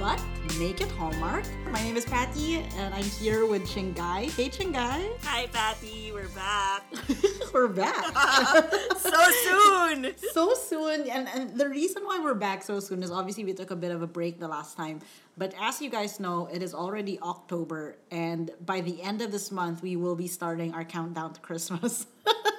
but 0.00 0.18
make 0.58 0.80
it 0.80 0.90
Hallmark. 0.92 1.44
My 1.70 1.82
name 1.82 1.94
is 1.94 2.06
Patty, 2.06 2.56
and 2.56 2.94
I'm 2.94 3.04
here 3.04 3.44
with 3.44 3.68
Shingai. 3.68 4.30
Hey, 4.34 4.48
Shingai. 4.48 5.10
Hi, 5.24 5.46
Patty. 5.52 6.10
We're 6.10 6.28
back. 6.28 6.84
we're 7.52 7.68
back. 7.68 8.06
so 8.96 9.30
soon. 9.44 10.14
so 10.32 10.54
soon. 10.54 11.06
And, 11.06 11.28
and 11.28 11.58
the 11.58 11.68
reason 11.68 12.02
why 12.04 12.18
we're 12.18 12.32
back 12.32 12.62
so 12.62 12.80
soon 12.80 13.02
is 13.02 13.10
obviously 13.10 13.44
we 13.44 13.52
took 13.52 13.70
a 13.70 13.76
bit 13.76 13.92
of 13.92 14.00
a 14.00 14.06
break 14.06 14.40
the 14.40 14.48
last 14.48 14.74
time. 14.74 15.00
But 15.36 15.52
as 15.60 15.82
you 15.82 15.90
guys 15.90 16.18
know, 16.18 16.48
it 16.50 16.62
is 16.62 16.72
already 16.72 17.20
October, 17.20 17.98
and 18.10 18.50
by 18.64 18.80
the 18.80 19.02
end 19.02 19.20
of 19.20 19.30
this 19.30 19.52
month, 19.52 19.82
we 19.82 19.96
will 19.96 20.16
be 20.16 20.28
starting 20.28 20.72
our 20.72 20.84
countdown 20.84 21.34
to 21.34 21.40
Christmas. 21.42 22.06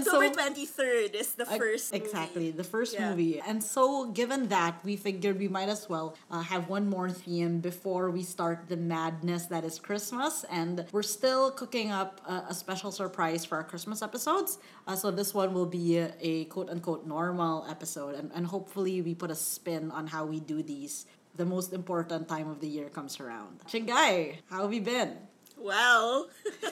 October 0.00 0.30
twenty 0.30 0.66
third 0.66 1.14
is 1.14 1.34
the 1.34 1.46
first 1.46 1.94
exactly 1.94 2.50
movie. 2.50 2.56
the 2.56 2.64
first 2.64 2.94
yeah. 2.94 3.10
movie, 3.10 3.40
and 3.40 3.62
so 3.62 4.06
given 4.10 4.48
that, 4.48 4.80
we 4.84 4.96
figured 4.96 5.38
we 5.38 5.48
might 5.48 5.68
as 5.68 5.88
well 5.88 6.16
uh, 6.30 6.42
have 6.42 6.68
one 6.68 6.88
more 6.88 7.10
theme 7.10 7.60
before 7.60 8.10
we 8.10 8.22
start 8.22 8.68
the 8.68 8.76
madness 8.76 9.46
that 9.46 9.64
is 9.64 9.78
Christmas, 9.78 10.44
and 10.50 10.84
we're 10.92 11.02
still 11.02 11.50
cooking 11.50 11.90
up 11.90 12.20
a, 12.26 12.50
a 12.50 12.54
special 12.54 12.90
surprise 12.90 13.44
for 13.44 13.56
our 13.56 13.64
Christmas 13.64 14.02
episodes. 14.02 14.58
Uh, 14.86 14.96
so 14.96 15.10
this 15.10 15.32
one 15.34 15.54
will 15.54 15.66
be 15.66 15.98
a, 15.98 16.12
a 16.20 16.44
quote 16.46 16.70
unquote 16.70 17.06
normal 17.06 17.66
episode, 17.68 18.14
and, 18.14 18.30
and 18.34 18.46
hopefully 18.46 19.00
we 19.02 19.14
put 19.14 19.30
a 19.30 19.34
spin 19.36 19.90
on 19.90 20.06
how 20.06 20.24
we 20.24 20.40
do 20.40 20.62
these 20.62 21.06
the 21.36 21.44
most 21.44 21.72
important 21.72 22.28
time 22.28 22.48
of 22.48 22.60
the 22.60 22.68
year 22.68 22.88
comes 22.88 23.18
around. 23.18 23.58
Shingai, 23.66 24.36
how 24.50 24.62
have 24.62 24.72
you 24.72 24.80
been? 24.80 25.18
Well, 25.64 26.28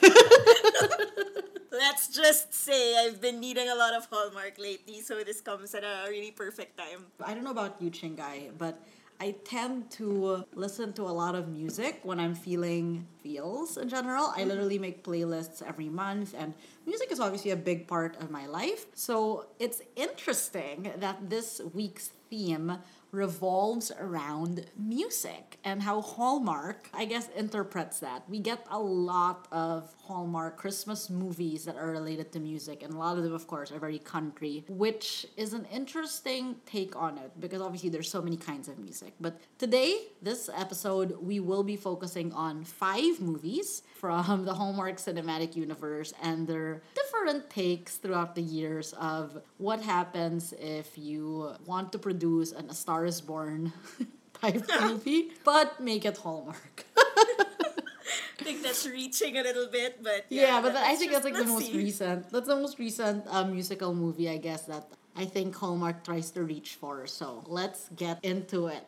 let's 1.71 2.13
just 2.13 2.53
say 2.53 2.95
I've 2.95 3.19
been 3.19 3.39
needing 3.39 3.67
a 3.67 3.73
lot 3.73 3.95
of 3.95 4.05
Hallmark 4.05 4.59
lately, 4.59 5.01
so 5.01 5.23
this 5.23 5.41
comes 5.41 5.73
at 5.73 5.83
a 5.83 6.05
really 6.09 6.29
perfect 6.29 6.77
time. 6.77 7.07
I 7.25 7.33
don't 7.33 7.43
know 7.43 7.57
about 7.57 7.81
you, 7.81 7.89
Shingai, 7.89 8.51
but 8.55 8.77
I 9.19 9.33
tend 9.45 9.89
to 9.97 10.45
listen 10.53 10.93
to 10.93 11.09
a 11.09 11.15
lot 11.23 11.33
of 11.33 11.47
music 11.47 12.01
when 12.03 12.19
I'm 12.19 12.35
feeling 12.35 13.07
feels 13.23 13.77
in 13.77 13.89
general. 13.89 14.25
I 14.25 14.41
mm-hmm. 14.41 14.49
literally 14.49 14.77
make 14.77 15.03
playlists 15.03 15.65
every 15.65 15.89
month, 15.89 16.35
and 16.37 16.53
music 16.85 17.11
is 17.11 17.19
obviously 17.19 17.49
a 17.49 17.55
big 17.57 17.87
part 17.87 18.21
of 18.21 18.29
my 18.29 18.45
life. 18.45 18.85
So 18.93 19.47
it's 19.57 19.81
interesting 19.95 20.93
that 20.99 21.31
this 21.31 21.61
week's 21.73 22.11
theme 22.29 22.77
revolves 23.13 23.91
around 23.99 24.65
music 24.75 25.59
and 25.63 25.83
how 25.83 26.01
Hallmark, 26.01 26.89
I 26.93 27.05
guess, 27.05 27.29
interprets 27.37 27.99
that. 27.99 28.27
We 28.27 28.39
get 28.39 28.65
a 28.71 28.79
lot 28.79 29.47
of 29.51 29.93
Hallmark 30.01 30.57
Christmas 30.57 31.11
movies 31.11 31.63
that 31.65 31.77
are 31.77 31.91
related 31.91 32.31
to 32.33 32.39
music, 32.39 32.81
and 32.81 32.93
a 32.93 32.97
lot 32.97 33.17
of 33.17 33.23
them, 33.23 33.33
of 33.33 33.45
course, 33.47 33.71
are 33.71 33.79
very 33.79 33.99
country, 33.99 34.65
which 34.67 35.27
is 35.37 35.53
an 35.53 35.65
interesting 35.71 36.55
take 36.65 36.95
on 36.95 37.19
it 37.19 37.31
because 37.39 37.61
obviously 37.61 37.89
there's 37.89 38.09
so 38.09 38.21
many 38.21 38.35
kinds 38.35 38.67
of 38.67 38.79
music. 38.79 39.13
But 39.21 39.39
today, 39.59 40.07
this 40.21 40.49
episode, 40.53 41.15
we 41.21 41.39
will 41.39 41.63
be 41.63 41.75
focusing 41.75 42.33
on 42.33 42.63
five 42.63 43.21
movies 43.21 43.83
from 44.03 44.43
the 44.43 44.53
Hallmark 44.53 44.97
Cinematic 44.97 45.55
Universe 45.55 46.13
and 46.21 46.45
their 46.45 46.81
different 46.93 47.49
takes 47.49 47.95
throughout 47.95 48.35
the 48.35 48.41
years 48.41 48.91
of 48.99 49.41
what 49.59 49.79
happens 49.79 50.53
if 50.59 50.97
you 50.97 51.55
want 51.65 51.93
to 51.93 51.97
produce 51.97 52.51
an 52.51 52.69
A 52.69 52.73
Star 52.73 53.05
is 53.05 53.21
Born 53.21 53.71
type 54.41 54.61
movie, 54.81 55.31
but 55.45 55.79
make 55.79 56.03
it 56.03 56.17
Hallmark. 56.17 56.83
I 56.97 58.43
think 58.43 58.61
that's 58.61 58.85
reaching 58.85 59.37
a 59.37 59.41
little 59.41 59.71
bit, 59.71 60.03
but 60.03 60.25
yeah, 60.27 60.59
yeah 60.59 60.61
but 60.61 60.75
I 60.75 60.95
think 60.97 61.13
just, 61.13 61.23
that's 61.23 61.33
like 61.33 61.41
the 61.41 61.49
most 61.49 61.67
see. 61.67 61.77
recent. 61.77 62.29
That's 62.29 62.47
the 62.47 62.57
most 62.57 62.77
recent 62.79 63.23
uh, 63.29 63.45
musical 63.45 63.95
movie, 63.95 64.27
I 64.27 64.35
guess, 64.35 64.63
that 64.63 64.85
I 65.15 65.23
think 65.23 65.55
Hallmark 65.55 66.03
tries 66.03 66.29
to 66.31 66.43
reach 66.43 66.75
for. 66.75 67.07
So 67.07 67.45
let's 67.47 67.87
get 67.95 68.19
into 68.21 68.67
it. 68.67 68.83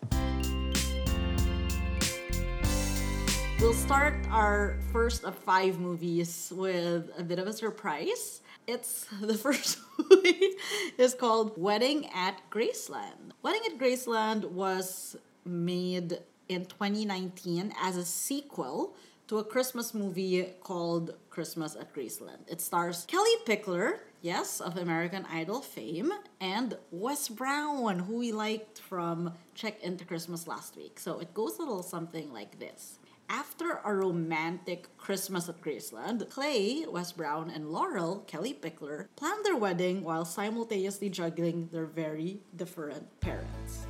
We'll 3.65 3.73
start 3.73 4.13
our 4.29 4.75
first 4.93 5.23
of 5.23 5.35
five 5.35 5.79
movies 5.79 6.53
with 6.55 7.09
a 7.17 7.23
bit 7.23 7.39
of 7.39 7.47
a 7.47 7.53
surprise. 7.53 8.41
It's 8.67 9.07
the 9.21 9.33
first 9.33 9.79
movie 9.97 10.51
is 10.99 11.15
called 11.15 11.53
Wedding 11.57 12.07
at 12.13 12.47
Graceland. 12.51 13.33
Wedding 13.41 13.63
at 13.65 13.79
Graceland 13.79 14.51
was 14.51 15.15
made 15.45 16.19
in 16.47 16.65
2019 16.65 17.73
as 17.81 17.97
a 17.97 18.05
sequel 18.05 18.93
to 19.29 19.39
a 19.39 19.43
Christmas 19.43 19.95
movie 19.95 20.43
called 20.61 21.15
Christmas 21.31 21.75
at 21.75 21.91
Graceland. 21.91 22.47
It 22.47 22.61
stars 22.61 23.05
Kellie 23.07 23.41
Pickler, 23.47 23.97
yes, 24.21 24.61
of 24.61 24.77
American 24.77 25.25
Idol 25.25 25.61
fame, 25.61 26.11
and 26.39 26.77
Wes 26.91 27.29
Brown, 27.29 27.97
who 27.97 28.19
we 28.19 28.31
liked 28.31 28.79
from 28.79 29.33
Check 29.55 29.81
Into 29.81 30.05
Christmas 30.05 30.47
last 30.47 30.77
week. 30.77 30.99
So 30.99 31.17
it 31.17 31.33
goes 31.33 31.57
a 31.57 31.63
little 31.63 31.81
something 31.81 32.31
like 32.31 32.59
this. 32.59 32.99
After 33.29 33.79
a 33.83 33.93
romantic 33.93 34.95
Christmas 34.97 35.49
at 35.49 35.59
Graceland, 35.59 36.29
Clay, 36.29 36.85
Wes 36.87 37.11
Brown, 37.11 37.49
and 37.49 37.71
Laurel, 37.71 38.23
Kellie 38.27 38.53
Pickler, 38.53 39.07
plan 39.15 39.41
their 39.43 39.55
wedding 39.55 40.03
while 40.03 40.25
simultaneously 40.25 41.09
juggling 41.09 41.67
their 41.71 41.85
very 41.85 42.39
different 42.55 43.19
parents. 43.21 43.87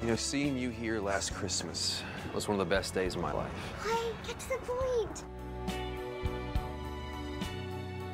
You 0.00 0.08
know, 0.08 0.16
seeing 0.16 0.56
you 0.56 0.70
here 0.70 1.00
last 1.00 1.34
Christmas 1.34 2.02
was 2.34 2.46
one 2.46 2.58
of 2.58 2.68
the 2.68 2.74
best 2.74 2.94
days 2.94 3.16
of 3.16 3.20
my 3.20 3.32
life. 3.32 3.50
Clay, 3.80 4.12
get 4.26 4.38
to 4.38 4.48
the 4.48 4.58
point. 4.58 5.24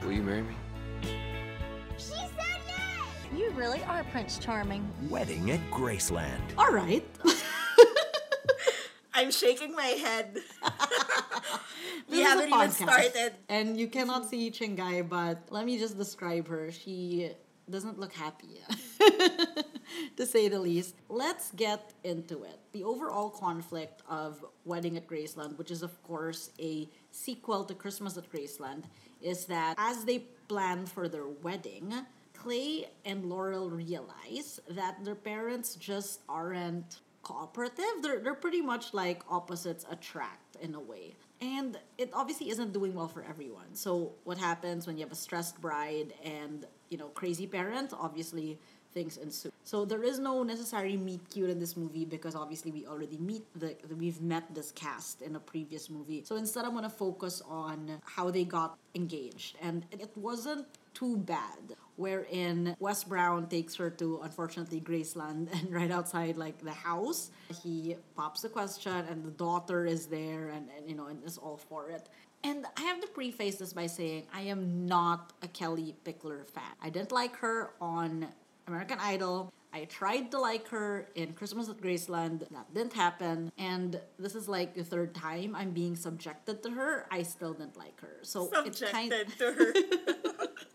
Will 0.03 0.13
you 0.13 0.23
marry 0.23 0.43
me? 0.43 0.55
She 1.99 2.15
said 2.15 2.61
yes! 2.67 3.07
You 3.37 3.51
really 3.51 3.83
are 3.85 4.03
Prince 4.05 4.39
Charming. 4.39 4.91
Wedding 5.11 5.51
at 5.51 5.61
Graceland. 5.71 6.41
All 6.57 6.73
right. 6.73 7.05
I'm 9.19 9.33
shaking 9.33 9.75
my 9.75 9.91
head. 10.07 10.39
we 12.09 12.21
haven't 12.21 12.51
even 12.55 12.71
started. 12.71 13.33
And 13.49 13.77
you 13.77 13.89
cannot 13.89 14.31
see 14.31 14.49
Shingai, 14.49 15.09
but 15.09 15.39
let 15.51 15.67
me 15.67 15.77
just 15.77 15.99
describe 15.99 16.47
her. 16.47 16.71
She 16.71 17.33
doesn't 17.69 17.99
look 17.99 18.13
happy, 18.13 18.61
to 20.17 20.25
say 20.25 20.47
the 20.49 20.61
least. 20.61 20.95
Let's 21.09 21.51
get 21.51 21.95
into 22.05 22.45
it. 22.45 22.61
The 22.71 22.85
overall 22.85 23.29
conflict 23.29 24.03
of 24.09 24.45
Wedding 24.65 24.97
at 24.97 25.09
Graceland, 25.09 25.59
which 25.59 25.73
is, 25.73 25.83
of 25.83 26.01
course, 26.05 26.51
a 26.61 26.89
sequel 27.11 27.65
to 27.65 27.75
Christmas 27.75 28.17
at 28.17 28.31
Graceland, 28.31 28.85
is 29.21 29.47
that 29.47 29.75
as 29.79 30.05
they 30.05 30.21
plan 30.47 30.87
for 30.87 31.09
their 31.09 31.27
wedding, 31.27 31.93
Clay 32.35 32.87
and 33.05 33.25
Laurel 33.25 33.69
realize 33.69 34.61
that 34.71 35.05
their 35.05 35.17
parents 35.17 35.75
just 35.75 36.21
aren't 36.29 37.01
cooperative. 37.29 37.95
They're, 38.03 38.21
they're 38.21 38.35
pretty 38.35 38.63
much 38.63 38.95
like 38.95 39.23
opposites 39.29 39.85
attract 39.91 40.57
in 40.61 40.75
a 40.75 40.81
way. 40.81 41.15
And 41.41 41.79
it 41.99 42.11
obviously 42.13 42.51
isn't 42.51 42.73
doing 42.73 42.95
well 42.95 43.09
for 43.09 43.23
everyone. 43.23 43.75
So 43.75 44.13
what 44.25 44.39
happens 44.39 44.87
when 44.87 44.97
you 44.97 45.05
have 45.05 45.13
a 45.13 45.21
stressed 45.27 45.61
bride 45.61 46.15
and, 46.25 46.67
you 46.89 46.99
know, 46.99 47.09
crazy 47.09 47.47
parents? 47.47 47.95
Obviously 47.97 48.59
things 48.93 49.19
ensue. 49.19 49.53
So 49.65 49.85
there 49.85 50.03
is 50.03 50.19
no 50.19 50.43
necessary 50.43 50.97
meet 50.97 51.21
cute 51.31 51.51
in 51.51 51.61
this 51.61 51.77
movie 51.77 52.07
because 52.07 52.35
obviously 52.35 52.71
we 52.73 52.87
already 52.87 53.19
meet 53.19 53.45
the 53.55 53.77
we've 53.99 54.21
met 54.23 54.45
this 54.55 54.73
cast 54.73 55.21
in 55.21 55.37
a 55.37 55.41
previous 55.41 55.91
movie. 55.91 56.25
So 56.25 56.37
instead 56.37 56.65
I'm 56.65 56.75
gonna 56.75 56.89
focus 56.89 57.43
on 57.47 58.01
how 58.05 58.31
they 58.31 58.45
got 58.45 58.79
engaged. 58.95 59.57
And 59.61 59.85
it 59.91 60.11
wasn't 60.17 60.67
too 60.99 61.17
bad 61.17 61.77
wherein 61.97 62.77
Wes 62.79 63.05
Brown 63.05 63.49
takes 63.49 63.75
her 63.77 63.91
to 63.91 64.21
unfortunately 64.23 64.81
Graceland 64.81 65.53
and 65.59 65.73
right 65.73 65.91
outside 65.91 66.37
like 66.37 66.59
the 66.63 66.73
house 66.73 67.31
he 67.63 67.97
pops 68.17 68.43
the 68.43 68.49
question 68.49 69.05
and 69.11 69.25
the 69.25 69.31
daughter 69.31 69.87
is 69.87 70.07
there 70.07 70.49
and, 70.49 70.69
and 70.77 70.89
you 70.89 70.97
know 70.97 71.07
and 71.07 71.23
is 71.25 71.39
all 71.39 71.57
for 71.57 71.91
it 71.91 72.09
and 72.45 72.67
I 72.77 72.83
have 72.83 73.01
to 73.01 73.09
preface 73.09 73.57
this 73.57 73.73
by 73.73 73.87
saying 73.87 74.27
I 74.33 74.43
am 74.43 74.87
not 74.87 75.33
a 75.43 75.49
Kellie 75.49 75.97
Pickler 76.05 76.47
fan. 76.47 76.73
I 76.81 76.89
didn't 76.89 77.11
like 77.11 77.35
her 77.37 77.71
on 77.81 78.29
American 78.69 78.99
Idol. 79.01 79.53
I 79.73 79.85
tried 79.85 80.31
to 80.31 80.41
like 80.41 80.69
her 80.69 81.09
in 81.15 81.33
Christmas 81.33 81.69
at 81.69 81.79
Graceland. 81.79 82.49
That 82.51 82.73
didn't 82.73 82.93
happen. 82.93 83.53
And 83.59 84.01
this 84.19 84.35
is 84.35 84.49
like 84.49 84.75
the 84.75 84.85
third 84.85 85.15
time 85.15 85.55
I'm 85.55 85.73
being 85.73 85.97
subjected 85.97 86.63
to 86.63 86.71
her. 86.71 87.07
I 87.11 87.23
still 87.23 87.53
didn't 87.53 87.77
like 87.77 88.01
her. 88.01 88.19
So 88.23 88.51
subjected 88.53 88.83
it's 88.83 88.93
kind 88.93 89.13
to 89.39 89.53
her. 89.53 89.73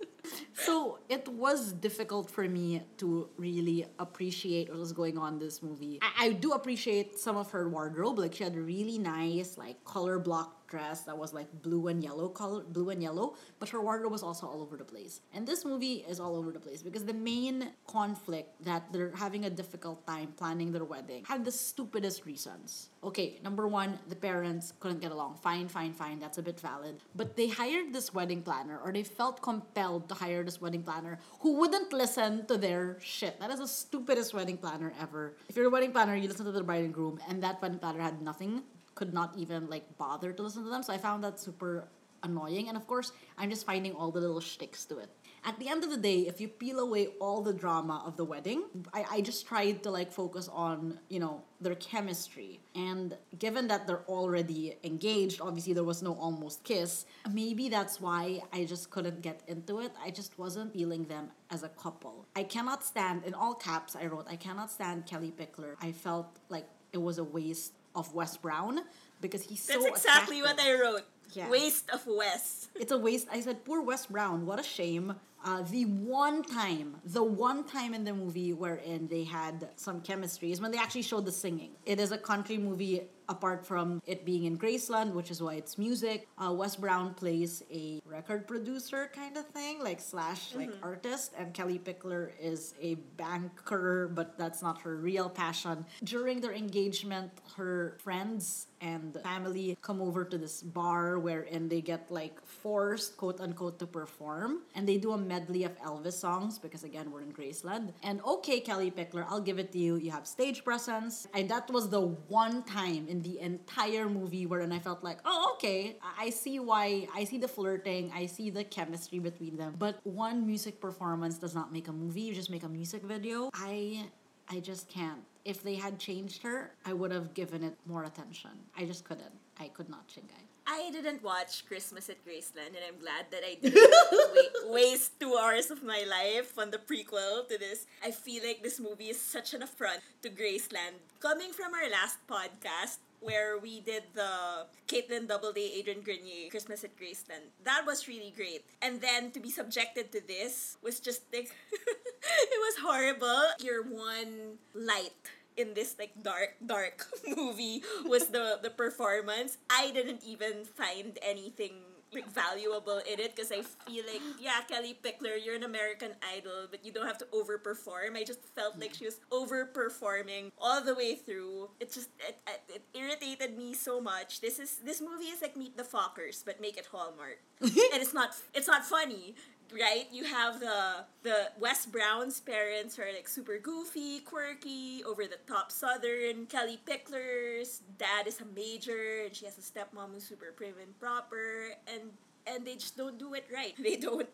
so 0.65 0.99
it 1.09 1.27
was 1.27 1.73
difficult 1.73 2.29
for 2.29 2.47
me 2.47 2.81
to 2.97 3.29
really 3.37 3.85
appreciate 3.99 4.69
what 4.69 4.79
was 4.79 4.93
going 4.93 5.17
on 5.17 5.33
in 5.33 5.39
this 5.39 5.61
movie. 5.61 5.99
I, 6.01 6.25
I 6.25 6.31
do 6.33 6.51
appreciate 6.51 7.19
some 7.19 7.37
of 7.37 7.51
her 7.51 7.69
wardrobe. 7.69 8.19
Like 8.19 8.33
she 8.35 8.43
had 8.43 8.55
really 8.55 8.97
nice 8.97 9.57
like 9.57 9.83
color 9.83 10.19
block 10.19 10.62
dress 10.73 10.97
that 11.07 11.17
was 11.23 11.31
like 11.39 11.49
blue 11.67 11.83
and 11.91 11.99
yellow 12.09 12.27
color, 12.39 12.63
blue 12.75 12.89
and 12.93 13.01
yellow, 13.09 13.27
but 13.59 13.69
her 13.73 13.81
wardrobe 13.87 14.11
was 14.17 14.23
also 14.29 14.43
all 14.51 14.61
over 14.65 14.75
the 14.83 14.89
place. 14.93 15.21
And 15.35 15.41
this 15.51 15.61
movie 15.71 15.97
is 16.11 16.19
all 16.23 16.35
over 16.39 16.51
the 16.57 16.63
place 16.67 16.81
because 16.87 17.05
the 17.05 17.19
main 17.31 17.57
conflict 17.97 18.49
that 18.69 18.81
they're 18.91 19.13
having 19.25 19.45
a 19.45 19.51
difficult 19.61 19.99
time 20.13 20.29
planning 20.41 20.69
their 20.75 20.87
wedding 20.95 21.21
had 21.33 21.45
the 21.45 21.51
stupidest 21.51 22.25
reasons. 22.25 22.89
Okay, 23.09 23.27
number 23.47 23.65
one, 23.67 23.99
the 24.09 24.15
parents 24.29 24.73
couldn't 24.79 25.01
get 25.05 25.11
along. 25.11 25.31
Fine, 25.49 25.67
fine, 25.77 25.93
fine. 25.93 26.17
That's 26.23 26.39
a 26.43 26.45
bit 26.49 26.59
valid. 26.59 26.95
But 27.19 27.35
they 27.37 27.49
hired 27.61 27.93
this 27.93 28.07
wedding 28.17 28.41
planner, 28.41 28.79
or 28.83 28.89
they 28.91 29.03
felt 29.03 29.41
compelled 29.41 30.09
to 30.09 30.15
hire 30.15 30.43
this 30.43 30.59
wedding 30.63 30.83
planner 30.89 31.19
who 31.41 31.51
wouldn't 31.59 31.91
listen 31.93 32.45
to 32.49 32.57
their 32.65 32.97
shit. 33.15 33.39
That 33.39 33.51
is 33.51 33.59
the 33.59 33.67
stupidest 33.67 34.33
wedding 34.33 34.57
planner 34.57 34.89
ever. 35.05 35.23
If 35.49 35.55
you're 35.55 35.67
a 35.67 35.75
wedding 35.75 35.91
planner, 35.91 36.15
you 36.15 36.27
listen 36.27 36.45
to 36.45 36.51
the 36.51 36.63
bride 36.63 36.85
and 36.85 36.93
groom, 36.93 37.19
and 37.27 37.43
that 37.43 37.61
wedding 37.61 37.79
planner 37.79 38.01
had 38.01 38.21
nothing, 38.21 38.63
could 38.95 39.13
not 39.13 39.33
even 39.37 39.69
like 39.69 39.97
bother 39.97 40.31
to 40.33 40.43
listen 40.43 40.63
to 40.63 40.69
them. 40.69 40.83
So 40.83 40.93
I 40.93 40.97
found 40.97 41.23
that 41.23 41.39
super 41.39 41.87
annoying. 42.23 42.69
And 42.69 42.77
of 42.77 42.87
course, 42.87 43.11
I'm 43.37 43.49
just 43.49 43.65
finding 43.65 43.93
all 43.93 44.11
the 44.11 44.19
little 44.19 44.39
shticks 44.39 44.85
to 44.85 44.97
it. 44.99 45.09
At 45.45 45.59
the 45.59 45.67
end 45.67 45.83
of 45.83 45.89
the 45.89 45.97
day, 45.97 46.19
if 46.19 46.39
you 46.39 46.47
peel 46.47 46.79
away 46.79 47.07
all 47.19 47.41
the 47.41 47.51
drama 47.51 48.01
of 48.05 48.15
the 48.15 48.23
wedding, 48.23 48.63
I, 48.93 49.05
I 49.11 49.21
just 49.21 49.45
tried 49.45 49.83
to 49.83 49.91
like 49.91 50.09
focus 50.09 50.47
on, 50.47 50.99
you 51.09 51.19
know, 51.19 51.41
their 51.59 51.75
chemistry. 51.75 52.61
And 52.75 53.17
given 53.39 53.67
that 53.67 53.85
they're 53.85 54.05
already 54.07 54.77
engaged, 54.85 55.41
obviously 55.41 55.73
there 55.73 55.83
was 55.83 56.01
no 56.01 56.13
almost 56.13 56.63
kiss, 56.63 57.05
maybe 57.29 57.67
that's 57.67 57.99
why 57.99 58.39
I 58.53 58.63
just 58.63 58.89
couldn't 58.89 59.21
get 59.21 59.41
into 59.47 59.79
it. 59.81 59.91
I 60.01 60.11
just 60.11 60.39
wasn't 60.39 60.71
feeling 60.71 61.03
them 61.05 61.29
as 61.51 61.63
a 61.63 61.69
couple. 61.69 62.25
I 62.37 62.43
cannot 62.43 62.85
stand, 62.85 63.25
in 63.25 63.33
all 63.33 63.53
caps, 63.53 63.97
I 63.97 64.05
wrote, 64.05 64.27
I 64.29 64.37
cannot 64.37 64.71
stand 64.71 65.05
Kellie 65.05 65.33
Pickler. 65.37 65.75
I 65.81 65.91
felt 65.91 66.39
like 66.47 66.69
it 66.93 67.01
was 67.01 67.17
a 67.17 67.23
waste 67.23 67.73
of 67.95 68.13
Wes 68.13 68.37
Brown 68.37 68.81
because 69.21 69.43
he's 69.43 69.65
That's 69.65 69.81
so 69.81 69.87
exactly 69.87 70.41
what. 70.41 70.59
I 70.59 70.73
wrote. 70.79 71.03
Yeah. 71.33 71.49
Waste 71.49 71.89
of 71.89 72.05
Wes. 72.05 72.67
It's 72.75 72.91
a 72.91 72.97
waste. 72.97 73.27
I 73.31 73.41
said, 73.41 73.65
poor 73.65 73.81
Wes 73.81 74.05
Brown. 74.05 74.45
What 74.45 74.59
a 74.59 74.63
shame. 74.63 75.15
Uh, 75.45 75.61
the 75.63 75.85
one 75.85 76.43
time, 76.43 76.95
the 77.05 77.23
one 77.23 77.65
time 77.65 77.93
in 77.93 78.03
the 78.05 78.13
movie 78.13 78.53
wherein 78.53 79.07
they 79.07 79.23
had 79.23 79.69
some 79.75 79.99
chemistry 80.01 80.51
is 80.51 80.61
when 80.61 80.71
they 80.71 80.77
actually 80.77 81.01
showed 81.01 81.25
the 81.25 81.31
singing. 81.31 81.71
It 81.85 81.99
is 81.99 82.11
a 82.11 82.17
country 82.17 82.57
movie 82.57 83.01
apart 83.33 83.65
from 83.65 84.01
it 84.05 84.19
being 84.25 84.43
in 84.45 84.55
Graceland, 84.57 85.09
which 85.13 85.29
is 85.33 85.41
why 85.41 85.55
it's 85.55 85.77
music. 85.77 86.27
Uh, 86.37 86.51
Wes 86.59 86.75
Brown 86.75 87.13
plays 87.13 87.63
a 87.71 88.01
record 88.05 88.47
producer 88.47 89.09
kind 89.13 89.35
of 89.37 89.45
thing, 89.57 89.83
like 89.83 89.99
slash 89.99 90.53
like 90.55 90.71
artist, 90.81 91.33
and 91.37 91.53
Kellie 91.53 91.79
Pickler 91.87 92.31
is 92.39 92.61
a 92.81 92.95
banker, 93.17 94.09
but 94.13 94.37
that's 94.37 94.61
not 94.61 94.81
her 94.81 94.95
real 94.95 95.29
passion. 95.29 95.85
During 96.03 96.37
their 96.39 96.53
engagement, 96.53 97.31
her 97.57 97.97
friends 98.05 98.67
and 98.83 99.17
family 99.23 99.77
come 99.81 100.01
over 100.01 100.25
to 100.25 100.37
this 100.37 100.61
bar 100.61 101.17
wherein 101.17 101.69
they 101.69 101.79
get 101.79 102.11
like 102.11 102.43
forced 102.45 103.15
quote 103.15 103.39
unquote 103.39 103.79
to 103.79 103.87
perform. 103.87 104.59
And 104.75 104.87
they 104.87 104.97
do 104.97 105.13
a 105.13 105.17
medley 105.17 105.63
of 105.63 105.79
Elvis 105.79 106.19
songs 106.19 106.59
because 106.59 106.83
again 106.83 107.09
we're 107.09 107.21
in 107.21 107.31
Graceland. 107.31 107.93
And 108.03 108.21
okay 108.25 108.59
Kellie 108.59 108.91
Pickler 108.91 109.25
I'll 109.29 109.41
give 109.41 109.57
it 109.57 109.71
to 109.71 109.79
you. 109.79 109.95
You 109.95 110.11
have 110.11 110.27
stage 110.27 110.63
presence. 110.63 111.27
And 111.33 111.49
that 111.49 111.71
was 111.71 111.89
the 111.89 112.01
one 112.27 112.63
time 112.63 113.07
in 113.07 113.21
the 113.21 113.39
entire 113.39 114.09
movie 114.09 114.45
wherein 114.45 114.71
I 114.71 114.79
felt 114.79 115.03
like 115.03 115.19
oh 115.23 115.55
okay 115.55 115.95
I 116.19 116.29
see 116.29 116.59
why 116.59 117.07
I 117.15 117.23
see 117.23 117.37
the 117.37 117.47
flirting 117.47 118.11
I 118.13 118.25
see 118.25 118.49
the 118.49 118.63
chemistry 118.63 119.19
between 119.19 119.55
them. 119.55 119.75
But 119.79 119.99
one 120.03 120.45
music 120.45 120.81
performance 120.81 121.37
does 121.37 121.55
not 121.55 121.71
make 121.71 121.87
a 121.87 121.93
movie. 121.93 122.21
You 122.21 122.35
just 122.35 122.49
make 122.49 122.63
a 122.63 122.69
music 122.69 123.03
video. 123.03 123.49
I 123.53 124.11
I 124.49 124.59
just 124.59 124.89
can't. 124.89 125.21
If 125.45 125.63
they 125.63 125.75
had 125.75 125.99
changed 125.99 126.43
her, 126.43 126.71
I 126.85 126.93
would 126.93 127.11
have 127.11 127.33
given 127.33 127.63
it 127.63 127.75
more 127.85 128.03
attention. 128.03 128.51
I 128.77 128.85
just 128.85 129.03
couldn't. 129.03 129.33
I 129.59 129.67
could 129.69 129.89
not, 129.89 130.07
Shingai. 130.07 130.42
I 130.65 130.89
didn't 130.91 131.21
watch 131.23 131.65
Christmas 131.67 132.09
at 132.09 132.23
Graceland, 132.25 132.71
and 132.71 132.83
I'm 132.87 132.99
glad 132.99 133.27
that 133.31 133.43
I 133.43 133.55
didn't 133.61 133.83
wa- 133.83 134.73
waste 134.73 135.19
two 135.19 135.35
hours 135.35 135.69
of 135.69 135.83
my 135.83 136.05
life 136.09 136.57
on 136.57 136.71
the 136.71 136.77
prequel 136.77 137.47
to 137.49 137.57
this. 137.57 137.85
I 138.03 138.11
feel 138.11 138.43
like 138.45 138.63
this 138.63 138.79
movie 138.79 139.09
is 139.09 139.19
such 139.19 139.53
an 139.53 139.61
affront 139.61 139.99
to 140.21 140.29
Graceland. 140.29 141.03
Coming 141.19 141.51
from 141.51 141.73
our 141.73 141.89
last 141.89 142.17
podcast, 142.27 142.99
where 143.19 143.57
we 143.57 143.81
did 143.81 144.03
the 144.13 144.67
Kaitlin 144.87 145.27
Doubleday, 145.27 145.79
Adrian 145.79 146.01
Grenier 146.01 146.49
Christmas 146.49 146.83
at 146.83 146.95
Graceland, 146.97 147.51
that 147.63 147.83
was 147.85 148.07
really 148.07 148.33
great. 148.35 148.63
And 148.81 149.01
then 149.01 149.31
to 149.31 149.39
be 149.39 149.49
subjected 149.49 150.11
to 150.11 150.21
this 150.25 150.77
was 150.81 150.99
just 150.99 151.23
like, 151.33 151.51
it 151.71 152.59
was 152.59 152.75
horrible. 152.83 153.43
Your 153.59 153.83
one 153.83 154.59
light 154.73 155.11
in 155.57 155.73
this 155.73 155.95
like 155.99 156.11
dark 156.21 156.55
dark 156.65 157.05
movie 157.27 157.83
was 158.05 158.27
the 158.27 158.59
the 158.61 158.69
performance. 158.69 159.57
I 159.69 159.91
didn't 159.91 160.23
even 160.23 160.65
find 160.65 161.17
anything 161.21 161.93
like 162.13 162.29
valuable 162.29 163.01
in 163.11 163.19
it 163.19 163.35
because 163.35 163.51
i 163.51 163.61
feel 163.61 164.03
like 164.05 164.21
yeah 164.39 164.61
kellie 164.69 164.95
pickler 165.03 165.33
you're 165.43 165.55
an 165.55 165.63
american 165.63 166.11
idol 166.21 166.67
but 166.69 166.85
you 166.85 166.91
don't 166.91 167.07
have 167.07 167.17
to 167.17 167.25
overperform. 167.33 168.15
I 168.15 168.23
just 168.23 168.39
felt 168.55 168.79
like 168.79 168.93
she 168.93 169.05
was 169.05 169.19
overperforming 169.31 170.51
all 170.59 170.83
the 170.83 170.95
way 170.95 171.15
through. 171.15 171.69
It 171.79 171.91
just 171.91 172.09
it, 172.19 172.37
it, 172.47 172.61
it 172.75 172.97
irritated 172.97 173.57
me 173.57 173.73
so 173.73 174.01
much. 174.01 174.41
This 174.41 174.59
is 174.59 174.77
this 174.83 175.01
movie 175.01 175.25
is 175.25 175.41
like 175.41 175.57
meet 175.57 175.77
the 175.77 175.83
fockers 175.83 176.43
but 176.45 176.61
make 176.61 176.77
it 176.77 176.87
hallmark. 176.91 177.39
And 177.61 178.01
it's 178.01 178.13
not 178.13 178.35
it's 178.53 178.67
not 178.67 178.85
funny 178.85 179.35
right? 179.73 180.07
You 180.11 180.23
have 180.25 180.59
the 180.59 181.05
the 181.23 181.49
Wes 181.59 181.85
Brown's 181.85 182.39
parents 182.39 182.97
are 182.99 183.09
like 183.13 183.27
super 183.27 183.57
goofy, 183.59 184.19
quirky, 184.21 185.03
over 185.03 185.23
the 185.25 185.39
top 185.47 185.71
Southern. 185.71 186.45
Kellie 186.47 186.79
Pickler's 186.85 187.81
dad 187.97 188.27
is 188.27 188.39
a 188.41 188.45
major, 188.45 189.25
and 189.25 189.35
she 189.35 189.45
has 189.45 189.57
a 189.57 189.65
stepmom 189.65 190.13
who's 190.13 190.23
super 190.25 190.51
prim 190.55 190.75
and 190.81 190.97
proper, 190.99 191.73
and 191.87 192.11
and 192.45 192.65
they 192.67 192.75
just 192.75 192.97
don't 192.97 193.17
do 193.17 193.33
it 193.33 193.45
right. 193.53 193.73
They 193.81 193.95
don't. 193.97 194.27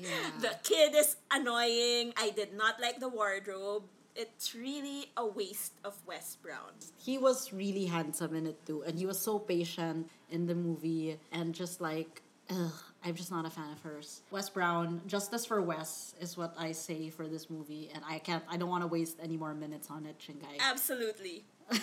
Yeah. 0.00 0.30
the 0.40 0.54
kid 0.62 0.94
is 0.94 1.16
annoying. 1.30 2.12
I 2.16 2.30
did 2.30 2.54
not 2.56 2.80
like 2.80 3.00
the 3.00 3.08
wardrobe. 3.08 3.84
It's 4.16 4.54
really 4.54 5.06
a 5.16 5.24
waste 5.24 5.74
of 5.84 5.94
Wes 6.06 6.36
Brown. 6.42 6.74
He 6.98 7.16
was 7.16 7.52
really 7.52 7.86
handsome 7.86 8.34
in 8.34 8.46
it 8.46 8.58
too, 8.66 8.82
and 8.82 8.98
he 8.98 9.06
was 9.06 9.18
so 9.20 9.38
patient 9.38 10.10
in 10.30 10.46
the 10.46 10.54
movie, 10.54 11.18
and 11.30 11.54
just 11.54 11.80
like, 11.80 12.22
ugh, 12.50 12.74
I'm 13.04 13.14
just 13.14 13.30
not 13.30 13.46
a 13.46 13.50
fan 13.50 13.70
of 13.72 13.80
hers. 13.80 14.22
Wes 14.30 14.50
Brown, 14.50 15.00
justice 15.06 15.46
for 15.46 15.60
Wes 15.62 16.14
is 16.20 16.36
what 16.36 16.54
I 16.58 16.72
say 16.72 17.08
for 17.10 17.26
this 17.26 17.48
movie, 17.48 17.90
and 17.94 18.02
I 18.06 18.18
can't, 18.18 18.44
I 18.48 18.56
don't 18.58 18.68
want 18.68 18.82
to 18.82 18.86
waste 18.88 19.16
any 19.22 19.36
more 19.36 19.54
minutes 19.54 19.88
on 19.90 20.04
it, 20.06 20.16
Shingai. 20.18 20.58
Absolutely. 20.60 21.44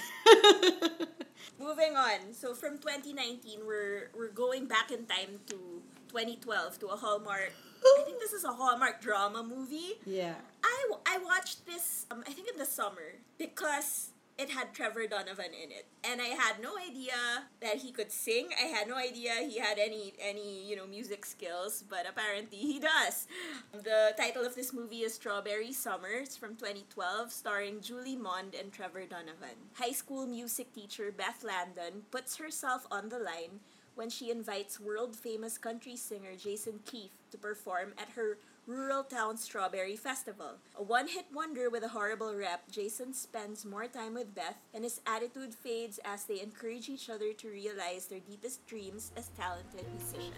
Moving 1.60 1.96
on. 1.96 2.34
So 2.34 2.54
from 2.54 2.78
2019, 2.78 3.62
we're 3.66 4.12
we're 4.16 4.30
going 4.30 4.68
back 4.68 4.92
in 4.92 5.06
time 5.06 5.40
to 5.48 5.82
2012 6.10 6.80
to 6.80 6.88
a 6.88 6.96
Hallmark. 6.96 7.52
I 7.84 8.02
think 8.06 8.20
this 8.20 8.34
is 8.34 8.44
a 8.44 8.52
Hallmark 8.52 9.02
drama 9.02 9.44
movie. 9.44 9.94
yeah. 10.06 10.36
I, 10.64 10.92
I 11.06 11.18
watched 11.20 11.66
this 11.66 12.06
um, 12.12 12.24
I 12.28 12.32
think 12.32 12.50
in 12.52 12.58
the 12.58 12.66
summer 12.66 13.16
because 13.38 14.10
it 14.38 14.52
had 14.52 14.74
Trevor 14.74 15.08
Donovan 15.08 15.54
in 15.54 15.72
it. 15.72 15.88
And 16.04 16.22
I 16.22 16.28
had 16.28 16.62
no 16.62 16.78
idea 16.78 17.50
that 17.60 17.78
he 17.78 17.92
could 17.92 18.12
sing. 18.12 18.50
I 18.62 18.68
had 18.68 18.88
no 18.88 18.96
idea 18.96 19.34
he 19.48 19.60
had 19.60 19.80
any 19.80 20.14
any 20.22 20.64
you 20.68 20.76
know 20.76 20.86
music 20.86 21.26
skills 21.26 21.84
but 21.90 22.06
apparently 22.08 22.58
he 22.58 22.80
does. 22.80 23.28
The 23.74 24.14
title 24.18 24.46
of 24.46 24.56
this 24.56 24.74
movie 24.74 25.02
is 25.02 25.16
Strawberry 25.16 25.74
Summer 25.74 26.22
it's 26.22 26.38
from 26.38 26.56
2012 26.56 27.32
starring 27.32 27.82
Julie 27.82 28.16
Mond 28.16 28.54
and 28.54 28.72
Trevor 28.72 29.06
Donovan. 29.06 29.58
High 29.74 29.92
school 29.92 30.28
music 30.28 30.74
teacher 30.74 31.12
Beth 31.12 31.44
Landon 31.44 32.04
puts 32.12 32.38
herself 32.38 32.86
on 32.92 33.10
the 33.10 33.20
line 33.20 33.60
when 33.96 34.10
she 34.12 34.30
invites 34.30 34.80
world 34.80 35.16
famous 35.16 35.58
country 35.58 35.96
singer 35.96 36.36
Jason 36.38 36.80
Keith 36.86 37.18
to 37.32 37.38
perform 37.38 37.94
at 37.98 38.10
her 38.10 38.38
rural 38.68 39.04
town 39.04 39.38
Strawberry 39.38 39.96
Festival. 39.96 40.58
A 40.78 40.84
one 40.84 41.08
hit 41.08 41.26
wonder 41.34 41.70
with 41.70 41.84
a 41.84 41.88
horrible 41.88 42.36
rep, 42.36 42.70
Jason 42.70 43.14
spends 43.14 43.66
more 43.66 43.88
time 43.88 44.14
with 44.14 44.36
Beth, 44.36 44.58
and 44.74 44.84
his 44.84 45.00
attitude 45.08 45.54
fades 45.54 46.00
as 46.04 46.26
they 46.26 46.42
encourage 46.42 46.90
each 46.90 47.10
other 47.10 47.34
to 47.34 47.50
realize 47.50 48.08
their 48.08 48.20
deepest 48.20 48.68
dreams 48.68 49.12
as 49.16 49.30
talented 49.30 49.86
musicians. 49.98 50.36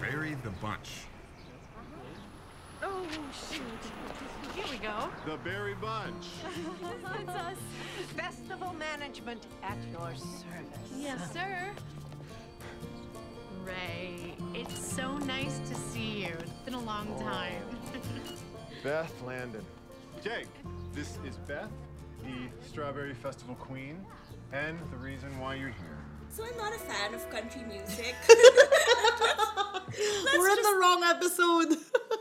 Bury 0.00 0.36
the 0.44 0.50
bunch. 0.62 1.06
Oh, 2.80 3.04
shoot. 3.50 3.60
Here 4.54 4.64
we 4.70 4.78
go. 4.78 5.10
The 5.26 5.36
Berry 5.38 5.74
Bunch. 5.74 6.26
it's 7.20 7.28
us. 7.30 7.56
Festival 8.16 8.72
management 8.74 9.46
at 9.64 9.78
your 9.90 10.14
service. 10.14 10.78
Yes, 10.96 11.32
sir. 11.32 11.70
Ray, 13.68 14.34
it's 14.54 14.78
so 14.78 15.18
nice 15.18 15.58
to 15.68 15.74
see 15.74 16.24
you. 16.24 16.34
It's 16.40 16.50
been 16.64 16.74
a 16.74 16.80
long 16.80 17.06
oh. 17.18 17.22
time. 17.22 17.62
Beth 18.82 19.12
Landon. 19.22 19.64
Jake, 20.22 20.48
this 20.94 21.18
is 21.26 21.36
Beth, 21.46 21.68
the 22.22 22.48
Strawberry 22.66 23.14
Festival 23.14 23.54
Queen, 23.56 24.04
and 24.52 24.78
the 24.90 24.96
reason 24.96 25.38
why 25.38 25.54
you're 25.54 25.68
here. 25.68 25.98
So 26.30 26.44
I'm 26.44 26.56
not 26.56 26.74
a 26.74 26.78
fan 26.78 27.14
of 27.14 27.28
country 27.30 27.62
music. 27.68 28.14
We're 30.38 30.50
in 30.50 30.62
the 30.62 30.78
wrong 30.80 31.02
episode. 31.04 31.76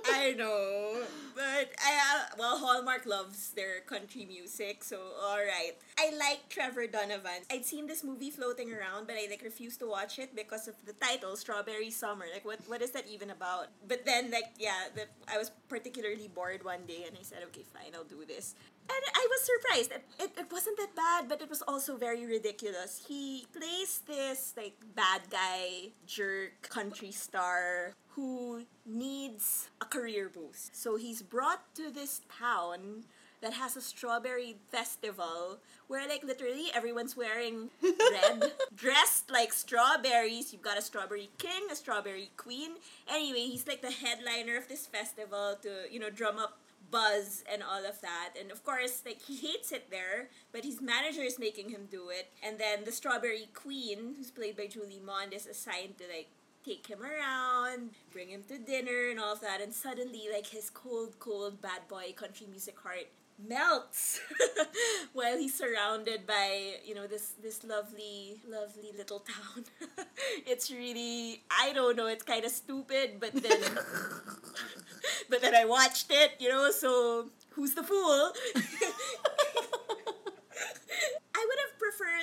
I 0.06 0.34
know. 0.38 1.02
But 1.36 1.72
I 1.86 1.97
well, 2.38 2.58
Hallmark 2.58 3.06
loves 3.06 3.52
their 3.52 3.82
country 3.82 4.26
music, 4.26 4.84
so 4.84 5.00
all 5.22 5.38
right. 5.38 5.74
I 5.98 6.16
like 6.18 6.50
Trevor 6.50 6.88
Donovan. 6.88 7.44
I'd 7.52 7.66
seen 7.66 7.88
this 7.88 8.04
movie 8.04 8.30
floating 8.30 8.74
around, 8.74 9.08
but 9.08 9.16
I 9.16 9.28
like 9.30 9.42
refused 9.44 9.80
to 9.80 9.88
watch 9.88 10.20
it 10.20 10.36
because 10.36 10.68
of 10.68 10.76
the 10.86 10.94
title, 10.94 11.36
Strawberry 11.36 11.92
Summer. 11.92 12.26
Like, 12.32 12.46
what 12.46 12.60
what 12.68 12.82
is 12.82 12.92
that 12.92 13.06
even 13.08 13.30
about? 13.30 13.68
But 13.88 14.06
then, 14.06 14.32
like, 14.32 14.54
yeah, 14.58 14.94
the, 14.94 15.06
I 15.32 15.38
was 15.38 15.52
particularly 15.68 16.28
bored 16.28 16.64
one 16.64 16.86
day, 16.88 17.06
and 17.08 17.18
I 17.18 17.24
said, 17.24 17.40
okay, 17.50 17.64
fine, 17.64 17.94
I'll 17.96 18.04
do 18.04 18.24
this. 18.28 18.56
And 18.90 19.04
I 19.14 19.28
was 19.30 19.42
surprised. 19.44 19.92
It, 19.92 20.04
it, 20.20 20.32
it 20.46 20.52
wasn't 20.52 20.78
that 20.78 20.96
bad, 20.96 21.28
but 21.28 21.42
it 21.42 21.50
was 21.50 21.62
also 21.68 21.98
very 21.98 22.26
ridiculous. 22.26 23.04
He 23.06 23.46
plays 23.52 24.00
this 24.08 24.54
like 24.56 24.76
bad 24.96 25.22
guy, 25.30 25.92
jerk, 26.06 26.70
country 26.70 27.12
star 27.12 27.94
who 28.18 28.64
needs 28.84 29.70
a 29.80 29.86
career 29.86 30.28
boost. 30.28 30.76
So 30.76 30.98
he's 30.98 31.22
brought 31.22 31.76
to 31.76 31.92
this 31.92 32.22
town 32.40 33.04
that 33.42 33.54
has 33.54 33.78
a 33.78 33.82
strawberry 33.82 34.56
festival 34.72 35.60
where 35.88 36.10
like 36.10 36.24
literally 36.24 36.70
everyone's 36.74 37.16
wearing 37.16 37.70
red 37.84 38.54
dressed 38.76 39.30
like 39.30 39.54
strawberries. 39.54 40.52
You've 40.52 40.64
got 40.64 40.80
a 40.80 40.82
strawberry 40.82 41.30
king 41.38 41.68
a 41.72 41.76
strawberry 41.76 42.32
queen. 42.38 42.72
Anyway 43.08 43.42
he's 43.42 43.68
like 43.68 43.84
the 43.84 43.92
headliner 43.92 44.58
of 44.58 44.68
this 44.68 44.88
festival 44.88 45.56
to 45.62 45.84
you 45.92 46.00
know 46.00 46.10
drum 46.10 46.40
up 46.40 46.58
buzz 46.90 47.44
and 47.52 47.62
all 47.62 47.86
of 47.86 48.02
that. 48.02 48.34
And 48.40 48.50
of 48.50 48.64
course 48.64 49.04
like 49.06 49.22
he 49.22 49.36
hates 49.36 49.72
it 49.72 49.92
there 49.92 50.30
but 50.52 50.66
his 50.66 50.82
manager 50.82 51.22
is 51.22 51.38
making 51.38 51.70
him 51.70 51.88
do 51.92 52.10
it. 52.10 52.32
And 52.42 52.58
then 52.58 52.84
the 52.84 52.92
strawberry 52.92 53.50
queen 53.54 54.16
who's 54.18 54.32
played 54.32 54.58
by 54.58 54.66
julie 54.66 55.04
mond 55.06 55.34
is 55.34 55.46
assigned 55.46 56.00
to 56.00 56.06
like 56.12 56.30
take 56.68 56.88
him 56.88 57.00
around 57.02 57.92
bring 58.12 58.30
him 58.30 58.44
to 58.48 58.58
dinner 58.58 59.10
and 59.10 59.20
all 59.20 59.34
of 59.34 59.42
that 59.42 59.62
and 59.62 59.74
suddenly 59.74 60.24
like 60.34 60.48
his 60.48 60.70
cold 60.70 61.18
cold 61.20 61.62
bad 61.62 61.88
boy 61.88 62.14
country 62.16 62.46
music 62.50 62.76
heart 62.84 63.08
melts 63.48 64.20
while 65.14 65.38
he's 65.38 65.54
surrounded 65.54 66.26
by 66.28 66.74
you 66.84 66.94
know 66.94 67.08
this 67.08 67.34
this 67.42 67.64
lovely 67.64 68.42
lovely 68.50 68.92
little 68.98 69.20
town. 69.20 69.64
It's 70.46 70.72
really 70.72 71.44
i 71.52 71.72
don't 71.74 71.96
know 71.96 72.08
it's 72.08 72.24
kind 72.24 72.44
of 72.44 72.52
stupid 72.52 73.20
but 73.20 73.34
then 73.34 73.62
but 75.30 75.42
then 75.42 75.54
i 75.56 75.66
watched 75.66 76.08
it 76.10 76.32
you 76.40 76.50
know 76.50 76.72
so 76.72 77.28
who's 77.52 77.76
the 77.76 77.84
fool 77.84 78.32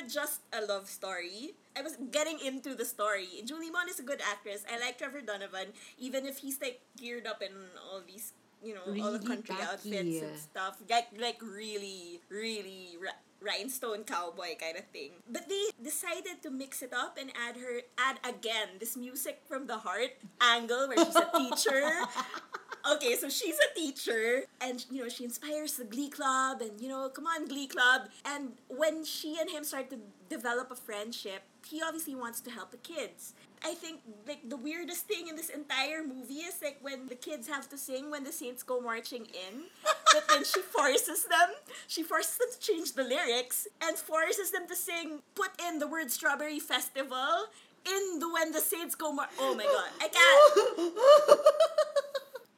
just 0.08 0.40
a 0.52 0.64
love 0.64 0.88
story. 0.88 1.54
I 1.76 1.82
was 1.82 1.96
getting 2.10 2.38
into 2.40 2.74
the 2.74 2.84
story. 2.84 3.28
Julie 3.44 3.70
Mond 3.70 3.90
is 3.90 3.98
a 3.98 4.02
good 4.02 4.20
actress. 4.22 4.64
I 4.70 4.78
like 4.78 4.98
Trevor 4.98 5.20
Donovan, 5.22 5.74
even 5.98 6.26
if 6.26 6.38
he's 6.38 6.60
like 6.60 6.80
geared 6.96 7.26
up 7.26 7.42
in 7.42 7.50
all 7.90 8.00
these, 8.06 8.32
you 8.62 8.74
know, 8.74 8.86
all 9.04 9.12
the 9.12 9.18
country 9.18 9.54
tacky. 9.54 9.62
outfits 9.62 10.22
and 10.22 10.38
stuff. 10.38 10.78
Like, 10.88 11.08
like 11.18 11.42
really, 11.42 12.20
really 12.30 12.96
ra- 13.02 13.18
rhinestone 13.42 14.04
cowboy 14.04 14.54
kind 14.60 14.76
of 14.78 14.86
thing. 14.94 15.10
But 15.28 15.48
they 15.48 15.64
decided 15.82 16.42
to 16.42 16.50
mix 16.50 16.80
it 16.82 16.92
up 16.94 17.18
and 17.20 17.30
add 17.36 17.56
her, 17.56 17.82
add 17.98 18.18
again 18.24 18.78
this 18.80 18.96
music 18.96 19.42
from 19.48 19.66
the 19.66 19.78
heart 19.78 20.14
angle 20.40 20.88
where 20.88 20.96
she's 21.04 21.16
a 21.16 21.28
teacher. 21.36 21.90
Okay, 22.92 23.16
so 23.16 23.28
she's 23.28 23.56
a 23.58 23.74
teacher, 23.74 24.44
and 24.60 24.84
you 24.90 25.02
know 25.02 25.08
she 25.08 25.24
inspires 25.24 25.76
the 25.76 25.84
Glee 25.84 26.10
Club, 26.10 26.60
and 26.60 26.80
you 26.80 26.88
know, 26.88 27.08
come 27.08 27.26
on, 27.26 27.46
Glee 27.46 27.66
Club. 27.66 28.08
And 28.24 28.52
when 28.68 29.04
she 29.04 29.38
and 29.40 29.50
him 29.50 29.64
start 29.64 29.90
to 29.90 29.98
develop 30.28 30.70
a 30.70 30.76
friendship, 30.76 31.42
he 31.66 31.82
obviously 31.82 32.14
wants 32.14 32.40
to 32.42 32.50
help 32.50 32.70
the 32.70 32.78
kids. 32.78 33.34
I 33.64 33.72
think 33.74 34.00
like 34.28 34.48
the 34.48 34.58
weirdest 34.58 35.08
thing 35.08 35.28
in 35.28 35.36
this 35.36 35.48
entire 35.48 36.04
movie 36.04 36.44
is 36.44 36.60
like 36.62 36.78
when 36.82 37.08
the 37.08 37.14
kids 37.14 37.48
have 37.48 37.68
to 37.70 37.78
sing 37.78 38.10
when 38.10 38.22
the 38.22 38.32
Saints 38.32 38.62
go 38.62 38.80
marching 38.80 39.22
in, 39.24 39.64
but 40.12 40.28
then 40.28 40.44
she 40.44 40.60
forces 40.60 41.24
them. 41.24 41.50
She 41.86 42.02
forces 42.02 42.36
them 42.36 42.48
to 42.52 42.60
change 42.60 42.92
the 42.92 43.04
lyrics 43.04 43.66
and 43.82 43.96
forces 43.96 44.50
them 44.50 44.68
to 44.68 44.76
sing. 44.76 45.20
Put 45.34 45.50
in 45.66 45.78
the 45.78 45.86
word 45.86 46.10
Strawberry 46.10 46.60
Festival 46.60 47.46
in 47.86 48.18
the 48.18 48.28
when 48.28 48.52
the 48.52 48.60
Saints 48.60 48.94
go 48.94 49.12
mar. 49.12 49.28
Oh 49.40 49.54
my 49.54 49.64
god, 49.64 49.90
I 50.00 50.08
can't. 50.08 50.92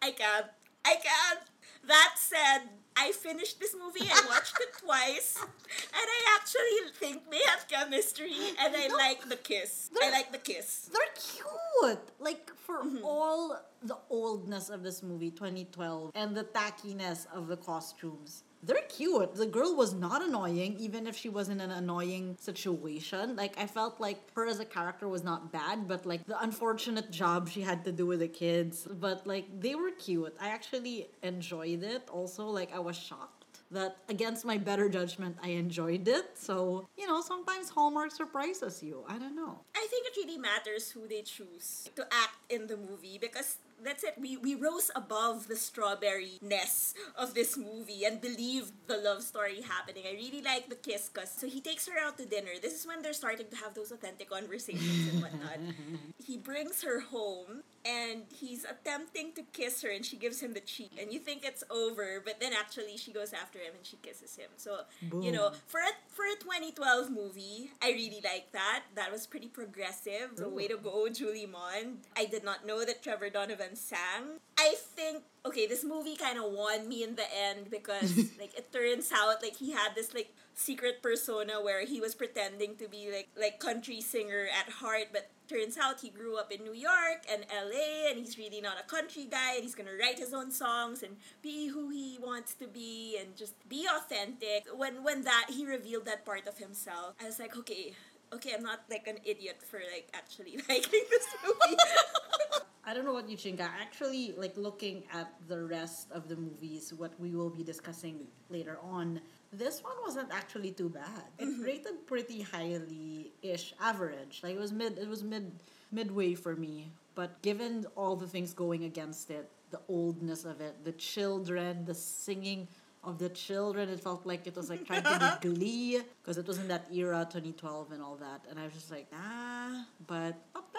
I 0.07 0.13
can't. 0.13 0.47
I 0.85 0.95
can't. 1.03 1.41
That 1.89 2.15
said, 2.17 2.63
I 2.97 3.13
finished 3.13 3.59
this 3.61 3.75
movie. 3.75 4.09
I 4.11 4.23
watched 4.29 4.57
it 4.61 4.69
twice, 4.85 5.37
and 5.41 6.07
I 6.19 6.37
actually 6.39 6.93
think 6.95 7.31
they 7.31 7.41
have 7.47 7.67
chemistry, 7.69 8.33
and 8.63 8.75
I 8.77 8.89
like 8.95 9.29
the 9.29 9.37
kiss. 9.37 9.91
I 10.03 10.11
like 10.11 10.31
the 10.33 10.39
kiss. 10.39 10.91
They're 10.93 11.15
cute. 11.15 11.99
Like 12.21 12.51
for 12.67 12.77
Mm-hmm. 12.85 13.05
all 13.05 13.59
the 13.83 13.97
oldness 14.11 14.69
of 14.71 14.83
this 14.83 15.03
movie, 15.03 15.31
2012, 15.31 16.13
and 16.15 16.37
the 16.37 16.45
tackiness 16.45 17.27
of 17.35 17.49
the 17.49 17.57
costumes. 17.57 18.45
They're 18.67 18.89
cute. 18.89 19.37
The 19.37 19.47
girl 19.47 19.77
was 19.77 19.95
not 19.95 20.23
annoying, 20.23 20.77
even 20.79 21.07
if 21.07 21.17
she 21.17 21.29
was 21.29 21.49
in 21.49 21.61
an 21.61 21.71
annoying 21.71 22.37
situation. 22.41 23.37
Like 23.37 23.57
I 23.59 23.67
felt 23.67 24.01
like 24.01 24.19
her 24.35 24.47
as 24.47 24.59
a 24.59 24.65
character 24.65 25.09
was 25.09 25.23
not 25.23 25.53
bad, 25.53 25.87
but 25.87 26.05
like 26.05 26.27
the 26.27 26.41
unfortunate 26.43 27.11
job 27.11 27.49
she 27.49 27.63
had 27.63 27.85
to 27.85 27.93
do 27.93 28.07
with 28.07 28.21
the 28.21 28.29
kids. 28.29 28.87
But 28.91 29.27
like 29.27 29.47
they 29.61 29.75
were 29.77 29.93
cute. 29.93 30.35
I 30.41 30.49
actually 30.49 31.09
enjoyed 31.23 31.83
it. 31.85 32.09
Also, 32.11 32.47
like 32.47 32.75
I 32.75 32.81
was 32.81 32.97
shocked 32.97 33.37
that 33.71 33.97
against 34.09 34.45
my 34.45 34.59
better 34.59 34.89
judgment, 34.89 35.37
I 35.43 35.49
enjoyed 35.49 36.07
it. 36.09 36.39
So, 36.39 36.89
you 36.97 37.07
know, 37.07 37.21
sometimes 37.21 37.69
Hallmark 37.71 38.13
surprises 38.13 38.83
you. 38.83 39.05
I 39.09 39.19
don't 39.19 39.35
know. 39.35 39.61
I 39.75 39.87
think 39.91 40.07
it 40.07 40.17
really 40.17 40.39
matters 40.39 40.91
who 40.91 41.07
they 41.09 41.23
choose 41.23 41.89
to 41.97 42.03
act 42.05 42.39
in 42.49 42.67
the 42.67 42.77
movie 42.77 43.19
because 43.19 43.59
that's 43.85 44.05
it. 44.05 44.15
We 44.19 44.37
we 44.37 44.55
rose 44.55 44.91
above 44.95 45.49
the 45.49 45.57
strawberry 45.57 46.39
ness 46.43 46.95
of 47.17 47.35
this 47.35 47.57
movie 47.57 48.05
and 48.05 48.21
believed 48.21 48.73
the 48.87 48.97
love 48.97 49.23
story 49.23 49.61
happening. 49.63 50.05
I 50.09 50.13
really 50.13 50.43
like 50.43 50.69
the 50.69 50.77
kiss 50.77 51.09
cause 51.09 51.31
so 51.31 51.47
he 51.47 51.61
takes 51.61 51.87
her 51.87 51.99
out 51.99 52.19
to 52.19 52.27
dinner. 52.27 52.51
This 52.61 52.79
is 52.79 52.87
when 52.87 53.03
they're 53.03 53.13
starting 53.13 53.47
to 53.51 53.57
have 53.57 53.75
those 53.75 53.93
authentic 53.93 54.31
conversations 54.31 55.13
and 55.13 55.23
whatnot. 55.23 55.59
he 56.25 56.37
brings 56.37 56.83
her 56.83 57.01
home 57.01 57.63
and 57.87 58.23
he's 58.35 58.65
attempting 58.65 59.33
to 59.33 59.43
kiss 59.53 59.83
her 59.83 59.91
and 59.91 60.05
she 60.05 60.17
gives 60.17 60.41
him 60.41 60.55
the 60.55 60.61
cheek 60.61 60.93
and 61.01 61.13
you 61.13 61.19
think 61.19 61.45
it's 61.45 61.63
over 61.71 62.23
but 62.25 62.41
then 62.41 62.53
actually 62.53 62.97
she 62.97 63.13
goes 63.13 63.33
after 63.33 63.59
him 63.59 63.73
and 63.77 63.87
she 63.87 63.97
kisses 63.99 64.37
him. 64.37 64.51
So 64.57 64.81
you 65.23 65.33
know 65.33 65.53
for 65.67 65.81
a 65.81 65.93
for 66.09 66.25
a 66.25 66.37
2012 66.41 67.11
movie 67.11 67.71
i 67.83 67.91
really 67.91 68.21
like 68.25 68.53
that. 68.53 68.85
That 68.95 69.13
was 69.13 69.27
pretty 69.27 69.49
progressive 69.49 70.31
so 70.37 70.49
way 70.49 70.69
to 70.69 70.77
go 70.77 71.09
julie 71.09 71.47
mond. 71.47 71.99
I 72.17 72.27
did 72.27 72.45
not 72.45 72.67
know 72.67 72.85
that 72.85 73.03
trevor 73.03 73.31
donovan 73.31 73.77
sang. 73.77 74.41
I 74.59 74.75
think 74.77 75.23
okay 75.47 75.67
this 75.67 75.85
movie 75.85 76.17
kind 76.17 76.39
of 76.39 76.45
won 76.53 76.89
me 76.89 77.03
in 77.03 77.15
the 77.15 77.27
end 77.35 77.71
because 77.71 78.17
like 78.41 78.57
it 78.57 78.73
turns 78.73 79.11
out 79.15 79.43
like 79.43 79.57
he 79.57 79.73
had 79.73 79.95
this 79.95 80.15
like 80.15 80.35
secret 80.55 81.03
persona 81.03 81.63
where 81.63 81.85
he 81.85 82.01
was 82.01 82.15
pretending 82.15 82.77
to 82.77 82.89
be 82.89 83.11
like 83.13 83.29
like 83.39 83.61
country 83.61 84.01
singer 84.01 84.47
at 84.59 84.73
heart 84.73 85.09
but 85.13 85.29
turns 85.49 85.77
out 85.79 86.01
he 86.01 86.11
grew 86.11 86.37
up 86.37 86.51
in 86.51 86.65
New 86.65 86.75
York 86.75 87.23
and 87.31 87.45
LA 87.53 88.11
and 88.11 88.19
he's 88.19 88.37
really 88.37 88.61
not 88.61 88.77
a 88.81 88.83
country 88.89 89.27
guy 89.31 89.55
and 89.55 89.63
he's 89.63 89.75
gonna 89.75 89.97
write 90.01 90.19
his 90.19 90.35
own 90.35 90.51
songs 90.51 91.03
and 91.03 91.17
be 91.43 91.69
who 91.69 91.91
he 91.91 92.19
wants 92.21 92.55
to 92.55 92.67
be 92.67 93.17
and 93.21 93.37
just 93.37 93.55
be 93.69 93.87
authentic. 93.87 94.67
When 94.75 95.05
when 95.05 95.23
that 95.23 95.47
he 95.51 95.67
revealed 95.67 96.07
that 96.07 96.25
part 96.25 96.47
of 96.47 96.59
himself, 96.59 97.15
I 97.21 97.27
was 97.27 97.39
like, 97.39 97.57
okay, 97.57 97.95
okay, 98.33 98.53
I'm 98.57 98.63
not 98.63 98.81
like 98.91 99.07
an 99.07 99.19
idiot 99.25 99.63
for 99.63 99.79
like 99.79 100.09
actually 100.15 100.57
liking 100.69 101.05
this 101.11 101.27
movie. 101.45 101.77
I 102.89 102.95
don't 102.95 103.05
know 103.05 103.13
what 103.13 103.29
you 103.29 103.37
think. 103.37 103.61
Actually, 103.61 104.33
like 104.37 104.57
looking 104.57 105.03
at 105.13 105.35
the 105.49 105.65
rest 105.65 106.13
of 106.13 106.29
the 106.29 106.37
movies, 106.37 106.95
what 106.97 107.19
we 107.19 107.35
will 107.35 107.51
be 107.51 107.65
discussing 107.65 108.29
later 108.49 108.79
on, 108.81 109.21
this 109.53 109.83
one 109.83 109.97
wasn't 110.05 110.33
actually 110.33 110.71
too 110.71 110.89
bad. 110.89 111.25
It 111.39 111.49
rated 111.61 112.07
pretty 112.07 112.43
highly 112.43 113.33
ish 113.43 113.75
average. 113.81 114.41
Like 114.45 114.55
it 114.55 114.61
was 114.61 114.73
mid 114.73 114.99
it 114.99 115.09
was 115.09 115.25
mid 115.25 115.51
midway 115.91 116.35
for 116.35 116.55
me. 116.55 116.93
But 117.17 117.43
given 117.43 117.87
all 117.97 118.15
the 118.15 118.29
things 118.29 118.53
going 118.53 118.85
against 118.85 119.31
it, 119.31 119.51
the 119.71 119.81
oldness 119.89 120.45
of 120.45 120.61
it, 120.61 120.85
the 120.85 120.93
children, 120.93 121.87
the 121.87 121.95
singing 121.95 122.69
of 123.03 123.19
the 123.19 123.31
children, 123.31 123.89
it 123.89 123.99
felt 124.01 124.27
like 124.27 124.47
it 124.47 124.55
was 124.55 124.69
like 124.71 124.87
trying 124.87 125.03
to 125.03 125.39
be 125.43 125.49
glee 125.55 126.01
because 126.23 126.39
it 126.39 126.47
was 126.47 126.59
in 126.59 126.69
that 126.69 126.87
era, 126.93 127.27
2012 127.29 127.93
and 127.93 128.03
all 128.03 128.17
that. 128.17 128.45
And 128.51 128.61
I 128.61 128.65
was 128.65 128.75
just 128.75 128.91
like, 128.91 129.07
ah, 129.15 129.87
but 130.07 130.37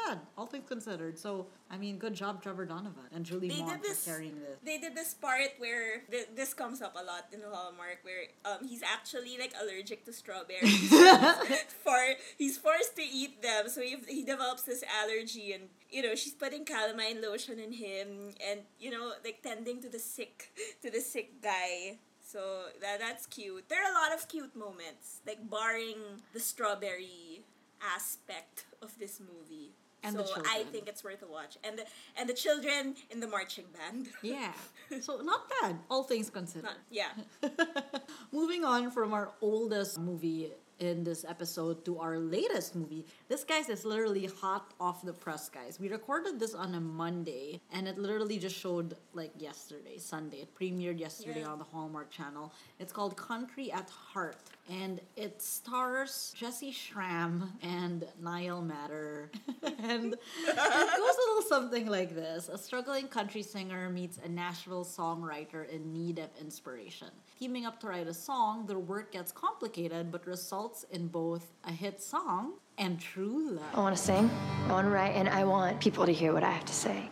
bad, 0.07 0.19
all 0.37 0.45
things 0.45 0.67
considered. 0.67 1.17
So, 1.19 1.47
I 1.69 1.77
mean, 1.77 1.97
good 1.97 2.13
job, 2.13 2.41
Trevor 2.41 2.65
Donovan 2.65 3.03
and 3.13 3.25
Julie 3.25 3.49
They 3.49 3.61
did 3.61 3.81
this- 3.83 4.03
for 4.03 4.11
carrying 4.11 4.39
this. 4.39 4.57
they 4.63 4.77
did 4.77 4.95
this 4.95 5.13
part 5.13 5.51
where 5.57 6.01
th- 6.11 6.29
this 6.35 6.53
comes 6.53 6.81
up 6.81 6.95
a 6.95 7.03
lot 7.03 7.27
in 7.31 7.41
the 7.41 7.49
Hallmark 7.49 7.99
where 8.03 8.23
um 8.45 8.67
he's 8.67 8.83
actually 8.83 9.37
like 9.37 9.53
allergic 9.61 10.05
to 10.05 10.13
strawberries. 10.13 10.89
For 11.83 11.99
he's 12.37 12.57
forced 12.57 12.95
to 12.95 13.01
eat 13.03 13.41
them, 13.41 13.69
so 13.69 13.81
he, 13.81 13.95
he 14.07 14.23
develops 14.23 14.63
this 14.63 14.83
allergy, 15.01 15.53
and 15.53 15.63
you 15.89 16.01
know 16.03 16.15
she's 16.15 16.33
putting 16.33 16.65
calamine 16.65 17.21
lotion 17.21 17.59
in 17.59 17.71
him, 17.71 18.33
and 18.49 18.61
you 18.79 18.91
know 18.91 19.13
like 19.23 19.41
tending 19.41 19.81
to 19.81 19.89
the 19.89 19.99
sick 19.99 20.51
to 20.81 20.89
the 20.91 20.99
sick 21.01 21.41
guy. 21.41 21.97
So 22.21 22.65
that 22.81 22.99
that's 22.99 23.25
cute. 23.25 23.69
There 23.69 23.79
are 23.83 23.89
a 23.89 23.93
lot 23.95 24.11
of 24.13 24.27
cute 24.27 24.53
moments, 24.55 25.21
like 25.25 25.49
barring 25.49 25.95
the 26.33 26.39
strawberry 26.41 27.43
aspect 27.95 28.65
of 28.81 28.97
this 28.99 29.19
movie. 29.19 29.71
And 30.03 30.13
so 30.15 30.21
the 30.21 30.27
children. 30.27 30.45
I 30.49 30.63
think 30.63 30.87
it's 30.87 31.03
worth 31.03 31.21
a 31.23 31.27
watch. 31.27 31.57
And 31.63 31.77
the 31.79 31.85
and 32.17 32.29
the 32.29 32.33
children 32.33 32.95
in 33.09 33.19
the 33.19 33.27
marching 33.27 33.65
band. 33.75 34.07
Yeah. 34.21 34.53
So 35.01 35.17
not 35.21 35.49
bad, 35.61 35.79
all 35.89 36.03
things 36.03 36.29
considered. 36.29 36.65
Not- 36.65 36.77
yeah. 36.89 37.11
Moving 38.31 38.63
on 38.63 38.91
from 38.91 39.13
our 39.13 39.31
oldest 39.41 39.99
movie 39.99 40.51
in 40.79 41.03
this 41.03 41.25
episode 41.27 41.83
to 41.85 41.99
our 41.99 42.17
latest 42.19 42.75
movie. 42.75 43.05
This 43.29 43.43
guys 43.43 43.67
is 43.67 43.83
literally 43.83 44.25
hot 44.39 44.71
off 44.79 45.03
the 45.03 45.11
press, 45.11 45.49
guys. 45.49 45.81
We 45.81 45.89
recorded 45.89 46.39
this 46.39 46.53
on 46.53 46.73
a 46.75 46.79
Monday 46.79 47.59
and 47.73 47.85
it 47.85 47.97
literally 47.97 48.39
just 48.39 48.55
showed 48.55 48.95
like 49.13 49.31
yesterday, 49.37 49.97
Sunday. 49.97 50.37
It 50.37 50.55
premiered 50.55 50.97
yesterday 50.97 51.41
Yeah. 51.41 51.49
on 51.49 51.57
the 51.59 51.65
Hallmark 51.65 52.09
channel. 52.09 52.53
It's 52.79 52.93
called 52.93 53.17
Country 53.17 53.69
at 53.69 53.89
Heart 53.89 54.37
and 54.69 55.01
it 55.17 55.41
stars 55.41 56.33
Jessy 56.37 56.71
Schram 56.71 57.49
and 57.61 58.07
Niall 58.21 58.61
Matter. 58.61 59.29
and 59.61 60.13
it 60.13 60.55
goes 60.55 61.17
a 61.17 61.27
little 61.27 61.41
something 61.49 61.87
like 61.87 62.15
this 62.15 62.47
A 62.47 62.57
struggling 62.57 63.09
country 63.09 63.41
singer 63.43 63.89
meets 63.89 64.19
a 64.23 64.29
Nashville 64.29 64.85
songwriter 64.85 65.67
in 65.69 65.91
need 65.91 66.19
of 66.19 66.29
inspiration. 66.39 67.09
Teaming 67.37 67.65
up 67.65 67.77
to 67.81 67.87
write 67.87 68.07
a 68.07 68.13
song, 68.13 68.65
their 68.67 68.79
work 68.79 69.11
gets 69.11 69.33
complicated 69.33 70.13
but 70.13 70.25
results 70.25 70.85
in 70.91 71.09
both 71.09 71.51
a 71.65 71.73
hit 71.73 72.01
song 72.01 72.53
and 72.77 72.99
true 72.99 73.51
love. 73.51 73.65
I 73.73 73.79
want 73.79 73.95
to 73.95 74.01
sing, 74.01 74.29
I 74.67 74.71
want 74.71 74.85
to 74.85 74.91
write, 74.91 75.15
and 75.15 75.27
I 75.27 75.43
want 75.43 75.79
people 75.79 76.05
to 76.05 76.13
hear 76.13 76.33
what 76.33 76.43
I 76.43 76.51
have 76.51 76.65
to 76.65 76.73
say. 76.73 77.09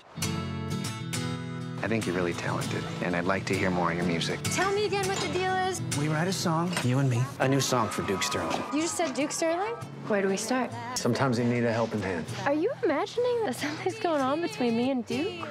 I 1.82 1.88
think 1.88 2.06
you're 2.06 2.16
really 2.16 2.34
talented, 2.34 2.84
and 3.04 3.16
I'd 3.16 3.26
like 3.26 3.46
to 3.46 3.56
hear 3.56 3.70
more 3.70 3.92
of 3.92 3.98
your 3.98 4.06
music. 4.06 4.40
Tell 4.44 4.72
me 4.74 4.86
again 4.86 5.08
what 5.08 5.18
the 5.18 5.28
deal 5.30 5.54
is. 5.54 5.82
We 6.00 6.08
write 6.08 6.28
a 6.28 6.34
song, 6.34 6.72
you 6.84 7.00
and 7.00 7.10
me. 7.10 7.22
A 7.40 7.48
new 7.48 7.62
song 7.62 7.90
for 7.90 8.02
Duke 8.04 8.24
Sterling. 8.24 8.62
You 8.74 8.82
just 8.82 8.96
said 8.96 9.14
Duke 9.14 9.32
Sterling? 9.32 9.76
Where 10.08 10.22
do 10.22 10.28
we 10.28 10.38
start? 10.38 10.72
Sometimes 10.96 11.38
you 11.38 11.46
need 11.46 11.64
a 11.64 11.74
helping 11.74 12.02
hand. 12.02 12.26
Are 12.46 12.54
you 12.54 12.72
imagining 12.84 13.46
that 13.46 13.56
something's 13.56 14.00
going 14.00 14.22
on 14.22 14.42
between 14.42 14.78
me 14.78 14.92
and 14.92 15.06
Duke? 15.06 15.48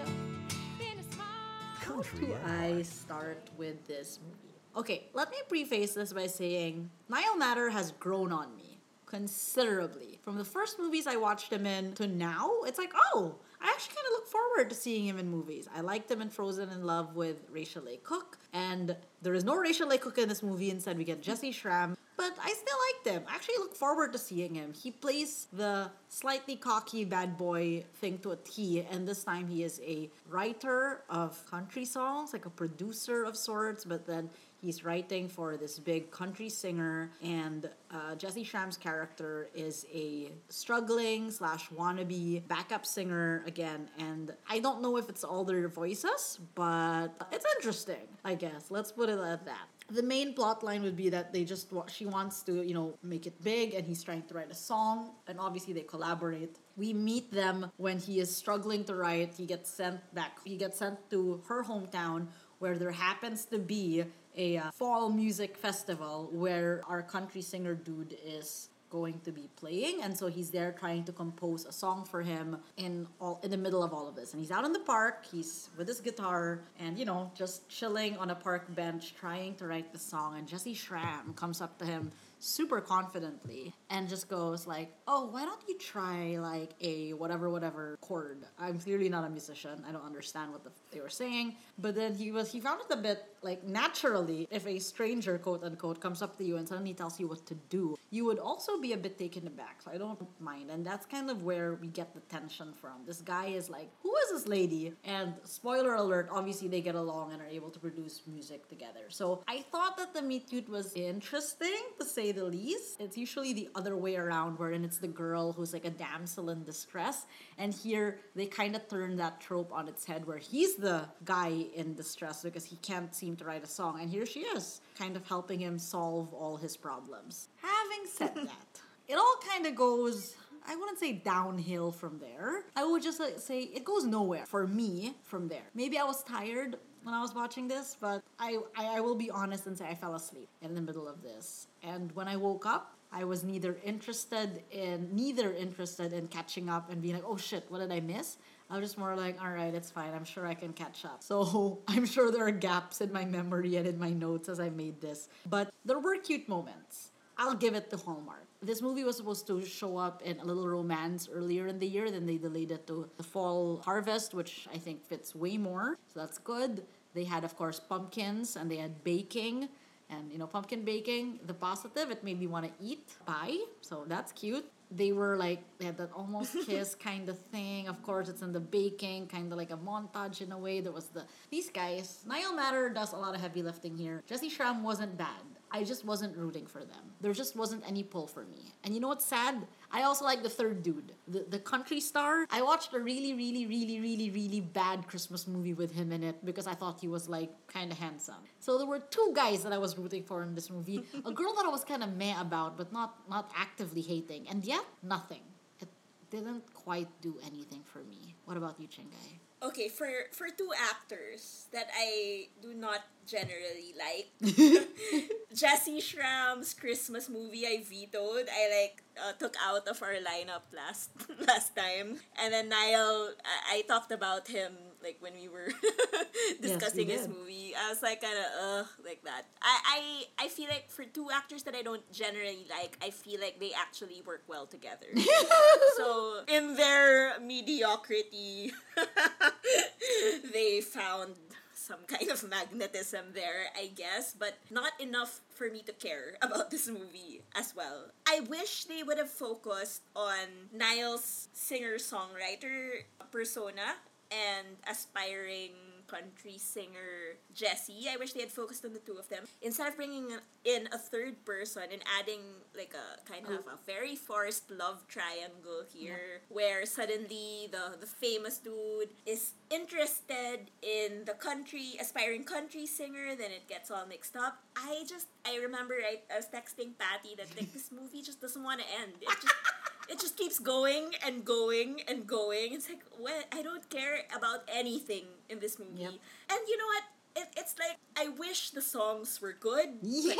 How 1.80 2.02
do 2.02 2.36
I 2.46 2.82
start 2.82 3.50
with 3.56 3.86
this 3.86 4.18
movie? 4.24 4.40
Okay, 4.76 5.08
let 5.12 5.30
me 5.30 5.36
preface 5.48 5.94
this 5.94 6.12
by 6.12 6.26
saying 6.26 6.90
Niall 7.08 7.36
Matter 7.36 7.70
has 7.70 7.92
grown 7.92 8.32
on 8.32 8.56
me 8.56 8.63
considerably. 9.06 10.18
From 10.22 10.36
the 10.36 10.44
first 10.44 10.78
movies 10.78 11.06
I 11.06 11.16
watched 11.16 11.52
him 11.52 11.66
in 11.66 11.92
to 11.94 12.06
now, 12.06 12.50
it's 12.66 12.78
like, 12.78 12.92
oh, 13.12 13.36
I 13.60 13.68
actually 13.68 13.94
kind 13.94 14.06
of 14.08 14.12
look 14.12 14.26
forward 14.28 14.68
to 14.70 14.76
seeing 14.76 15.06
him 15.06 15.18
in 15.18 15.30
movies. 15.30 15.68
I 15.74 15.80
liked 15.80 16.10
him 16.10 16.20
in 16.20 16.28
Frozen 16.28 16.68
in 16.70 16.84
Love 16.84 17.16
with 17.16 17.44
Rachael 17.50 17.82
Leigh 17.84 18.00
Cook, 18.02 18.38
and 18.52 18.96
there 19.22 19.34
is 19.34 19.44
no 19.44 19.56
Rachael 19.56 19.88
Leigh 19.88 19.98
Cook 19.98 20.18
in 20.18 20.28
this 20.28 20.42
movie. 20.42 20.70
Instead, 20.70 20.98
we 20.98 21.04
get 21.04 21.22
Jessy 21.22 21.52
Schram, 21.52 21.96
but 22.16 22.36
I 22.42 22.52
still 22.52 22.78
liked 22.92 23.06
him. 23.16 23.24
I 23.30 23.34
actually 23.34 23.56
look 23.58 23.74
forward 23.74 24.12
to 24.12 24.18
seeing 24.18 24.54
him. 24.54 24.74
He 24.74 24.90
plays 24.90 25.46
the 25.52 25.90
slightly 26.08 26.56
cocky 26.56 27.04
bad 27.04 27.36
boy 27.38 27.84
thing 27.94 28.18
to 28.18 28.32
a 28.32 28.36
T, 28.36 28.86
and 28.90 29.08
this 29.08 29.24
time 29.24 29.48
he 29.48 29.62
is 29.62 29.80
a 29.84 30.10
writer 30.28 31.02
of 31.08 31.44
country 31.50 31.84
songs, 31.84 32.32
like 32.32 32.46
a 32.46 32.50
producer 32.50 33.24
of 33.24 33.36
sorts, 33.36 33.84
but 33.84 34.06
then 34.06 34.28
he's 34.64 34.84
writing 34.84 35.28
for 35.28 35.56
this 35.56 35.78
big 35.78 36.10
country 36.10 36.48
singer, 36.48 37.10
and 37.22 37.68
uh, 37.90 38.14
Jessy 38.16 38.44
Schram's 38.44 38.78
character 38.78 39.48
is 39.54 39.86
a 39.92 40.32
struggling 40.48 41.30
slash 41.30 41.68
wannabe 41.68 42.46
backup 42.48 42.86
singer 42.86 43.44
again. 43.46 43.88
And 43.98 44.32
I 44.48 44.58
don't 44.58 44.80
know 44.80 44.96
if 44.96 45.08
it's 45.08 45.22
all 45.22 45.44
their 45.44 45.68
voices, 45.68 46.40
but 46.54 47.08
it's 47.30 47.46
interesting, 47.56 48.06
I 48.24 48.34
guess. 48.34 48.70
Let's 48.70 48.90
put 48.90 49.08
it 49.10 49.18
at 49.18 49.44
that. 49.44 49.68
The 49.90 50.02
main 50.02 50.32
plot 50.32 50.62
line 50.64 50.82
would 50.82 50.96
be 50.96 51.10
that 51.10 51.34
they 51.34 51.44
just 51.44 51.68
she 51.88 52.06
wants 52.06 52.42
to 52.44 52.66
you 52.66 52.72
know 52.72 52.94
make 53.02 53.26
it 53.26 53.36
big, 53.44 53.74
and 53.74 53.84
he's 53.86 54.02
trying 54.02 54.22
to 54.28 54.34
write 54.34 54.50
a 54.50 54.54
song, 54.54 55.10
and 55.28 55.38
obviously 55.38 55.74
they 55.74 55.82
collaborate. 55.82 56.56
We 56.76 56.94
meet 56.94 57.30
them 57.30 57.70
when 57.76 57.98
he 57.98 58.18
is 58.18 58.34
struggling 58.34 58.84
to 58.84 58.94
write. 58.94 59.34
He 59.36 59.44
gets 59.44 59.68
sent 59.70 60.00
back. 60.14 60.38
He 60.44 60.56
gets 60.56 60.78
sent 60.78 61.10
to 61.10 61.42
her 61.48 61.62
hometown 61.62 62.28
where 62.60 62.78
there 62.78 62.92
happens 62.92 63.44
to 63.44 63.58
be 63.58 64.04
a 64.36 64.58
uh, 64.58 64.70
fall 64.72 65.10
music 65.10 65.56
festival 65.56 66.28
where 66.32 66.82
our 66.88 67.02
country 67.02 67.42
singer 67.42 67.74
dude 67.74 68.16
is 68.24 68.68
going 68.90 69.18
to 69.24 69.32
be 69.32 69.48
playing 69.56 70.02
and 70.02 70.16
so 70.16 70.28
he's 70.28 70.50
there 70.50 70.70
trying 70.78 71.02
to 71.02 71.10
compose 71.10 71.64
a 71.64 71.72
song 71.72 72.04
for 72.04 72.22
him 72.22 72.56
in 72.76 73.04
all 73.20 73.40
in 73.42 73.50
the 73.50 73.56
middle 73.56 73.82
of 73.82 73.92
all 73.92 74.06
of 74.06 74.14
this. 74.14 74.32
And 74.32 74.40
he's 74.40 74.52
out 74.52 74.64
in 74.64 74.72
the 74.72 74.86
park 74.94 75.26
he's 75.32 75.68
with 75.76 75.88
his 75.88 76.00
guitar 76.00 76.60
and 76.78 76.96
you 76.96 77.04
know 77.04 77.30
just 77.34 77.68
chilling 77.68 78.16
on 78.18 78.30
a 78.30 78.36
park 78.36 78.72
bench 78.74 79.14
trying 79.18 79.56
to 79.56 79.66
write 79.66 79.92
the 79.92 79.98
song 79.98 80.38
and 80.38 80.46
Jessy 80.46 80.76
Schram 80.76 81.34
comes 81.34 81.60
up 81.60 81.76
to 81.78 81.84
him 81.84 82.12
super 82.44 82.80
confidently 82.80 83.72
and 83.90 84.08
just 84.08 84.28
goes 84.28 84.66
like 84.66 84.92
oh 85.08 85.26
why 85.32 85.44
don't 85.44 85.62
you 85.66 85.78
try 85.78 86.36
like 86.38 86.74
a 86.80 87.12
whatever 87.14 87.48
whatever 87.48 87.96
chord? 88.00 88.44
I'm 88.58 88.78
clearly 88.78 89.08
not 89.08 89.24
a 89.24 89.30
musician. 89.30 89.82
I 89.88 89.92
don't 89.92 90.04
understand 90.04 90.52
what 90.52 90.62
the, 90.64 90.70
they 90.92 91.00
were 91.00 91.08
saying. 91.08 91.56
But 91.78 91.94
then 91.94 92.14
he 92.14 92.30
was 92.32 92.52
he 92.52 92.60
found 92.60 92.80
it 92.82 92.92
a 92.92 93.00
bit 93.00 93.24
like 93.42 93.64
naturally 93.64 94.46
if 94.50 94.66
a 94.66 94.78
stranger 94.78 95.38
quote 95.38 95.64
unquote 95.64 96.00
comes 96.00 96.20
up 96.22 96.36
to 96.38 96.44
you 96.44 96.56
and 96.56 96.68
suddenly 96.68 96.94
tells 96.94 97.18
you 97.18 97.26
what 97.28 97.46
to 97.46 97.54
do 97.70 97.96
you 98.10 98.24
would 98.24 98.38
also 98.38 98.80
be 98.80 98.92
a 98.92 98.96
bit 98.96 99.18
taken 99.18 99.46
aback. 99.46 99.82
So 99.82 99.90
i 99.90 99.98
don't 99.98 100.20
mind. 100.40 100.70
And 100.70 100.86
that's 100.86 101.06
kind 101.06 101.30
of 101.30 101.42
where 101.42 101.74
we 101.74 101.88
get 101.88 102.14
the 102.14 102.20
tension 102.20 102.72
from. 102.72 103.04
This 103.06 103.20
guy 103.20 103.46
is 103.46 103.70
like 103.70 103.88
who 104.02 104.14
is 104.24 104.30
this 104.32 104.48
lady? 104.48 104.92
And 105.04 105.34
spoiler 105.44 105.94
alert 105.94 106.28
obviously 106.30 106.68
they 106.68 106.80
get 106.80 106.94
along 106.94 107.32
and 107.32 107.40
are 107.40 107.48
able 107.48 107.70
to 107.70 107.78
produce 107.78 108.22
music 108.26 108.68
together. 108.68 109.04
So 109.08 109.42
i 109.48 109.64
thought 109.72 109.96
that 109.96 110.12
the 110.14 110.22
meet 110.22 110.48
cute 110.48 110.68
was 110.68 110.92
interesting 110.94 111.82
to 111.98 112.04
say 112.04 112.33
the 112.34 112.44
least 112.44 113.00
it's 113.00 113.16
usually 113.16 113.52
the 113.52 113.68
other 113.74 113.96
way 113.96 114.16
around 114.16 114.58
wherein 114.58 114.84
it's 114.84 114.98
the 114.98 115.08
girl 115.08 115.52
who's 115.52 115.72
like 115.72 115.84
a 115.84 115.90
damsel 115.90 116.50
in 116.50 116.64
distress 116.64 117.26
and 117.58 117.72
here 117.72 118.18
they 118.34 118.46
kind 118.46 118.76
of 118.76 118.86
turn 118.88 119.16
that 119.16 119.40
trope 119.40 119.72
on 119.72 119.88
its 119.88 120.04
head 120.04 120.26
where 120.26 120.38
he's 120.38 120.76
the 120.76 121.04
guy 121.24 121.64
in 121.74 121.94
distress 121.94 122.42
because 122.42 122.64
he 122.64 122.76
can't 122.76 123.14
seem 123.14 123.36
to 123.36 123.44
write 123.44 123.64
a 123.64 123.66
song 123.66 124.00
and 124.00 124.10
here 124.10 124.26
she 124.26 124.40
is 124.40 124.80
kind 124.98 125.16
of 125.16 125.26
helping 125.26 125.60
him 125.60 125.78
solve 125.78 126.32
all 126.34 126.56
his 126.56 126.76
problems 126.76 127.48
having 127.62 128.06
said 128.06 128.34
that 128.48 128.80
it 129.08 129.14
all 129.14 129.36
kind 129.50 129.66
of 129.66 129.74
goes 129.74 130.34
I 130.66 130.76
wouldn't 130.76 130.98
say 130.98 131.12
downhill 131.12 131.92
from 131.92 132.18
there. 132.18 132.64
I 132.74 132.86
would 132.86 133.02
just 133.02 133.20
like, 133.20 133.38
say 133.38 133.60
it 133.60 133.84
goes 133.84 134.04
nowhere 134.04 134.46
for 134.46 134.66
me 134.66 135.14
from 135.22 135.48
there. 135.48 135.64
Maybe 135.74 135.98
I 135.98 136.04
was 136.04 136.22
tired 136.24 136.76
when 137.04 137.14
I 137.14 137.20
was 137.20 137.34
watching 137.34 137.68
this, 137.68 137.96
but 138.00 138.22
I, 138.38 138.58
I, 138.76 138.96
I 138.96 139.00
will 139.00 139.14
be 139.14 139.30
honest 139.30 139.66
and 139.66 139.76
say 139.76 139.86
I 139.86 139.94
fell 139.94 140.14
asleep 140.14 140.48
in 140.62 140.74
the 140.74 140.80
middle 140.80 141.06
of 141.06 141.22
this. 141.22 141.68
And 141.82 142.10
when 142.12 142.28
I 142.28 142.36
woke 142.36 142.66
up, 142.66 142.96
I 143.12 143.24
was 143.24 143.44
neither 143.44 143.76
interested 143.84 144.62
in 144.72 145.08
neither 145.14 145.52
interested 145.52 146.12
in 146.12 146.26
catching 146.28 146.68
up 146.68 146.90
and 146.90 147.00
being 147.00 147.14
like, 147.14 147.24
oh 147.24 147.36
shit, 147.36 147.64
what 147.68 147.78
did 147.78 147.92
I 147.92 148.00
miss? 148.00 148.38
I 148.70 148.78
was 148.78 148.88
just 148.88 148.98
more 148.98 149.14
like, 149.14 149.40
all 149.40 149.50
right, 149.50 149.72
it's 149.72 149.90
fine. 149.90 150.12
I'm 150.14 150.24
sure 150.24 150.46
I 150.46 150.54
can 150.54 150.72
catch 150.72 151.04
up. 151.04 151.22
So 151.22 151.78
I'm 151.88 152.06
sure 152.06 152.32
there 152.32 152.46
are 152.46 152.50
gaps 152.50 153.00
in 153.00 153.12
my 153.12 153.24
memory 153.24 153.76
and 153.76 153.86
in 153.86 153.98
my 153.98 154.10
notes 154.10 154.48
as 154.48 154.58
I 154.58 154.70
made 154.70 155.00
this. 155.00 155.28
But 155.48 155.72
there 155.84 155.98
were 155.98 156.16
cute 156.16 156.48
moments. 156.48 157.10
I'll 157.36 157.54
give 157.54 157.74
it 157.74 157.90
to 157.90 157.96
Hallmark. 157.96 158.46
This 158.62 158.80
movie 158.80 159.04
was 159.04 159.16
supposed 159.16 159.46
to 159.48 159.64
show 159.64 159.96
up 159.98 160.22
in 160.22 160.38
A 160.38 160.44
Little 160.44 160.68
Romance 160.68 161.28
earlier 161.32 161.66
in 161.66 161.78
the 161.78 161.86
year, 161.86 162.10
then 162.10 162.26
they 162.26 162.38
delayed 162.38 162.70
it 162.70 162.86
to 162.86 163.08
the 163.16 163.22
fall 163.22 163.82
harvest, 163.84 164.32
which 164.34 164.66
I 164.72 164.78
think 164.78 165.04
fits 165.04 165.34
way 165.34 165.56
more. 165.56 165.98
So 166.12 166.20
that's 166.20 166.38
good. 166.38 166.84
They 167.14 167.24
had, 167.24 167.44
of 167.44 167.56
course, 167.56 167.78
pumpkins 167.80 168.56
and 168.56 168.70
they 168.70 168.76
had 168.76 169.04
baking. 169.04 169.68
And, 170.10 170.30
you 170.30 170.38
know, 170.38 170.46
pumpkin 170.46 170.84
baking, 170.84 171.40
the 171.46 171.54
positive, 171.54 172.10
it 172.10 172.22
made 172.22 172.38
me 172.38 172.46
want 172.46 172.66
to 172.66 172.72
eat 172.84 173.14
pie. 173.26 173.56
So 173.80 174.04
that's 174.06 174.32
cute. 174.32 174.66
They 174.90 175.12
were 175.12 175.36
like, 175.36 175.60
they 175.78 175.86
had 175.86 175.96
that 175.96 176.12
almost 176.14 176.54
kiss 176.66 176.94
kind 176.94 177.28
of 177.28 177.38
thing. 177.38 177.88
Of 177.88 178.02
course, 178.02 178.28
it's 178.28 178.42
in 178.42 178.52
the 178.52 178.60
baking, 178.60 179.26
kind 179.28 179.50
of 179.50 179.58
like 179.58 179.70
a 179.70 179.76
montage 179.76 180.40
in 180.40 180.52
a 180.52 180.58
way. 180.58 180.80
There 180.80 180.92
was 180.92 181.06
the, 181.06 181.24
these 181.50 181.70
guys. 181.70 182.24
Niall 182.26 182.54
Matter 182.54 182.88
does 182.90 183.12
a 183.12 183.16
lot 183.16 183.34
of 183.34 183.40
heavy 183.40 183.62
lifting 183.62 183.96
here. 183.96 184.22
Jessy 184.26 184.50
Schram 184.50 184.82
wasn't 184.82 185.16
bad. 185.16 185.42
I 185.74 185.82
just 185.82 186.04
wasn't 186.04 186.36
rooting 186.36 186.66
for 186.66 186.82
them. 186.84 187.04
There 187.20 187.32
just 187.32 187.56
wasn't 187.56 187.82
any 187.92 188.04
pull 188.04 188.28
for 188.28 188.44
me. 188.44 188.62
And 188.84 188.94
you 188.94 189.00
know 189.00 189.08
what's 189.08 189.26
sad? 189.26 189.56
I 189.90 190.04
also 190.04 190.24
like 190.24 190.44
the 190.44 190.48
third 190.48 190.84
dude, 190.84 191.10
the, 191.26 191.44
the 191.48 191.58
country 191.58 191.98
star. 191.98 192.46
I 192.48 192.62
watched 192.62 192.94
a 192.94 193.00
really, 193.00 193.34
really, 193.34 193.66
really, 193.66 193.98
really, 193.98 194.30
really 194.30 194.60
bad 194.60 195.08
Christmas 195.08 195.48
movie 195.48 195.74
with 195.74 195.92
him 195.92 196.12
in 196.12 196.22
it 196.22 196.36
because 196.44 196.68
I 196.68 196.74
thought 196.74 197.00
he 197.00 197.08
was 197.08 197.28
like 197.28 197.50
kind 197.66 197.90
of 197.90 197.98
handsome. 197.98 198.42
So 198.60 198.78
there 198.78 198.86
were 198.86 199.00
two 199.00 199.32
guys 199.34 199.64
that 199.64 199.72
I 199.72 199.78
was 199.78 199.98
rooting 199.98 200.22
for 200.22 200.44
in 200.44 200.54
this 200.54 200.70
movie. 200.70 201.02
a 201.24 201.32
girl 201.32 201.52
that 201.56 201.64
I 201.66 201.70
was 201.70 201.82
kind 201.82 202.04
of 202.04 202.16
meh 202.16 202.40
about, 202.40 202.78
but 202.78 202.92
not 202.92 203.10
not 203.28 203.50
actively 203.56 204.02
hating, 204.02 204.46
and 204.48 204.64
yet 204.64 204.84
nothing. 205.02 205.42
It 205.80 205.88
didn't 206.30 206.72
quite 206.72 207.08
do 207.20 207.34
anything 207.50 207.82
for 207.92 208.02
me. 208.04 208.36
What 208.44 208.56
about 208.56 208.78
you, 208.78 208.86
Shingai? 208.86 209.40
Okay, 209.64 209.88
for 209.88 210.28
for 210.36 210.52
two 210.52 210.68
actors 210.76 211.72
that 211.72 211.88
I 211.96 212.52
do 212.60 212.76
not 212.76 213.00
generally 213.24 213.96
like, 213.96 214.28
Jessy 215.56 216.04
Schram's 216.04 216.76
Christmas 216.76 217.32
movie 217.32 217.64
I 217.64 217.80
vetoed. 217.80 218.52
I 218.52 218.62
like 218.68 219.00
uh, 219.16 219.32
took 219.40 219.56
out 219.56 219.88
of 219.88 220.02
our 220.04 220.20
lineup 220.20 220.68
last 220.68 221.16
last 221.48 221.72
time, 221.72 222.20
and 222.36 222.52
then 222.52 222.68
Niall, 222.68 223.32
I, 223.40 223.80
I 223.80 223.88
talked 223.88 224.12
about 224.12 224.48
him 224.52 224.76
like 225.04 225.18
when 225.20 225.34
we 225.34 225.48
were 225.48 225.68
discussing 226.60 227.06
this 227.06 227.28
movie. 227.28 227.74
I 227.76 227.90
was 227.90 228.02
like 228.02 228.22
kind 228.22 228.34
of 228.34 228.44
ugh 228.80 228.86
like 229.04 229.22
that. 229.24 229.44
I, 229.62 230.24
I 230.38 230.44
I 230.46 230.48
feel 230.48 230.68
like 230.68 230.90
for 230.90 231.04
two 231.04 231.28
actors 231.30 231.62
that 231.64 231.74
I 231.74 231.82
don't 231.82 232.02
generally 232.10 232.66
like, 232.70 232.96
I 233.02 233.10
feel 233.10 233.40
like 233.40 233.60
they 233.60 233.72
actually 233.76 234.22
work 234.26 234.42
well 234.48 234.66
together. 234.66 235.06
so 235.96 236.40
in 236.48 236.74
their 236.76 237.38
mediocrity, 237.40 238.72
they 240.52 240.80
found 240.80 241.36
some 241.84 242.00
kind 242.06 242.30
of 242.30 242.48
magnetism 242.48 243.26
there, 243.34 243.68
I 243.76 243.92
guess, 243.94 244.32
but 244.32 244.56
not 244.70 244.92
enough 244.98 245.40
for 245.50 245.68
me 245.68 245.82
to 245.82 245.92
care 245.92 246.34
about 246.40 246.70
this 246.70 246.88
movie 246.88 247.42
as 247.54 247.74
well. 247.76 248.08
I 248.26 248.40
wish 248.40 248.84
they 248.84 249.02
would 249.02 249.18
have 249.18 249.30
focused 249.30 250.02
on 250.16 250.72
Niall's 250.72 251.48
singer 251.52 251.96
songwriter 251.98 253.04
persona 253.30 254.00
and 254.34 254.66
aspiring 254.90 255.72
country 256.06 256.58
singer 256.58 257.38
Jessie. 257.54 258.06
I 258.10 258.16
wish 258.16 258.32
they 258.32 258.40
had 258.40 258.50
focused 258.50 258.84
on 258.84 258.92
the 258.92 258.98
two 258.98 259.16
of 259.16 259.28
them 259.28 259.44
instead 259.62 259.88
of 259.88 259.96
bringing 259.96 260.28
in 260.64 260.88
a 260.92 260.98
third 260.98 261.44
person 261.44 261.84
and 261.92 262.02
adding 262.18 262.40
like 262.76 262.94
a 262.94 263.30
kind 263.30 263.46
of 263.46 263.66
a 263.66 263.78
very 263.86 264.16
forced 264.16 264.70
love 264.70 265.04
triangle 265.08 265.84
here 265.92 266.42
where 266.48 266.84
suddenly 266.86 267.68
the 267.70 267.96
the 268.00 268.06
famous 268.06 268.58
dude 268.58 269.10
is 269.26 269.52
interested 269.70 270.70
in 270.82 271.24
the 271.26 271.34
country 271.34 271.96
aspiring 272.00 272.44
country 272.44 272.86
singer 272.86 273.34
then 273.36 273.50
it 273.50 273.66
gets 273.68 273.90
all 273.90 274.06
mixed 274.06 274.36
up. 274.36 274.58
I 274.76 275.04
just 275.08 275.28
I 275.46 275.56
remember 275.56 275.94
I, 275.94 276.20
I 276.32 276.36
was 276.36 276.46
texting 276.46 276.92
Patty 276.98 277.34
that 277.36 277.48
like 277.56 277.72
this 277.72 277.90
movie 277.90 278.22
just 278.22 278.40
doesn't 278.40 278.62
want 278.62 278.80
to 278.80 278.86
end. 279.00 279.12
It 279.20 279.28
just 279.40 279.54
it 280.08 280.20
just 280.20 280.36
keeps 280.36 280.58
going 280.58 281.12
and 281.24 281.44
going 281.44 282.02
and 282.08 282.26
going. 282.26 282.72
It's 282.72 282.88
like, 282.88 283.02
well, 283.18 283.42
I 283.52 283.62
don't 283.62 283.88
care 283.90 284.26
about 284.34 284.64
anything 284.68 285.24
in 285.48 285.60
this 285.60 285.78
movie. 285.78 286.02
Yep. 286.02 286.12
And 286.50 286.60
you 286.68 286.76
know 286.76 286.86
what? 286.86 287.04
It, 287.36 287.48
it's 287.56 287.74
like, 287.78 287.96
I 288.16 288.28
wish 288.28 288.70
the 288.70 288.82
songs 288.82 289.40
were 289.40 289.56
good. 289.58 289.98
Yes! 290.02 290.36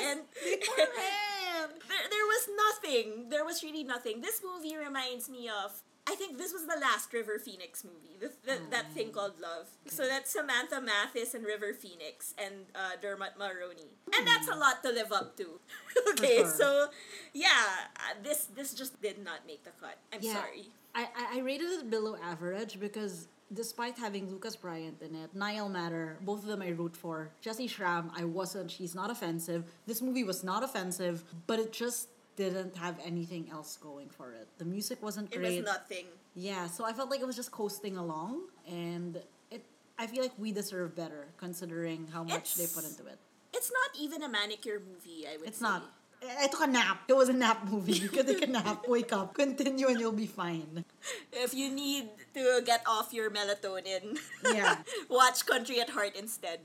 weren't. 0.00 0.26
They 0.44 0.56
weren't. 0.78 1.80
there, 1.88 2.06
there 2.10 2.26
was 2.26 2.48
nothing. 2.56 3.28
There 3.30 3.44
was 3.44 3.62
really 3.62 3.84
nothing. 3.84 4.20
This 4.20 4.42
movie 4.44 4.76
reminds 4.76 5.28
me 5.28 5.48
of. 5.48 5.82
I 6.08 6.14
think 6.14 6.38
this 6.38 6.52
was 6.52 6.66
the 6.66 6.78
last 6.80 7.12
River 7.12 7.38
Phoenix 7.38 7.82
movie, 7.82 8.16
the, 8.20 8.30
the, 8.46 8.58
that 8.70 8.92
thing 8.92 9.10
called 9.10 9.40
Love. 9.40 9.66
So 9.86 10.06
that's 10.06 10.30
Samantha 10.30 10.80
Mathis 10.80 11.34
and 11.34 11.44
River 11.44 11.72
Phoenix 11.74 12.32
and 12.38 12.54
uh, 12.74 12.92
Dermot 13.02 13.32
Mulroney, 13.38 13.90
and 14.16 14.26
that's 14.26 14.48
a 14.48 14.54
lot 14.54 14.82
to 14.84 14.90
live 14.90 15.10
up 15.12 15.36
to. 15.38 15.58
okay, 16.10 16.38
sure. 16.38 16.46
so 16.46 16.86
yeah, 17.32 17.48
uh, 17.96 18.14
this 18.22 18.46
this 18.54 18.72
just 18.74 19.00
did 19.02 19.22
not 19.24 19.40
make 19.46 19.64
the 19.64 19.70
cut. 19.80 19.98
I'm 20.12 20.20
Yeah. 20.22 20.34
sorry. 20.34 20.66
I, 20.94 21.08
I, 21.14 21.38
I 21.38 21.40
rated 21.40 21.70
it 21.70 21.90
below 21.90 22.16
average 22.22 22.78
because 22.80 23.28
despite 23.52 23.98
having 23.98 24.30
Lucas 24.30 24.56
Bryant 24.56 25.02
in 25.02 25.14
it, 25.14 25.34
Niall 25.34 25.68
Matter, 25.68 26.16
both 26.22 26.40
of 26.42 26.46
them 26.46 26.62
I 26.62 26.68
root 26.70 26.96
for. 26.96 27.30
Jessy 27.40 27.68
Schram, 27.68 28.10
I 28.16 28.24
wasn't. 28.24 28.70
She's 28.70 28.94
not 28.94 29.10
offensive. 29.10 29.64
This 29.86 30.00
movie 30.00 30.24
was 30.24 30.42
not 30.42 30.62
offensive, 30.64 31.22
but 31.46 31.58
it 31.58 31.72
just 31.72 32.08
didn't 32.36 32.76
have 32.76 32.96
anything 33.04 33.48
else 33.50 33.76
going 33.76 34.08
for 34.08 34.32
it. 34.32 34.46
The 34.58 34.64
music 34.64 35.02
wasn't 35.02 35.30
great. 35.30 35.44
It 35.44 35.56
was 35.64 35.64
nothing. 35.64 36.06
Yeah, 36.34 36.66
so 36.66 36.84
I 36.84 36.92
felt 36.92 37.10
like 37.10 37.20
it 37.20 37.26
was 37.26 37.36
just 37.36 37.50
coasting 37.50 37.96
along, 37.96 38.42
and 38.68 39.16
it. 39.50 39.64
I 39.98 40.06
feel 40.06 40.22
like 40.22 40.32
we 40.38 40.52
deserve 40.52 40.94
better 40.94 41.28
considering 41.38 42.08
how 42.12 42.22
much 42.22 42.56
they 42.56 42.66
put 42.66 42.84
into 42.84 43.06
it. 43.06 43.18
It's 43.54 43.72
not 43.72 43.90
even 44.02 44.22
a 44.22 44.28
manicure 44.28 44.80
movie. 44.80 45.26
I 45.26 45.38
would 45.38 45.48
It's 45.48 45.58
say. 45.58 45.64
not. 45.64 45.82
I 46.22 46.44
I 46.44 46.46
took 46.48 46.60
a 46.62 46.66
nap. 46.66 47.02
It 47.08 47.16
was 47.16 47.28
a 47.28 47.32
nap 47.32 47.68
movie. 47.70 47.92
You 47.92 48.08
can 48.08 48.26
take 48.26 48.42
a 48.42 48.46
nap, 48.46 48.84
wake 48.88 49.12
up, 49.12 49.32
continue, 49.34 49.86
and 49.88 50.00
you'll 50.00 50.12
be 50.12 50.26
fine. 50.26 50.84
If 51.32 51.54
you 51.54 51.70
need 51.70 52.08
to 52.34 52.62
get 52.64 52.82
off 52.86 53.12
your 53.12 53.30
melatonin, 53.30 54.18
Yeah. 54.44 54.76
watch 55.08 55.44
Country 55.46 55.80
at 55.80 55.90
Heart 55.90 56.16
instead. 56.16 56.60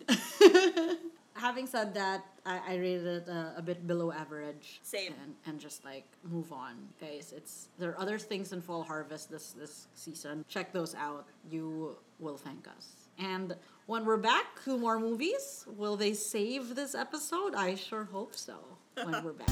Having 1.36 1.68
said 1.68 1.94
that, 1.96 2.26
I, 2.46 2.60
I 2.70 2.76
rated 2.78 3.06
it 3.06 3.30
uh, 3.30 3.52
a 3.56 3.62
bit 3.62 3.86
below 3.86 4.12
average. 4.12 4.80
Same. 4.84 5.14
And, 5.24 5.36
and 5.46 5.60
just 5.60 5.86
like 5.86 6.06
move 6.24 6.52
on, 6.52 6.76
guys. 7.00 7.34
It's 7.36 7.68
there 7.78 7.92
are 7.92 8.00
other 8.00 8.18
things 8.18 8.52
in 8.54 8.62
Fall 8.62 8.84
Harvest 8.84 9.30
this 9.30 9.52
this 9.52 9.88
season. 9.94 10.46
Check 10.48 10.74
those 10.74 10.96
out. 10.96 11.28
You 11.50 11.98
will 12.20 12.38
thank 12.38 12.68
us. 12.68 13.10
And 13.20 13.56
when 13.86 14.06
we're 14.06 14.18
back, 14.18 14.46
two 14.64 14.78
more 14.78 15.00
movies. 15.00 15.66
Will 15.78 15.96
they 15.96 16.14
save 16.14 16.76
this 16.76 16.96
episode? 16.96 17.54
I 17.56 17.76
sure 17.76 18.06
hope 18.06 18.36
so. 18.36 18.58
When 18.96 19.24
we're 19.24 19.34
back. 19.34 19.50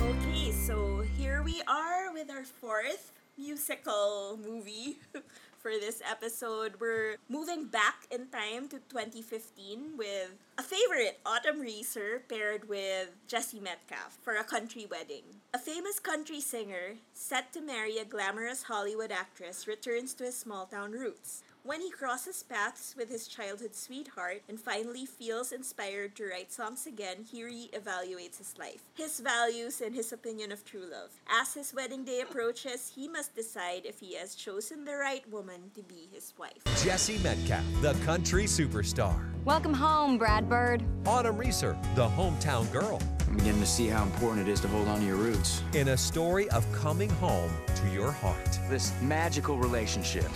Okay, 0.00 0.52
so 0.52 1.04
here 1.16 1.42
we 1.42 1.62
are 1.66 2.12
with 2.12 2.30
our 2.30 2.44
fourth 2.44 3.12
musical 3.38 4.38
movie 4.42 4.98
for 5.60 5.72
this 5.72 6.00
episode. 6.08 6.74
We're 6.80 7.16
moving 7.28 7.66
back 7.66 8.06
in 8.10 8.28
time 8.28 8.68
to 8.68 8.78
2015 8.88 9.96
with 9.96 10.32
a 10.56 10.62
favorite, 10.62 11.20
Autumn 11.26 11.60
Reeser, 11.60 12.22
paired 12.28 12.68
with 12.68 13.10
Jesse 13.28 13.60
Metcalfe 13.60 14.18
for 14.22 14.36
a 14.36 14.44
country 14.44 14.86
wedding. 14.90 15.22
A 15.52 15.58
famous 15.58 15.98
country 15.98 16.40
singer, 16.40 16.96
set 17.12 17.52
to 17.52 17.60
marry 17.60 17.98
a 17.98 18.04
glamorous 18.04 18.64
Hollywood 18.64 19.12
actress, 19.12 19.66
returns 19.66 20.14
to 20.14 20.24
his 20.24 20.36
small 20.36 20.66
town 20.66 20.92
roots. 20.92 21.42
When 21.62 21.82
he 21.82 21.90
crosses 21.90 22.42
paths 22.42 22.94
with 22.96 23.10
his 23.10 23.28
childhood 23.28 23.74
sweetheart 23.74 24.40
and 24.48 24.58
finally 24.58 25.04
feels 25.04 25.52
inspired 25.52 26.16
to 26.16 26.24
write 26.24 26.50
songs 26.50 26.86
again, 26.86 27.26
he 27.30 27.44
re-evaluates 27.44 28.38
his 28.38 28.54
life, 28.58 28.82
his 28.94 29.20
values, 29.20 29.82
and 29.82 29.94
his 29.94 30.10
opinion 30.10 30.52
of 30.52 30.64
true 30.64 30.86
love. 30.90 31.10
As 31.30 31.52
his 31.52 31.74
wedding 31.74 32.02
day 32.02 32.22
approaches, 32.22 32.90
he 32.94 33.08
must 33.08 33.34
decide 33.34 33.82
if 33.84 34.00
he 34.00 34.14
has 34.14 34.34
chosen 34.34 34.86
the 34.86 34.96
right 34.96 35.30
woman 35.30 35.70
to 35.74 35.82
be 35.82 36.08
his 36.10 36.32
wife. 36.38 36.64
Jesse 36.82 37.18
Metcalfe, 37.18 37.82
the 37.82 37.92
country 38.06 38.44
superstar. 38.44 39.20
Welcome 39.44 39.74
home, 39.74 40.16
Brad 40.16 40.48
Bird. 40.48 40.82
Autumn 41.04 41.36
Reeser, 41.36 41.76
the 41.94 42.08
hometown 42.08 42.72
girl. 42.72 42.98
I'm 43.30 43.36
beginning 43.36 43.60
to 43.60 43.66
see 43.66 43.86
how 43.86 44.02
important 44.02 44.48
it 44.48 44.50
is 44.50 44.58
to 44.62 44.66
hold 44.68 44.88
on 44.88 44.98
to 44.98 45.06
your 45.06 45.14
roots. 45.14 45.62
In 45.72 45.88
a 45.88 45.96
story 45.96 46.50
of 46.50 46.66
coming 46.72 47.08
home 47.08 47.52
to 47.76 47.88
your 47.90 48.10
heart. 48.10 48.58
This 48.68 48.92
magical 49.02 49.56
relationship. 49.56 50.26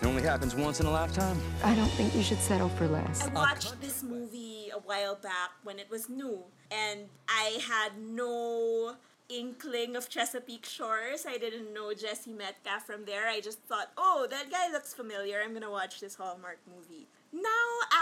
It 0.00 0.06
only 0.06 0.22
happens 0.22 0.54
once 0.54 0.78
in 0.78 0.86
a 0.86 0.90
lifetime. 0.90 1.36
I 1.64 1.74
don't 1.74 1.90
think 1.90 2.14
you 2.14 2.22
should 2.22 2.38
settle 2.38 2.68
for 2.68 2.86
less. 2.86 3.26
I 3.26 3.32
watched 3.32 3.80
this 3.80 4.04
movie 4.04 4.70
a 4.72 4.78
while 4.78 5.16
back 5.16 5.50
when 5.64 5.80
it 5.80 5.90
was 5.90 6.08
new, 6.08 6.44
and 6.70 7.00
I 7.26 7.58
had 7.68 7.98
no 8.00 8.94
inkling 9.28 9.96
of 9.96 10.08
Chesapeake 10.08 10.64
Shores. 10.64 11.26
I 11.26 11.38
didn't 11.38 11.74
know 11.74 11.92
Jesse 11.92 12.32
Metcalfe 12.32 12.86
from 12.86 13.04
there. 13.04 13.26
I 13.26 13.40
just 13.40 13.58
thought, 13.62 13.90
oh, 13.98 14.28
that 14.30 14.52
guy 14.52 14.70
looks 14.70 14.94
familiar. 14.94 15.40
I'm 15.44 15.54
gonna 15.54 15.72
watch 15.72 15.98
this 15.98 16.14
Hallmark 16.14 16.58
movie. 16.72 17.08
Now, 17.32 17.40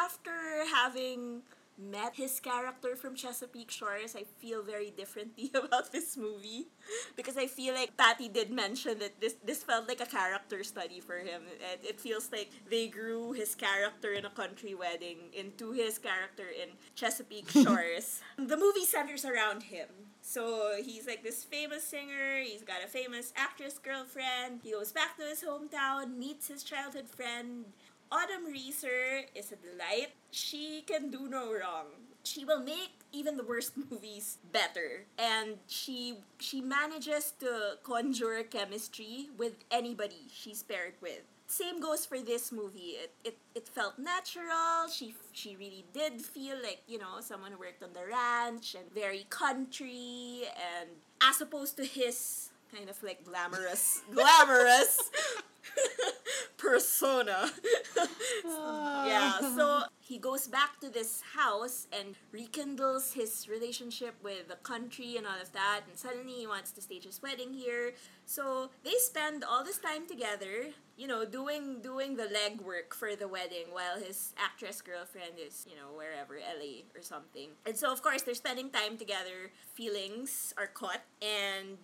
after 0.05 0.31
having 0.75 1.41
met 1.79 2.17
his 2.17 2.39
character 2.41 2.97
from 2.97 3.15
Chesapeake 3.15 3.71
Shores, 3.71 4.15
I 4.17 4.25
feel 4.39 4.63
very 4.63 4.91
differently 4.91 5.51
about 5.55 5.93
this 5.93 6.17
movie 6.17 6.69
because 7.17 7.37
I 7.37 7.47
feel 7.47 7.75
like 7.75 7.97
Patty 7.97 8.29
did 8.29 8.51
mention 8.51 8.99
that 8.99 9.21
this 9.21 9.35
this 9.45 9.63
felt 9.63 9.89
like 9.89 10.01
a 10.01 10.07
character 10.07 10.63
study 10.65 11.01
for 11.01 11.19
him. 11.19 11.43
It, 11.73 11.81
it 11.85 12.01
feels 12.01 12.31
like 12.31 12.51
they 12.69 12.89
grew 12.89 13.33
his 13.33 13.55
character 13.55 14.13
in 14.13 14.25
a 14.25 14.31
country 14.31 14.75
wedding 14.75 15.31
into 15.33 15.73
his 15.73 15.99
character 15.99 16.45
in 16.45 16.71
Chesapeake 16.95 17.51
Shores. 17.63 18.21
the 18.37 18.57
movie 18.57 18.85
centers 18.85 19.25
around 19.25 19.65
him. 19.65 19.89
So 20.21 20.77
he's 20.83 21.07
like 21.07 21.25
this 21.25 21.43
famous 21.43 21.83
singer, 21.83 22.39
he's 22.45 22.63
got 22.63 22.85
a 22.85 22.87
famous 22.87 23.33
actress 23.37 23.79
girlfriend, 23.79 24.61
he 24.63 24.71
goes 24.71 24.93
back 24.93 25.17
to 25.17 25.25
his 25.25 25.43
hometown, 25.43 26.17
meets 26.17 26.47
his 26.47 26.63
childhood 26.63 27.09
friend, 27.09 27.65
Autumn 28.13 28.45
Reeser 28.45 29.25
is 29.35 29.53
a 29.53 29.57
delight. 29.57 30.13
She 30.31 30.85
can 30.87 31.11
do 31.11 31.29
no 31.29 31.49
wrong. 31.49 31.97
She 32.25 32.45
will 32.45 32.61
make 32.61 32.93
even 33.11 33.39
the 33.39 33.43
worst 33.43 33.73
movies 33.91 34.37
better. 34.53 35.09
And 35.17 35.57
she 35.67 36.21
she 36.39 36.61
manages 36.61 37.33
to 37.41 37.81
conjure 37.83 38.45
chemistry 38.45 39.33
with 39.39 39.65
anybody 39.71 40.29
she's 40.29 40.63
paired 40.63 41.01
with. 41.01 41.25
Same 41.49 41.81
goes 41.81 42.05
for 42.05 42.21
this 42.21 42.53
movie. 42.53 43.01
It, 43.01 43.13
it, 43.25 43.37
it 43.55 43.67
felt 43.69 43.99
natural. 43.99 44.93
She 44.93 45.15
she 45.33 45.57
really 45.57 45.85
did 45.97 46.21
feel 46.21 46.61
like, 46.61 46.85
you 46.87 46.99
know, 46.99 47.25
someone 47.25 47.53
who 47.53 47.65
worked 47.65 47.83
on 47.83 47.97
the 47.97 48.05
ranch 48.05 48.77
and 48.77 48.93
very 48.93 49.25
country 49.33 50.45
and 50.53 50.91
as 51.25 51.41
opposed 51.41 51.79
to 51.79 51.85
his 51.89 52.52
kind 52.75 52.89
of 52.89 53.03
like 53.03 53.25
glamorous 53.25 54.03
glamorous 54.13 55.11
persona. 56.57 57.51
yeah, 58.45 59.39
so 59.41 59.83
ah. 59.83 59.89
he 60.01 60.19
goes 60.19 60.47
back 60.47 60.81
to 60.81 60.89
this 60.89 61.21
house 61.35 61.87
and 61.93 62.15
rekindles 62.31 63.13
his 63.13 63.49
relationship 63.49 64.15
with 64.23 64.49
the 64.49 64.57
country 64.57 65.17
and 65.17 65.27
all 65.27 65.41
of 65.41 65.53
that, 65.53 65.83
and 65.89 65.99
suddenly 65.99 66.33
he 66.33 66.47
wants 66.47 66.71
to 66.73 66.81
stage 66.81 67.05
his 67.05 67.21
wedding 67.21 67.53
here. 67.53 67.93
So 68.27 68.71
they 68.85 68.95
spend 68.99 69.45
all 69.45 69.65
this 69.65 69.79
time 69.79 70.07
together, 70.07 70.71
you 70.97 71.07
know, 71.07 71.25
doing 71.25 71.81
doing 71.83 72.17
the 72.17 72.31
legwork 72.31 72.95
for 72.95 73.17
the 73.17 73.29
wedding 73.29 73.67
while 73.73 73.99
his 73.99 74.33
actress 74.39 74.81
girlfriend 74.81 75.35
is, 75.45 75.67
you 75.69 75.77
know, 75.77 75.91
wherever, 75.97 76.39
LA 76.39 76.87
or 76.95 77.03
something. 77.03 77.51
And 77.67 77.77
so 77.77 77.93
of 77.93 78.03
course 78.03 78.23
they're 78.23 78.35
spending 78.35 78.71
time 78.71 78.97
together, 78.97 79.51
feelings 79.75 80.55
are 80.57 80.69
caught, 80.69 81.03
and 81.21 81.79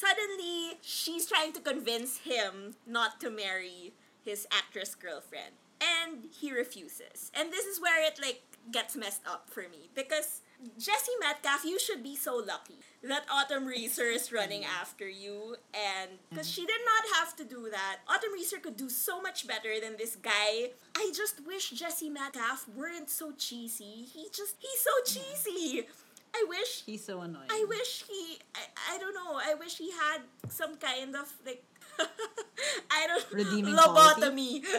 suddenly 0.00 0.78
she's 0.80 1.26
trying 1.26 1.52
to 1.52 1.60
convince 1.60 2.18
him 2.18 2.74
not 2.86 3.20
to 3.20 3.30
marry 3.30 3.92
his 4.24 4.46
actress 4.50 4.94
girlfriend. 4.94 5.54
And 5.80 6.28
he 6.30 6.52
refuses. 6.52 7.30
And 7.34 7.52
this 7.52 7.64
is 7.64 7.80
where 7.80 8.04
it 8.06 8.18
like 8.20 8.42
gets 8.70 8.96
messed 8.96 9.22
up 9.26 9.48
for 9.48 9.62
me 9.62 9.88
because 9.94 10.42
Jesse 10.78 11.12
Metcalfe, 11.20 11.64
you 11.64 11.78
should 11.78 12.02
be 12.02 12.16
so 12.16 12.36
lucky 12.36 12.74
that 13.02 13.24
Autumn 13.32 13.64
Reeser 13.64 14.04
is 14.04 14.30
running 14.30 14.62
mm-hmm. 14.62 14.80
after 14.82 15.08
you, 15.08 15.56
and 15.72 16.10
because 16.28 16.46
mm-hmm. 16.46 16.62
she 16.62 16.66
did 16.66 16.80
not 16.84 17.18
have 17.18 17.36
to 17.36 17.44
do 17.44 17.68
that, 17.70 18.00
Autumn 18.08 18.32
Reeser 18.34 18.58
could 18.58 18.76
do 18.76 18.90
so 18.90 19.22
much 19.22 19.46
better 19.46 19.80
than 19.80 19.96
this 19.96 20.16
guy. 20.16 20.70
I 20.94 21.12
just 21.14 21.46
wish 21.46 21.70
Jesse 21.70 22.10
Metcalfe 22.10 22.66
weren't 22.76 23.08
so 23.08 23.32
cheesy. 23.32 24.04
He 24.12 24.28
just 24.32 24.56
he's 24.58 24.80
so 24.80 24.90
mm-hmm. 25.18 25.50
cheesy. 25.50 25.86
I 26.34 26.44
wish 26.48 26.82
He's 26.86 27.04
so 27.04 27.20
annoying. 27.20 27.48
I 27.50 27.64
wish 27.68 28.04
he 28.08 28.38
I, 28.54 28.94
I 28.94 28.98
don't 28.98 29.14
know. 29.14 29.38
I 29.42 29.54
wish 29.54 29.76
he 29.78 29.90
had 29.90 30.20
some 30.48 30.76
kind 30.76 31.14
of 31.16 31.32
like 31.44 31.64
I 32.90 33.06
don't 33.06 33.32
Redeeming 33.32 33.74
lobotomy. 33.80 34.62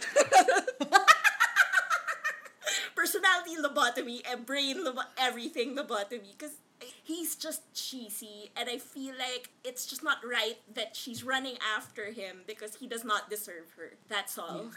Personality 2.95 3.55
lobotomy 3.59 4.21
and 4.31 4.45
brain 4.45 4.83
lobo- 4.83 5.01
everything 5.17 5.75
lobotomy 5.75 6.31
because 6.37 6.55
he's 7.03 7.35
just 7.35 7.61
cheesy 7.73 8.51
and 8.55 8.69
I 8.69 8.77
feel 8.77 9.15
like 9.17 9.49
it's 9.63 9.85
just 9.85 10.03
not 10.03 10.17
right 10.23 10.57
that 10.75 10.95
she's 10.95 11.23
running 11.23 11.57
after 11.75 12.11
him 12.11 12.41
because 12.47 12.75
he 12.75 12.87
does 12.87 13.03
not 13.03 13.29
deserve 13.29 13.71
her. 13.77 13.93
That's 14.07 14.37
all. 14.37 14.71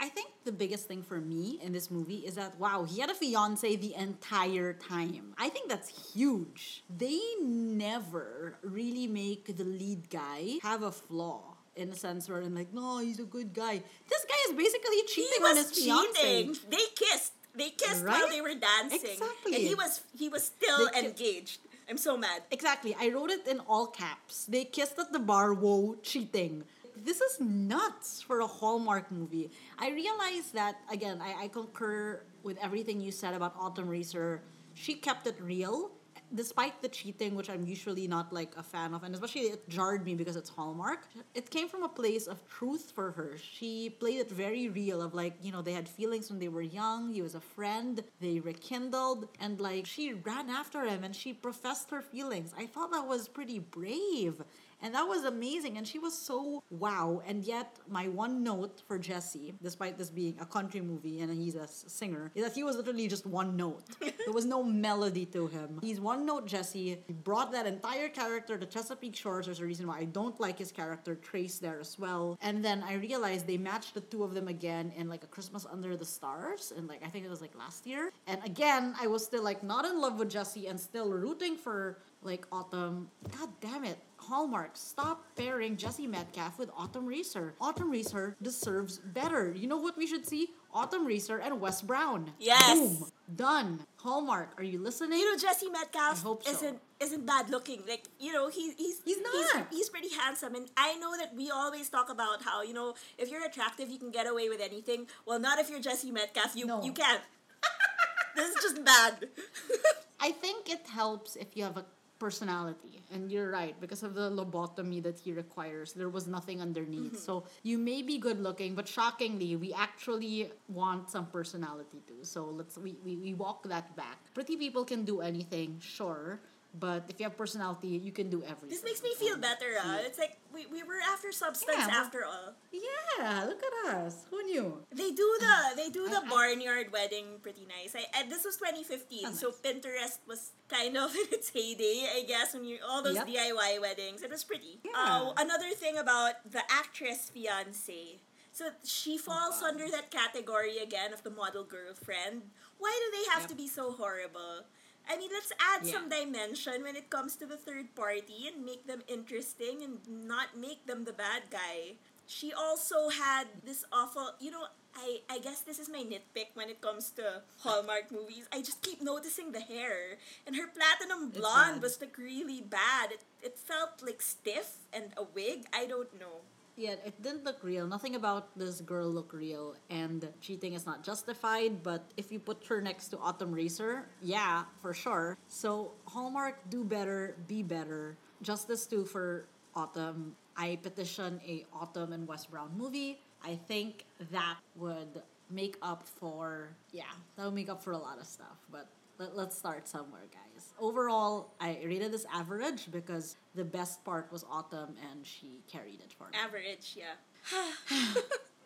I 0.00 0.08
think 0.08 0.28
the 0.44 0.52
biggest 0.52 0.86
thing 0.86 1.02
for 1.02 1.20
me 1.20 1.58
in 1.62 1.72
this 1.72 1.90
movie 1.90 2.18
is 2.18 2.34
that 2.36 2.58
wow, 2.58 2.84
he 2.84 3.00
had 3.00 3.10
a 3.10 3.14
fiance 3.14 3.74
the 3.76 3.94
entire 3.96 4.72
time. 4.72 5.34
I 5.36 5.48
think 5.48 5.68
that's 5.68 6.12
huge. 6.14 6.84
They 6.88 7.18
never 7.42 8.58
really 8.62 9.06
make 9.06 9.56
the 9.56 9.64
lead 9.64 10.08
guy 10.10 10.58
have 10.62 10.82
a 10.82 10.92
flaw. 10.92 11.54
In 11.76 11.90
a 11.90 11.94
sense 11.94 12.28
where 12.28 12.42
I'm 12.42 12.56
like, 12.56 12.74
no, 12.74 12.98
he's 12.98 13.20
a 13.20 13.24
good 13.24 13.54
guy. 13.54 13.80
This 14.08 14.24
guy 14.26 14.40
is 14.50 14.56
basically 14.56 15.00
cheating 15.06 15.44
on 15.44 15.56
his 15.56 15.70
fiance. 15.70 16.46
They 16.68 16.86
kissed. 16.96 17.32
They 17.54 17.70
kissed 17.70 18.04
while 18.04 18.28
they 18.28 18.40
were 18.40 18.54
dancing. 18.54 19.10
Exactly. 19.12 19.54
And 19.54 19.62
he 19.62 19.74
was 19.76 20.02
he 20.16 20.28
was 20.28 20.42
still 20.44 20.86
They 20.86 21.00
ki- 21.00 21.06
engaged. 21.06 21.60
I'm 21.88 21.96
so 21.96 22.16
mad. 22.16 22.42
Exactly. 22.50 22.96
I 23.00 23.10
wrote 23.10 23.30
it 23.30 23.46
in 23.46 23.60
all 23.60 23.86
caps. 23.86 24.44
They 24.46 24.64
kissed 24.64 24.98
at 24.98 25.12
the 25.12 25.18
bar, 25.18 25.54
whoa, 25.54 25.96
cheating. 26.02 26.64
This 27.04 27.20
is 27.20 27.40
nuts 27.40 28.22
for 28.22 28.40
a 28.40 28.46
Hallmark 28.46 29.10
movie. 29.10 29.50
I 29.78 29.90
realize 29.90 30.50
that, 30.52 30.76
again, 30.90 31.20
I, 31.20 31.44
I 31.44 31.48
concur 31.48 32.22
with 32.42 32.58
everything 32.62 33.00
you 33.00 33.12
said 33.12 33.34
about 33.34 33.54
Autumn 33.58 33.88
Reeser. 33.88 34.42
She 34.74 34.94
kept 34.94 35.26
it 35.26 35.36
real, 35.40 35.90
despite 36.34 36.80
the 36.82 36.88
cheating, 36.88 37.34
which 37.34 37.50
I'm 37.50 37.64
usually 37.66 38.06
not 38.06 38.32
like 38.32 38.52
a 38.56 38.62
fan 38.62 38.94
of, 38.94 39.02
and 39.02 39.14
especially 39.14 39.42
it 39.42 39.68
jarred 39.68 40.04
me 40.04 40.14
because 40.14 40.36
it's 40.36 40.50
Hallmark. 40.50 41.08
It 41.34 41.50
came 41.50 41.68
from 41.68 41.82
a 41.82 41.88
place 41.88 42.26
of 42.26 42.46
truth 42.48 42.92
for 42.94 43.12
her. 43.12 43.36
She 43.38 43.90
played 43.90 44.20
it 44.20 44.30
very 44.30 44.68
real, 44.68 45.00
of 45.02 45.14
like, 45.14 45.34
you 45.42 45.52
know, 45.52 45.62
they 45.62 45.72
had 45.72 45.88
feelings 45.88 46.30
when 46.30 46.38
they 46.38 46.48
were 46.48 46.62
young, 46.62 47.12
he 47.12 47.22
was 47.22 47.34
a 47.34 47.40
friend, 47.40 48.02
they 48.20 48.40
rekindled, 48.40 49.28
and 49.40 49.60
like 49.60 49.86
she 49.86 50.12
ran 50.14 50.50
after 50.50 50.84
him 50.84 51.04
and 51.04 51.14
she 51.14 51.32
professed 51.32 51.90
her 51.90 52.02
feelings. 52.02 52.52
I 52.58 52.66
thought 52.66 52.92
that 52.92 53.06
was 53.06 53.28
pretty 53.28 53.58
brave. 53.58 54.42
And 54.80 54.94
that 54.94 55.06
was 55.06 55.24
amazing. 55.24 55.76
And 55.76 55.86
she 55.86 55.98
was 55.98 56.16
so 56.16 56.62
wow. 56.70 57.22
And 57.26 57.44
yet, 57.44 57.78
my 57.88 58.08
one 58.08 58.42
note 58.42 58.82
for 58.86 58.98
Jesse, 58.98 59.54
despite 59.62 59.98
this 59.98 60.10
being 60.10 60.36
a 60.40 60.46
country 60.46 60.80
movie 60.80 61.20
and 61.20 61.36
he's 61.36 61.54
a 61.54 61.66
singer, 61.66 62.30
is 62.34 62.44
that 62.44 62.54
he 62.54 62.62
was 62.62 62.76
literally 62.76 63.08
just 63.08 63.26
one 63.26 63.56
note. 63.56 63.84
there 64.00 64.32
was 64.32 64.44
no 64.44 64.62
melody 64.62 65.26
to 65.26 65.46
him. 65.48 65.78
He's 65.82 66.00
one 66.00 66.24
note 66.24 66.46
Jesse. 66.46 66.98
He 67.06 67.12
brought 67.12 67.52
that 67.52 67.66
entire 67.66 68.08
character 68.08 68.56
to 68.56 68.66
Chesapeake 68.66 69.16
Shores. 69.16 69.46
There's 69.46 69.60
a 69.60 69.64
reason 69.64 69.86
why 69.86 69.98
I 69.98 70.04
don't 70.04 70.38
like 70.40 70.58
his 70.58 70.72
character, 70.72 71.14
Trace, 71.14 71.58
there 71.58 71.80
as 71.80 71.98
well. 71.98 72.38
And 72.40 72.64
then 72.64 72.82
I 72.86 72.94
realized 72.94 73.46
they 73.46 73.58
matched 73.58 73.94
the 73.94 74.00
two 74.00 74.22
of 74.22 74.34
them 74.34 74.48
again 74.48 74.92
in 74.96 75.08
like 75.08 75.24
a 75.24 75.26
Christmas 75.26 75.66
Under 75.70 75.96
the 75.96 76.04
Stars. 76.04 76.72
And 76.76 76.88
like, 76.88 77.02
I 77.04 77.08
think 77.08 77.24
it 77.24 77.30
was 77.30 77.40
like 77.40 77.56
last 77.58 77.86
year. 77.86 78.12
And 78.26 78.40
again, 78.44 78.94
I 79.00 79.06
was 79.06 79.24
still 79.24 79.42
like 79.42 79.62
not 79.62 79.84
in 79.84 80.00
love 80.00 80.18
with 80.18 80.30
Jesse 80.30 80.66
and 80.66 80.78
still 80.78 81.10
rooting 81.10 81.56
for 81.56 81.98
like 82.22 82.46
Autumn. 82.52 83.08
God 83.38 83.50
damn 83.60 83.84
it. 83.84 83.98
Hallmark, 84.16 84.72
stop 84.74 85.24
pairing 85.36 85.76
Jesse 85.76 86.06
Metcalfe 86.06 86.58
with 86.58 86.70
Autumn 86.76 87.06
Reeser. 87.06 87.54
Autumn 87.60 87.90
Reeser 87.90 88.36
deserves 88.42 88.98
better. 88.98 89.54
You 89.56 89.68
know 89.68 89.76
what 89.78 89.96
we 89.96 90.06
should 90.06 90.26
see? 90.26 90.48
Autumn 90.74 91.06
Reeser 91.06 91.38
and 91.38 91.60
Wes 91.60 91.80
Brown. 91.80 92.32
Yes. 92.38 92.76
Boom. 92.76 93.08
Done. 93.36 93.80
Hallmark, 93.96 94.50
are 94.58 94.64
you 94.64 94.82
listening? 94.82 95.18
You 95.20 95.30
know, 95.32 95.38
Jesse 95.38 95.70
Metcalfe 95.70 96.18
so. 96.18 96.40
isn't 96.46 96.78
isn't 97.00 97.24
bad 97.26 97.48
looking. 97.48 97.82
Like 97.88 98.04
you 98.18 98.32
know, 98.32 98.48
he, 98.48 98.72
he's 98.76 99.00
He's 99.04 99.18
not. 99.20 99.66
He's, 99.70 99.78
he's 99.78 99.88
pretty 99.88 100.10
handsome, 100.14 100.54
and 100.54 100.66
I 100.76 100.96
know 100.96 101.16
that 101.16 101.34
we 101.34 101.50
always 101.50 101.88
talk 101.88 102.10
about 102.10 102.42
how 102.42 102.62
you 102.62 102.74
know 102.74 102.94
if 103.16 103.30
you're 103.30 103.44
attractive, 103.46 103.88
you 103.88 103.98
can 103.98 104.10
get 104.10 104.26
away 104.26 104.48
with 104.48 104.60
anything. 104.60 105.06
Well, 105.26 105.38
not 105.38 105.58
if 105.58 105.70
you're 105.70 105.80
Jesse 105.80 106.10
Metcalfe. 106.10 106.54
You 106.56 106.66
No. 106.66 106.82
you 106.82 106.92
can't. 106.92 107.22
this 108.36 108.48
is 108.50 108.62
just 108.62 108.84
bad. 108.84 109.28
I 110.20 110.32
think 110.32 110.68
it 110.68 110.86
helps 110.88 111.36
if 111.36 111.56
you 111.56 111.62
have 111.64 111.76
a 111.76 111.84
personality. 112.18 113.02
And 113.12 113.30
you're 113.30 113.50
right, 113.50 113.74
because 113.80 114.02
of 114.02 114.14
the 114.14 114.30
lobotomy 114.30 115.02
that 115.02 115.18
he 115.18 115.32
requires, 115.32 115.92
there 115.92 116.08
was 116.08 116.26
nothing 116.26 116.60
underneath. 116.60 117.12
Mm-hmm. 117.12 117.16
So 117.16 117.44
you 117.62 117.78
may 117.78 118.02
be 118.02 118.18
good 118.18 118.40
looking, 118.40 118.74
but 118.74 118.86
shockingly, 118.88 119.56
we 119.56 119.72
actually 119.72 120.50
want 120.68 121.10
some 121.10 121.26
personality 121.26 122.02
too. 122.06 122.22
So 122.22 122.44
let's 122.44 122.76
we, 122.76 122.96
we, 123.04 123.16
we 123.16 123.34
walk 123.34 123.68
that 123.68 123.94
back. 123.96 124.18
Pretty 124.34 124.56
people 124.56 124.84
can 124.84 125.04
do 125.04 125.20
anything, 125.20 125.80
sure. 125.80 126.40
But 126.78 127.04
if 127.08 127.18
you 127.18 127.24
have 127.24 127.36
personality, 127.36 127.88
you 127.88 128.12
can 128.12 128.30
do 128.30 128.42
everything. 128.46 128.68
this 128.70 128.84
makes 128.84 129.02
me 129.02 129.14
feel 129.18 129.36
better. 129.36 129.74
Uh. 129.82 129.98
It's 130.06 130.18
like 130.18 130.38
we, 130.54 130.66
we 130.66 130.82
were 130.82 131.00
after 131.12 131.32
substance 131.32 131.74
Yeah, 131.78 131.90
after 131.90 132.24
all. 132.24 132.54
Yeah, 132.70 133.44
look 133.48 133.60
at 133.62 133.96
us. 133.96 134.26
Who 134.30 134.42
knew? 134.44 134.78
They 134.94 135.10
do 135.10 135.26
the 135.40 135.56
they 135.76 135.88
do 135.90 136.08
the 136.08 136.22
barnyard 136.30 136.92
wedding 136.92 137.40
pretty 137.42 137.66
nice. 137.66 137.96
I, 137.96 138.06
and 138.18 138.30
this 138.30 138.44
was 138.44 138.56
2015, 138.56 139.26
Oh, 139.26 139.32
so. 139.32 139.50
Pinterest 139.64 140.18
was 140.26 140.52
kind 140.68 140.96
of 140.96 141.10
in 141.22 141.26
its 141.32 141.50
heyday, 141.50 142.06
I 142.14 142.22
guess. 142.22 142.54
When 142.54 142.64
you 142.64 142.78
all 142.86 143.02
those 143.02 143.16
Yep. 143.16 143.26
DIY 143.28 143.80
weddings, 143.80 144.22
it 144.22 144.30
was 144.30 144.44
pretty. 144.44 144.78
Yeah. 144.84 144.92
Uh, 144.94 145.32
another 145.36 145.70
thing 145.74 145.98
about 145.98 146.34
the 146.48 146.62
actress 146.70 147.30
fiance. 147.34 148.20
So 148.52 148.70
she 148.84 149.14
Oh, 149.18 149.22
falls 149.30 149.62
under 149.62 149.88
that 149.90 150.10
category 150.10 150.78
again 150.78 151.12
of 151.12 151.22
the 151.22 151.30
model 151.30 151.62
girlfriend. 151.64 152.42
Why 152.78 152.90
do 153.02 153.06
they 153.16 153.24
have 153.32 153.42
Yep. 153.42 153.50
to 153.50 153.56
be 153.56 153.68
so 153.68 153.92
horrible? 153.92 154.66
I 155.08 155.16
mean, 155.16 155.30
let's 155.32 155.52
add 155.58 155.86
Yeah. 155.86 155.92
some 155.94 156.08
dimension 156.08 156.82
when 156.82 156.96
it 156.96 157.08
comes 157.10 157.36
to 157.36 157.46
the 157.46 157.56
third 157.56 157.94
party 157.94 158.46
and 158.46 158.64
make 158.64 158.86
them 158.86 159.02
interesting 159.08 159.82
and 159.82 159.98
not 160.06 160.56
make 160.56 160.86
them 160.86 161.04
the 161.04 161.12
bad 161.12 161.48
guy. 161.50 161.96
She 162.26 162.52
also 162.52 163.08
had 163.08 163.48
this 163.64 163.84
awful, 163.90 164.32
you 164.38 164.50
know, 164.50 164.66
I, 164.94 165.20
I 165.30 165.38
guess 165.38 165.60
this 165.62 165.78
is 165.78 165.88
my 165.88 166.04
nitpick 166.04 166.48
when 166.54 166.68
it 166.68 166.80
comes 166.82 167.10
to 167.12 167.40
Hallmark 167.60 168.10
movies. 168.12 168.46
I 168.52 168.60
just 168.60 168.82
keep 168.82 169.00
noticing 169.00 169.52
the 169.52 169.60
hair. 169.60 170.18
And 170.46 170.56
her 170.56 170.66
platinum 170.68 171.30
blonde 171.30 171.80
was 171.80 171.98
like 172.00 172.18
really 172.18 172.60
bad. 172.60 173.12
It, 173.12 173.22
it 173.42 173.58
felt 173.58 174.02
like 174.04 174.20
stiff 174.20 174.76
and 174.92 175.12
a 175.16 175.22
wig. 175.24 175.64
I 175.72 175.86
don't 175.86 176.12
know. 176.20 176.44
Yeah, 176.78 176.94
it 177.04 177.20
didn't 177.20 177.42
look 177.42 177.64
real. 177.64 177.88
Nothing 177.88 178.14
about 178.14 178.56
this 178.56 178.80
girl 178.80 179.10
looked 179.10 179.34
real. 179.34 179.74
And 179.90 180.28
cheating 180.40 180.74
is 180.74 180.86
not 180.86 181.02
justified, 181.02 181.82
but 181.82 182.06
if 182.16 182.30
you 182.30 182.38
put 182.38 182.64
her 182.66 182.80
next 182.80 183.08
to 183.08 183.18
Autumn 183.18 183.50
Reeser, 183.50 184.06
yeah, 184.22 184.62
for 184.80 184.94
sure. 184.94 185.36
So 185.48 185.90
Hallmark, 186.06 186.70
do 186.70 186.84
better, 186.84 187.34
be 187.48 187.64
better. 187.64 188.16
Justice 188.42 188.86
too 188.86 189.04
for 189.04 189.46
Autumn. 189.74 190.36
I 190.56 190.78
petition 190.80 191.40
a 191.44 191.66
Autumn 191.74 192.12
and 192.12 192.28
Wes 192.28 192.46
Brown 192.46 192.70
movie. 192.76 193.18
I 193.44 193.56
think 193.66 194.04
that 194.30 194.58
would 194.76 195.22
make 195.50 195.76
up 195.82 196.06
for 196.06 196.70
yeah, 196.92 197.10
that 197.34 197.44
would 197.44 197.54
make 197.54 197.68
up 197.68 197.82
for 197.82 197.90
a 197.90 197.98
lot 197.98 198.20
of 198.20 198.26
stuff. 198.26 198.58
But 198.70 198.86
let, 199.18 199.36
let's 199.36 199.58
start 199.58 199.88
somewhere, 199.88 200.26
guys. 200.32 200.72
Overall, 200.78 201.54
I 201.60 201.78
rated 201.84 202.12
this 202.12 202.26
average 202.32 202.90
because 202.90 203.36
the 203.54 203.64
best 203.64 204.04
part 204.04 204.30
was 204.32 204.44
Autumn 204.50 204.94
and 205.10 205.26
she 205.26 205.60
carried 205.70 206.00
it 206.00 206.12
for 206.16 206.24
me. 206.24 206.38
Average, 206.38 206.96
yeah. 206.96 208.14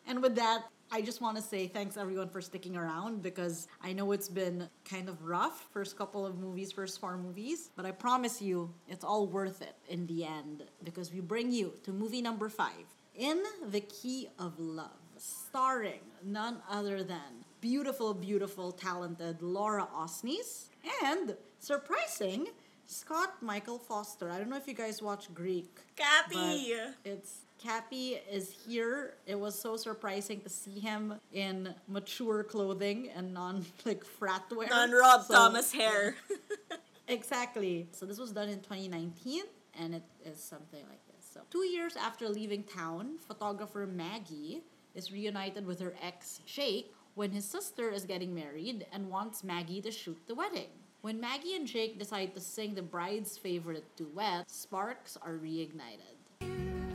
And 0.07 0.21
with 0.21 0.35
that, 0.37 0.65
I 0.91 1.01
just 1.01 1.21
want 1.21 1.37
to 1.37 1.43
say 1.43 1.67
thanks 1.69 1.97
everyone 1.97 2.29
for 2.29 2.41
sticking 2.41 2.77
around 2.77 3.23
because 3.23 3.69
I 3.83 3.93
know 3.93 4.13
it's 4.13 4.29
been 4.29 4.69
kind 4.85 5.09
of 5.09 5.23
rough 5.23 5.69
first 5.71 5.97
couple 5.97 6.27
of 6.27 6.39
movies, 6.39 6.73
first 6.73 7.01
four 7.01 7.17
movies, 7.17 7.71
but 7.77 7.87
I 7.87 7.93
promise 7.93 8.43
you 8.43 8.75
it's 8.89 9.05
all 9.05 9.27
worth 9.27 9.63
it 9.63 9.77
in 9.89 10.07
the 10.07 10.25
end 10.25 10.65
because 10.85 11.13
we 11.13 11.21
bring 11.21 11.51
you 11.53 11.73
to 11.85 11.93
movie 11.93 12.21
number 12.21 12.49
five, 12.49 12.85
In 13.15 13.43
the 13.71 13.81
Key 13.81 14.29
of 14.39 14.59
Love, 14.59 14.91
starring 15.17 16.01
none 16.25 16.59
other 16.69 17.03
than 17.03 17.45
beautiful, 17.73 18.13
beautiful, 18.13 18.73
talented 18.73 19.41
Laura 19.41 19.89
Osnes 19.97 20.67
and 21.05 21.35
surprising 21.61 22.49
Scott 22.87 23.41
Michael 23.41 23.79
Foster. 23.79 24.31
I 24.31 24.37
don't 24.39 24.51
know 24.51 24.57
if 24.59 24.67
you 24.69 24.75
guys 24.75 25.01
watch 25.01 25.33
Greek. 25.33 25.71
Cappy! 25.97 26.75
It's 27.05 27.39
Cappy 27.63 28.19
is 28.31 28.51
here. 28.67 29.15
It 29.25 29.39
was 29.39 29.57
so 29.59 29.77
surprising 29.77 30.41
to 30.41 30.49
see 30.49 30.81
him 30.81 31.15
in 31.33 31.73
mature 31.87 32.43
clothing 32.43 33.09
and 33.17 33.33
non 33.33 33.65
like 33.87 34.05
frat 34.05 34.43
wear. 34.55 34.69
Non 34.69 34.91
Rob 34.91 35.23
So- 35.25 35.35
Thomas 35.35 35.73
hair. 35.73 36.17
Exactly. 37.09 37.89
So 37.93 38.07
this 38.07 38.19
was 38.19 38.31
done 38.33 38.49
in 38.49 38.61
2019. 38.61 39.43
and 39.79 39.95
it 39.95 40.03
is 40.25 40.43
something 40.43 40.83
like 40.89 41.01
this. 41.09 41.29
So, 41.35 41.41
two 41.51 41.65
years 41.67 41.97
after 41.97 42.29
leaving 42.29 42.63
town, 42.63 43.19
photographer 43.27 43.87
Maggie 43.93 44.63
is 44.95 45.11
reunited 45.13 45.67
with 45.67 45.81
her 45.81 45.95
ex 46.01 46.41
Jake 46.47 46.93
when 47.15 47.31
his 47.31 47.45
sister 47.45 47.91
is 47.91 48.05
getting 48.05 48.35
married 48.35 48.87
and 48.93 49.11
wants 49.11 49.45
Maggie 49.45 49.83
to 49.83 49.91
shoot 49.91 50.19
the 50.27 50.35
wedding. 50.35 50.69
When 51.03 51.21
Maggie 51.21 51.57
and 51.57 51.67
Jake 51.67 51.99
decide 51.99 52.35
to 52.35 52.41
sing 52.41 52.75
the 52.75 52.83
bride's 52.83 53.37
favorite 53.37 53.85
duet, 53.97 54.51
sparks 54.51 55.19
are 55.21 55.33
reignited. 55.33 56.17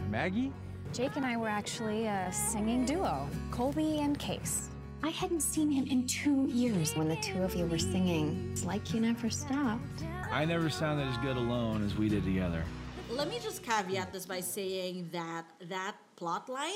Maggie? 0.10 0.54
Jake 0.94 1.18
and 1.18 1.26
I 1.26 1.36
were 1.36 1.50
actually 1.50 2.06
a 2.06 2.32
singing 2.32 2.86
duo, 2.86 3.28
Colby 3.52 4.00
and 4.00 4.18
Case. 4.18 4.70
I 5.04 5.10
hadn't 5.10 5.42
seen 5.42 5.70
him 5.70 5.86
in 5.86 6.08
two 6.08 6.48
years. 6.48 6.96
When 6.96 7.08
the 7.10 7.18
two 7.18 7.44
of 7.44 7.54
you 7.54 7.66
were 7.66 7.78
singing, 7.78 8.50
it's 8.52 8.66
like 8.66 8.94
you 8.94 9.02
never 9.02 9.30
stopped. 9.30 10.04
I 10.32 10.46
never 10.46 10.70
sounded 10.70 11.08
as 11.08 11.18
good 11.18 11.38
alone 11.38 11.86
as 11.86 11.96
we 11.96 12.10
did 12.10 12.24
together. 12.24 12.64
Let 13.12 13.30
me 13.30 13.40
just 13.40 13.62
caveat 13.64 14.12
this 14.12 14.26
by 14.26 14.40
saying 14.40 15.10
that 15.12 15.46
that 15.70 15.96
plot 16.16 16.50
line, 16.50 16.72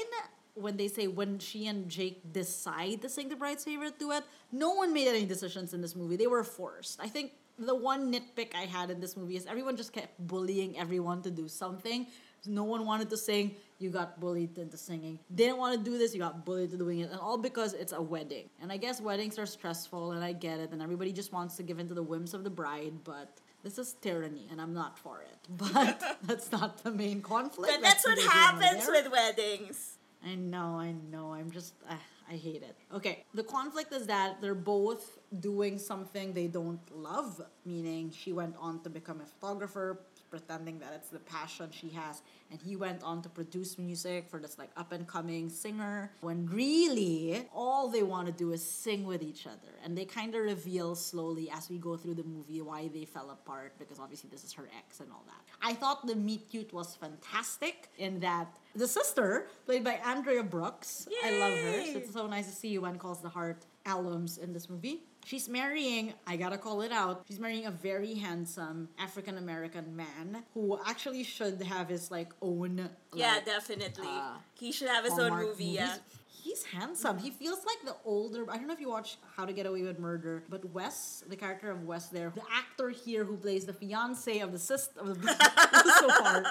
when 0.55 0.77
they 0.77 0.87
say 0.87 1.07
when 1.07 1.39
she 1.39 1.67
and 1.67 1.89
Jake 1.89 2.33
decide 2.33 3.01
to 3.01 3.09
sing 3.09 3.29
the 3.29 3.35
bride's 3.35 3.63
favorite 3.63 3.99
duet, 3.99 4.23
no 4.51 4.71
one 4.71 4.93
made 4.93 5.07
any 5.07 5.25
decisions 5.25 5.73
in 5.73 5.81
this 5.81 5.95
movie. 5.95 6.15
They 6.15 6.27
were 6.27 6.43
forced. 6.43 6.99
I 7.01 7.07
think 7.07 7.31
the 7.57 7.75
one 7.75 8.11
nitpick 8.11 8.55
I 8.55 8.65
had 8.65 8.89
in 8.89 8.99
this 8.99 9.15
movie 9.15 9.35
is 9.35 9.45
everyone 9.45 9.77
just 9.77 9.93
kept 9.93 10.19
bullying 10.19 10.77
everyone 10.79 11.21
to 11.23 11.31
do 11.31 11.47
something. 11.47 12.07
No 12.47 12.63
one 12.63 12.87
wanted 12.87 13.09
to 13.11 13.17
sing, 13.17 13.55
you 13.77 13.91
got 13.91 14.19
bullied 14.19 14.57
into 14.57 14.75
singing. 14.75 15.19
Didn't 15.33 15.57
want 15.57 15.77
to 15.77 15.83
do 15.91 15.97
this, 15.99 16.11
you 16.13 16.19
got 16.19 16.43
bullied 16.43 16.71
into 16.71 16.77
doing 16.77 16.99
it. 16.99 17.11
And 17.11 17.19
all 17.19 17.37
because 17.37 17.73
it's 17.73 17.93
a 17.93 18.01
wedding. 18.01 18.49
And 18.59 18.71
I 18.71 18.77
guess 18.77 18.99
weddings 18.99 19.37
are 19.37 19.45
stressful, 19.45 20.13
and 20.13 20.23
I 20.23 20.33
get 20.33 20.59
it, 20.59 20.71
and 20.71 20.81
everybody 20.81 21.11
just 21.13 21.31
wants 21.31 21.55
to 21.57 21.63
give 21.63 21.77
in 21.77 21.87
to 21.89 21.93
the 21.93 22.01
whims 22.01 22.33
of 22.33 22.43
the 22.43 22.49
bride, 22.49 22.93
but 23.03 23.39
this 23.63 23.77
is 23.77 23.93
tyranny, 24.01 24.47
and 24.49 24.59
I'm 24.59 24.73
not 24.73 24.97
for 24.97 25.21
it. 25.21 25.37
But 25.73 26.01
that's 26.23 26.51
not 26.51 26.83
the 26.83 26.89
main 26.89 27.21
conflict. 27.21 27.73
But 27.73 27.81
that's 27.83 28.05
what 28.05 28.17
here 28.17 28.25
nor 28.25 28.33
happens 28.33 28.87
with 28.87 29.11
weddings. 29.11 29.90
I 30.23 30.35
know, 30.35 30.79
I 30.79 30.93
know. 31.09 31.33
I'm 31.33 31.49
just, 31.49 31.73
uh, 31.89 31.95
I 32.29 32.35
hate 32.35 32.63
it. 32.63 32.75
Okay, 32.93 33.23
the 33.33 33.43
conflict 33.43 33.91
is 33.91 34.05
that 34.07 34.39
they're 34.41 34.53
both 34.53 35.17
doing 35.39 35.77
something 35.77 36.33
they 36.33 36.47
don't 36.47 36.79
love, 36.95 37.41
meaning 37.65 38.11
she 38.11 38.31
went 38.31 38.55
on 38.59 38.81
to 38.83 38.89
become 38.89 39.21
a 39.21 39.25
photographer, 39.25 39.99
pretending 40.31 40.79
that 40.79 40.93
it's 40.95 41.09
the 41.09 41.19
passion 41.19 41.69
she 41.71 41.89
has, 41.89 42.23
and 42.49 42.59
he 42.59 42.75
went 42.75 43.03
on 43.03 43.21
to 43.21 43.29
produce 43.29 43.77
music 43.77 44.29
for 44.29 44.39
this 44.39 44.57
like 44.57 44.71
up 44.77 44.91
and 44.93 45.05
coming 45.07 45.49
singer. 45.49 46.11
When 46.21 46.47
really, 46.47 47.47
all 47.53 47.89
they 47.89 48.01
want 48.01 48.27
to 48.27 48.31
do 48.31 48.51
is 48.53 48.63
sing 48.63 49.05
with 49.05 49.21
each 49.21 49.45
other, 49.45 49.73
and 49.83 49.97
they 49.97 50.05
kind 50.05 50.33
of 50.33 50.41
reveal 50.41 50.95
slowly 50.95 51.51
as 51.51 51.69
we 51.69 51.77
go 51.77 51.97
through 51.97 52.15
the 52.15 52.23
movie 52.23 52.61
why 52.61 52.87
they 52.87 53.05
fell 53.05 53.29
apart 53.29 53.73
because 53.77 53.99
obviously 53.99 54.29
this 54.31 54.43
is 54.43 54.53
her 54.53 54.67
ex 54.77 55.01
and 55.01 55.11
all 55.11 55.23
that. 55.27 55.41
I 55.61 55.73
thought 55.73 56.07
the 56.07 56.15
meet 56.15 56.49
cute 56.49 56.73
was 56.73 56.95
fantastic 56.95 57.89
in 57.97 58.19
that 58.21 58.57
the 58.75 58.87
sister, 58.87 59.47
played 59.65 59.83
by 59.83 59.99
Andrea 60.05 60.43
Brooks, 60.43 61.07
I 61.23 61.31
love 61.39 61.51
her. 61.51 61.85
So 61.91 61.97
it's 61.97 62.13
so 62.13 62.27
nice 62.27 62.47
to 62.47 62.55
see 62.55 62.77
When 62.77 62.97
Calls 62.97 63.21
the 63.21 63.29
Heart 63.29 63.65
alums 63.85 64.37
in 64.37 64.53
this 64.53 64.69
movie. 64.69 65.03
She's 65.23 65.47
marrying, 65.47 66.13
I 66.25 66.35
gotta 66.35 66.57
call 66.57 66.81
it 66.81 66.91
out, 66.91 67.25
she's 67.27 67.39
marrying 67.39 67.67
a 67.67 67.71
very 67.71 68.15
handsome 68.15 68.89
African 68.97 69.37
American 69.37 69.95
man 69.95 70.43
who 70.53 70.79
actually 70.87 71.23
should 71.23 71.61
have 71.61 71.89
his 71.89 72.09
like 72.09 72.31
own. 72.41 72.89
Yeah, 73.13 73.35
like, 73.35 73.45
definitely. 73.45 74.07
uh, 74.07 74.37
he 74.53 74.71
should 74.71 74.89
have 74.89 75.05
his 75.05 75.19
own 75.19 75.37
movie, 75.37 75.65
yeah. 75.65 75.95
He's 76.43 76.63
handsome. 76.63 77.19
He 77.19 77.29
feels 77.29 77.59
like 77.65 77.77
the 77.85 77.95
older. 78.03 78.49
I 78.49 78.57
don't 78.57 78.65
know 78.65 78.73
if 78.73 78.79
you 78.79 78.89
watch 78.89 79.17
How 79.37 79.45
to 79.45 79.53
Get 79.53 79.67
Away 79.67 79.83
with 79.83 79.99
Murder, 79.99 80.43
but 80.49 80.65
Wes, 80.73 81.23
the 81.29 81.35
character 81.35 81.69
of 81.69 81.83
Wes, 81.85 82.07
there, 82.07 82.31
the 82.33 82.41
actor 82.51 82.89
here 82.89 83.23
who 83.23 83.37
plays 83.37 83.65
the 83.65 83.73
fiance 83.73 84.39
of 84.39 84.51
the 84.51 84.57
sister 84.57 84.99
of 84.99 85.21
the 85.21 85.27
so 85.99 86.09
far, 86.09 86.43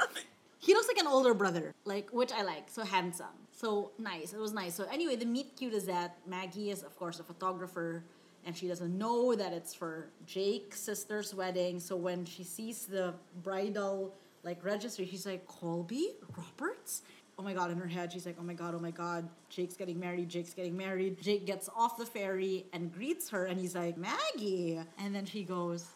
he 0.58 0.74
looks 0.74 0.86
like 0.86 0.98
an 0.98 1.08
older 1.08 1.34
brother, 1.34 1.74
like 1.84 2.08
which 2.12 2.30
I 2.32 2.42
like. 2.42 2.68
So 2.68 2.84
handsome, 2.84 3.39
so 3.60 3.90
nice. 3.98 4.32
It 4.32 4.40
was 4.40 4.52
nice. 4.52 4.74
So 4.74 4.84
anyway, 4.90 5.16
the 5.16 5.26
meet 5.26 5.56
cute 5.56 5.74
is 5.74 5.84
that 5.86 6.16
Maggie 6.26 6.70
is 6.70 6.82
of 6.82 6.96
course 6.98 7.20
a 7.20 7.22
photographer. 7.22 8.02
And 8.46 8.56
she 8.56 8.66
doesn't 8.66 8.96
know 8.96 9.34
that 9.34 9.52
it's 9.52 9.74
for 9.74 10.08
Jake's 10.26 10.80
sister's 10.80 11.34
wedding. 11.34 11.78
So 11.78 11.94
when 11.94 12.24
she 12.24 12.42
sees 12.42 12.86
the 12.86 13.12
bridal 13.42 14.14
like 14.44 14.64
registry, 14.64 15.06
she's 15.06 15.26
like, 15.26 15.46
Colby 15.46 16.14
Roberts? 16.36 17.02
oh 17.40 17.42
my 17.42 17.54
god 17.54 17.70
in 17.70 17.78
her 17.78 17.86
head 17.86 18.12
she's 18.12 18.26
like 18.26 18.36
oh 18.38 18.42
my 18.42 18.52
god 18.52 18.74
oh 18.74 18.78
my 18.78 18.90
god 18.90 19.26
jake's 19.48 19.74
getting 19.74 19.98
married 19.98 20.28
jake's 20.28 20.52
getting 20.52 20.76
married 20.76 21.18
jake 21.22 21.46
gets 21.46 21.70
off 21.74 21.96
the 21.96 22.04
ferry 22.04 22.66
and 22.74 22.92
greets 22.92 23.30
her 23.30 23.46
and 23.46 23.58
he's 23.58 23.74
like 23.74 23.96
maggie 23.96 24.78
and 24.98 25.14
then 25.14 25.24
she 25.24 25.42
goes 25.42 25.86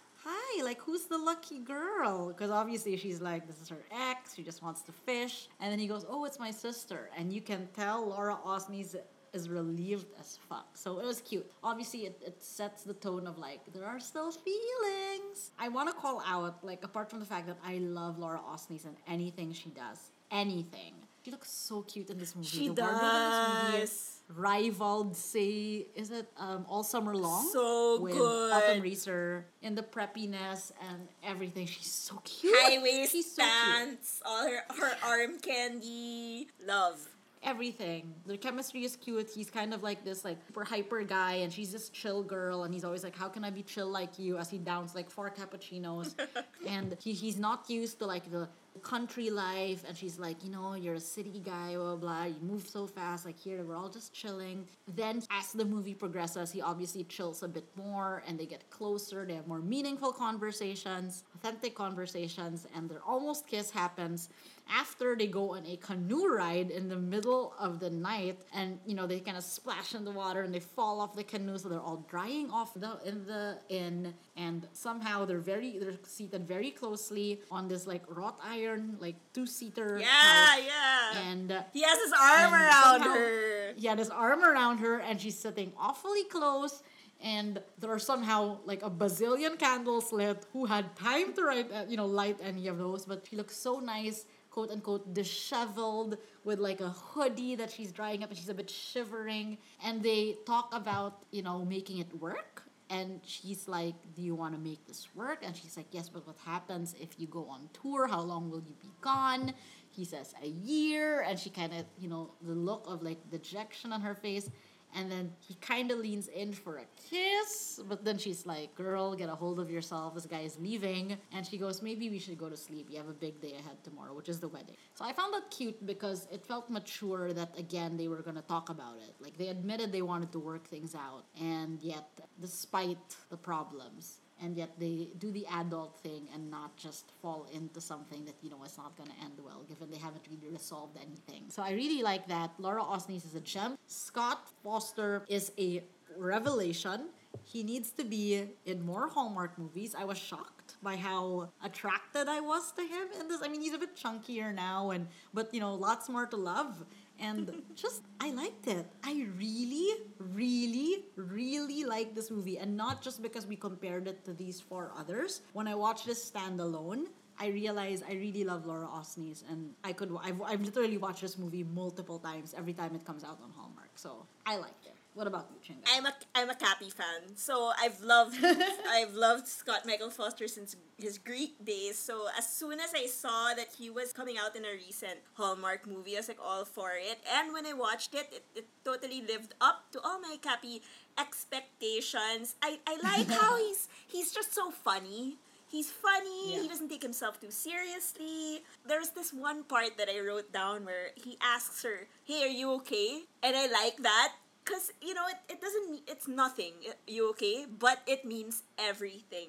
hi 0.56 0.64
like 0.64 0.80
who's 0.80 1.06
the 1.06 1.18
lucky 1.18 1.58
girl 1.58 2.28
because 2.28 2.50
obviously 2.50 2.96
she's 2.96 3.20
like 3.20 3.46
this 3.46 3.60
is 3.60 3.68
her 3.68 3.84
ex 4.10 4.34
she 4.34 4.42
just 4.42 4.62
wants 4.62 4.82
to 4.82 4.92
fish 4.92 5.48
and 5.60 5.70
then 5.70 5.78
he 5.78 5.86
goes 5.86 6.04
oh 6.08 6.24
it's 6.24 6.38
my 6.38 6.50
sister 6.50 7.10
and 7.16 7.32
you 7.32 7.40
can 7.40 7.68
tell 7.74 8.06
laura 8.06 8.36
osnes 8.46 8.96
is 9.34 9.50
relieved 9.50 10.06
as 10.18 10.38
fuck. 10.48 10.68
So 10.74 11.00
it 11.00 11.04
was 11.04 11.20
cute. 11.20 11.44
Obviously, 11.62 12.06
it, 12.06 12.22
it 12.24 12.40
sets 12.42 12.84
the 12.84 12.94
tone 12.94 13.26
of 13.26 13.36
like, 13.36 13.60
there 13.72 13.84
are 13.84 13.98
still 13.98 14.30
feelings. 14.30 15.50
I 15.58 15.68
want 15.68 15.88
to 15.88 15.94
call 15.94 16.22
out, 16.24 16.64
like, 16.64 16.84
apart 16.84 17.10
from 17.10 17.18
the 17.18 17.26
fact 17.26 17.48
that 17.48 17.58
I 17.66 17.78
love 17.78 18.16
Laura 18.16 18.38
Osnes 18.38 18.84
and 18.84 18.96
anything 19.08 19.52
she 19.52 19.70
does, 19.70 20.12
anything. 20.30 20.94
She 21.24 21.32
looks 21.32 21.50
so 21.50 21.82
cute 21.82 22.10
in 22.10 22.18
this 22.18 22.36
movie. 22.36 22.46
She 22.46 22.68
the 22.68 22.80
wardrobe 22.80 23.02
in 23.02 23.08
this 23.08 23.64
movie 23.64 23.80
does. 23.80 24.13
Rivaled, 24.28 25.16
say, 25.16 25.86
is 25.94 26.10
it 26.10 26.28
um, 26.36 26.66
All 26.68 26.82
Summer 26.82 27.14
Long? 27.14 27.48
So 27.52 28.00
with 28.00 28.14
good. 28.14 28.52
Autumn 28.52 28.82
Reeser 28.82 29.46
in 29.62 29.74
the 29.74 29.82
preppiness 29.82 30.72
and 30.90 31.08
everything. 31.22 31.66
She's 31.66 31.90
so 31.92 32.20
cute. 32.24 32.54
High 32.56 32.82
waist 32.82 33.12
She's 33.12 33.30
so 33.34 33.42
cute. 33.42 33.52
pants, 33.52 34.20
all 34.24 34.46
her, 34.48 34.62
her 34.78 34.96
arm 35.04 35.38
candy. 35.38 36.48
Love. 36.66 37.13
Everything. 37.44 38.14
Their 38.26 38.36
chemistry 38.36 38.84
is 38.84 38.96
cute. 38.96 39.30
He's 39.30 39.50
kind 39.50 39.72
of 39.74 39.82
like 39.82 40.04
this 40.04 40.24
like 40.24 40.38
super 40.46 40.64
hyper 40.64 41.02
guy, 41.02 41.34
and 41.34 41.52
she's 41.52 41.70
this 41.72 41.88
chill 41.90 42.22
girl, 42.22 42.64
and 42.64 42.72
he's 42.72 42.84
always 42.84 43.04
like, 43.04 43.16
"How 43.16 43.28
can 43.28 43.44
I 43.44 43.50
be 43.50 43.62
chill 43.62 43.88
like 43.88 44.18
you?" 44.18 44.38
As 44.38 44.50
he 44.50 44.58
downs 44.58 44.94
like 44.94 45.10
four 45.10 45.30
cappuccinos, 45.30 46.14
and 46.66 46.96
he, 47.02 47.12
he's 47.12 47.38
not 47.38 47.68
used 47.68 47.98
to 48.00 48.06
like 48.06 48.30
the 48.30 48.48
country 48.82 49.30
life, 49.30 49.84
and 49.86 49.96
she's 49.96 50.18
like, 50.18 50.42
"You 50.44 50.50
know, 50.50 50.74
you're 50.74 50.94
a 50.94 51.00
city 51.00 51.40
guy, 51.44 51.74
blah 51.74 51.96
blah. 51.96 51.96
blah. 51.96 52.24
You 52.24 52.40
move 52.42 52.66
so 52.66 52.86
fast. 52.86 53.24
Like 53.24 53.38
here, 53.38 53.62
we're 53.64 53.76
all 53.76 53.90
just 53.90 54.12
chilling." 54.12 54.66
Then 54.88 55.22
as 55.30 55.52
the 55.52 55.64
movie 55.64 55.94
progresses, 55.94 56.50
he 56.50 56.60
obviously 56.60 57.04
chills 57.04 57.42
a 57.42 57.48
bit 57.48 57.68
more, 57.76 58.22
and 58.26 58.38
they 58.38 58.46
get 58.46 58.68
closer. 58.70 59.24
They 59.24 59.34
have 59.34 59.46
more 59.46 59.60
meaningful 59.60 60.12
conversations, 60.12 61.24
authentic 61.34 61.74
conversations, 61.74 62.66
and 62.74 62.88
their 62.88 63.02
almost 63.06 63.46
kiss 63.46 63.70
happens 63.70 64.30
after 64.68 65.14
they 65.14 65.26
go 65.26 65.52
on 65.54 65.64
a 65.66 65.76
canoe 65.76 66.26
ride 66.34 66.70
in 66.70 66.88
the 66.88 66.96
middle 66.96 67.52
of 67.58 67.80
the 67.80 67.90
night 67.90 68.38
and 68.54 68.78
you 68.86 68.94
know 68.94 69.06
they 69.06 69.20
kind 69.20 69.36
of 69.36 69.44
splash 69.44 69.94
in 69.94 70.04
the 70.04 70.10
water 70.10 70.40
and 70.42 70.54
they 70.54 70.60
fall 70.60 71.00
off 71.02 71.14
the 71.14 71.22
canoe 71.24 71.58
so 71.58 71.68
they're 71.68 71.80
all 71.80 72.04
drying 72.08 72.50
off 72.50 72.72
the 72.74 72.98
in 73.04 73.24
the 73.26 73.58
inn 73.68 74.14
and 74.36 74.66
somehow 74.72 75.24
they're 75.26 75.38
very 75.38 75.78
they're 75.78 75.98
seated 76.04 76.48
very 76.48 76.70
closely 76.70 77.40
on 77.50 77.68
this 77.68 77.86
like 77.86 78.02
wrought 78.08 78.38
iron 78.42 78.96
like 79.00 79.16
two-seater 79.34 79.98
Yeah, 80.00 80.06
couch. 80.06 80.64
yeah. 80.66 81.30
and 81.30 81.52
uh, 81.52 81.62
He 81.72 81.82
has 81.82 81.98
his 81.98 82.12
arm 82.12 82.54
around 82.54 83.00
somehow- 83.02 83.14
her. 83.14 83.72
he 83.76 83.86
had 83.86 83.98
his 83.98 84.10
arm 84.10 84.42
around 84.44 84.78
her 84.78 84.98
and 85.00 85.20
she's 85.20 85.38
sitting 85.38 85.72
awfully 85.78 86.24
close 86.24 86.82
and 87.22 87.60
there 87.78 87.90
are 87.90 87.98
somehow 87.98 88.58
like 88.64 88.82
a 88.82 88.90
bazillion 88.90 89.58
candles 89.58 90.12
lit 90.12 90.44
who 90.52 90.66
had 90.66 90.94
time 90.96 91.32
to 91.32 91.42
write, 91.44 91.70
uh, 91.72 91.84
you 91.88 91.96
know 91.96 92.06
light 92.06 92.38
any 92.42 92.66
of 92.68 92.78
those 92.78 93.04
but 93.04 93.26
she 93.28 93.36
looks 93.36 93.56
so 93.56 93.78
nice 93.78 94.24
quote 94.54 94.70
unquote 94.70 95.12
disheveled 95.12 96.16
with 96.44 96.60
like 96.60 96.80
a 96.80 96.90
hoodie 96.90 97.56
that 97.56 97.72
she's 97.72 97.90
drying 97.90 98.22
up 98.22 98.28
and 98.30 98.38
she's 98.38 98.48
a 98.48 98.54
bit 98.54 98.70
shivering. 98.70 99.58
And 99.84 100.00
they 100.00 100.36
talk 100.46 100.68
about 100.72 101.24
you 101.32 101.42
know 101.42 101.64
making 101.64 101.98
it 101.98 102.10
work. 102.20 102.62
And 102.88 103.20
she's 103.24 103.66
like 103.66 103.96
do 104.14 104.22
you 104.22 104.36
want 104.36 104.54
to 104.54 104.60
make 104.60 104.86
this 104.86 105.08
work? 105.16 105.38
And 105.42 105.56
she's 105.56 105.76
like 105.76 105.88
yes 105.90 106.08
but 106.08 106.24
what 106.24 106.36
happens 106.46 106.94
if 107.00 107.18
you 107.18 107.26
go 107.26 107.48
on 107.50 107.68
tour? 107.82 108.06
How 108.06 108.20
long 108.20 108.48
will 108.48 108.62
you 108.68 108.76
be 108.80 108.92
gone? 109.00 109.52
He 109.90 110.04
says 110.04 110.34
a 110.40 110.46
year. 110.46 111.22
And 111.22 111.36
she 111.36 111.50
kind 111.50 111.72
of 111.72 111.84
you 111.98 112.08
know 112.08 112.30
the 112.40 112.54
look 112.54 112.84
of 112.86 113.02
like 113.02 113.18
dejection 113.32 113.92
on 113.92 114.02
her 114.02 114.14
face 114.14 114.48
and 114.94 115.10
then 115.10 115.32
he 115.38 115.54
kind 115.54 115.90
of 115.90 115.98
leans 115.98 116.28
in 116.28 116.52
for 116.52 116.78
a 116.78 116.84
kiss 117.10 117.80
but 117.88 118.04
then 118.04 118.18
she's 118.18 118.46
like 118.46 118.74
girl 118.74 119.14
get 119.14 119.28
a 119.28 119.34
hold 119.34 119.58
of 119.60 119.70
yourself. 119.70 120.14
This 120.14 120.26
guy 120.26 120.40
is 120.40 120.58
leaving. 120.58 121.16
And 121.32 121.46
she 121.46 121.58
goes 121.58 121.82
maybe 121.82 122.10
we 122.10 122.18
should 122.18 122.38
go 122.38 122.48
to 122.48 122.56
sleep. 122.56 122.88
You 122.90 122.98
have 122.98 123.08
a 123.08 123.12
big 123.12 123.40
day 123.40 123.52
ahead 123.52 123.82
tomorrow 123.82 124.14
which 124.14 124.28
is 124.28 124.40
the 124.40 124.48
wedding. 124.48 124.76
So 124.94 125.04
i 125.04 125.12
found 125.12 125.34
that 125.34 125.50
cute 125.50 125.84
because 125.86 126.28
it 126.32 126.44
felt 126.44 126.70
mature 126.70 127.32
that 127.32 127.58
again 127.58 127.96
they 127.96 128.08
were 128.08 128.22
going 128.22 128.36
to 128.36 128.42
talk 128.42 128.68
about 128.68 128.96
it. 129.06 129.14
Like 129.20 129.36
they 129.38 129.48
admitted 129.48 129.92
they 129.92 130.02
wanted 130.02 130.32
to 130.32 130.38
work 130.38 130.66
things 130.66 130.94
out 130.94 131.24
and 131.40 131.82
yet 131.82 132.08
despite 132.40 133.16
the 133.30 133.36
problems 133.36 134.20
and 134.42 134.56
yet 134.56 134.70
they 134.78 135.08
do 135.18 135.30
the 135.30 135.46
adult 135.52 135.98
thing 136.00 136.26
and 136.34 136.50
not 136.50 136.76
just 136.76 137.12
fall 137.22 137.46
into 137.52 137.80
something 137.80 138.24
that 138.24 138.34
you 138.42 138.50
know 138.50 138.62
is 138.64 138.76
not 138.76 138.96
going 138.96 139.08
to 139.08 139.16
end 139.24 139.34
well 139.44 139.64
given 139.68 139.90
they 139.90 139.98
haven't 139.98 140.24
really 140.30 140.52
resolved 140.52 140.96
anything 140.96 141.44
so 141.48 141.62
i 141.62 141.72
really 141.72 142.02
like 142.02 142.26
that 142.28 142.50
laura 142.58 142.82
osnes 142.82 143.24
is 143.24 143.34
a 143.34 143.40
gem 143.40 143.76
scott 143.86 144.48
foster 144.62 145.24
is 145.28 145.52
a 145.58 145.82
revelation 146.16 147.08
he 147.42 147.62
needs 147.62 147.90
to 147.90 148.04
be 148.04 148.44
in 148.66 148.84
more 148.84 149.08
hallmark 149.08 149.58
movies 149.58 149.94
i 149.98 150.04
was 150.04 150.18
shocked 150.18 150.54
by 150.82 150.96
how 150.96 151.48
attracted 151.62 152.28
I 152.28 152.40
was 152.40 152.72
to 152.72 152.82
him 152.82 153.08
in 153.18 153.28
this. 153.28 153.42
I 153.42 153.48
mean, 153.48 153.60
he's 153.60 153.74
a 153.74 153.78
bit 153.78 153.96
chunkier 153.96 154.54
now, 154.54 154.90
and 154.90 155.08
but 155.32 155.52
you 155.52 155.60
know, 155.60 155.74
lots 155.74 156.08
more 156.08 156.26
to 156.26 156.36
love. 156.36 156.84
And 157.18 157.62
just, 157.74 158.02
I 158.20 158.30
liked 158.32 158.66
it. 158.66 158.86
I 159.02 159.26
really, 159.38 159.88
really, 160.18 161.04
really 161.16 161.84
like 161.84 162.14
this 162.14 162.30
movie. 162.30 162.58
And 162.58 162.76
not 162.76 163.02
just 163.02 163.22
because 163.22 163.46
we 163.46 163.56
compared 163.56 164.08
it 164.08 164.24
to 164.24 164.32
these 164.32 164.60
four 164.60 164.92
others. 164.98 165.42
When 165.52 165.68
I 165.68 165.74
watched 165.74 166.06
this 166.06 166.30
standalone, 166.30 167.06
I 167.38 167.48
realized 167.48 168.04
I 168.08 168.14
really 168.14 168.44
love 168.44 168.64
Laura 168.64 168.86
Osnes, 168.86 169.42
and 169.50 169.74
I 169.82 169.92
could 169.92 170.16
I've, 170.22 170.40
I've 170.42 170.60
literally 170.60 170.98
watched 170.98 171.22
this 171.22 171.36
movie 171.36 171.64
multiple 171.64 172.18
times 172.18 172.54
every 172.56 172.72
time 172.72 172.94
it 172.94 173.04
comes 173.04 173.24
out 173.24 173.40
on 173.42 173.50
Hallmark. 173.56 173.90
So 173.96 174.26
I 174.46 174.56
liked 174.56 174.86
it. 174.86 174.93
What 175.14 175.28
about 175.28 175.46
you, 175.50 175.60
Shingai? 175.62 175.86
I'm 175.94 176.06
a 176.06 176.12
I'm 176.34 176.50
a 176.50 176.56
Cappie 176.56 176.90
fan, 176.90 177.36
so 177.36 177.70
I've 177.80 178.00
loved 178.00 178.36
I've 178.90 179.14
loved 179.14 179.46
Scott 179.46 179.86
Michael 179.86 180.10
Foster 180.10 180.48
since 180.48 180.74
his 180.98 181.18
Greek 181.18 181.64
days. 181.64 181.96
So 181.96 182.26
as 182.36 182.48
soon 182.50 182.80
as 182.80 182.92
I 182.94 183.06
saw 183.06 183.54
that 183.54 183.68
he 183.78 183.90
was 183.90 184.12
coming 184.12 184.38
out 184.38 184.56
in 184.56 184.64
a 184.64 184.72
recent 184.72 185.20
Hallmark 185.34 185.86
movie, 185.86 186.16
I 186.16 186.18
was 186.18 186.26
like 186.26 186.42
all 186.42 186.64
for 186.64 186.90
it. 186.98 187.18
And 187.32 187.52
when 187.52 187.64
I 187.64 187.74
watched 187.74 188.12
it, 188.14 188.26
it, 188.32 188.44
it 188.56 188.66
totally 188.84 189.22
lived 189.22 189.54
up 189.60 189.86
to 189.92 190.00
all 190.02 190.18
my 190.20 190.36
Cappie 190.42 190.82
expectations. 191.16 192.56
I, 192.60 192.80
I 192.84 192.98
like 193.02 193.30
how 193.40 193.56
he's 193.56 193.86
he's 194.08 194.32
just 194.32 194.52
so 194.52 194.72
funny. 194.72 195.38
He's 195.70 195.90
funny. 195.90 196.54
Yeah. 196.54 196.62
He 196.62 196.68
doesn't 196.68 196.88
take 196.88 197.02
himself 197.02 197.40
too 197.40 197.50
seriously. 197.50 198.62
There's 198.86 199.10
this 199.10 199.32
one 199.32 199.62
part 199.64 199.96
that 199.98 200.08
I 200.08 200.20
wrote 200.20 200.52
down 200.52 200.84
where 200.84 201.10
he 201.14 201.38
asks 201.42 201.82
her, 201.84 202.06
"Hey, 202.24 202.42
are 202.42 202.50
you 202.50 202.72
okay?" 202.82 203.22
And 203.42 203.54
I 203.56 203.66
like 203.66 203.98
that 204.02 204.34
because 204.64 204.90
you 205.02 205.14
know 205.14 205.26
it, 205.28 205.36
it 205.52 205.60
doesn't 205.60 205.90
mean 205.90 206.02
it's 206.06 206.28
nothing 206.28 206.72
you 207.06 207.28
okay? 207.30 207.66
But 207.78 207.98
it 208.06 208.24
means 208.24 208.62
everything. 208.78 209.48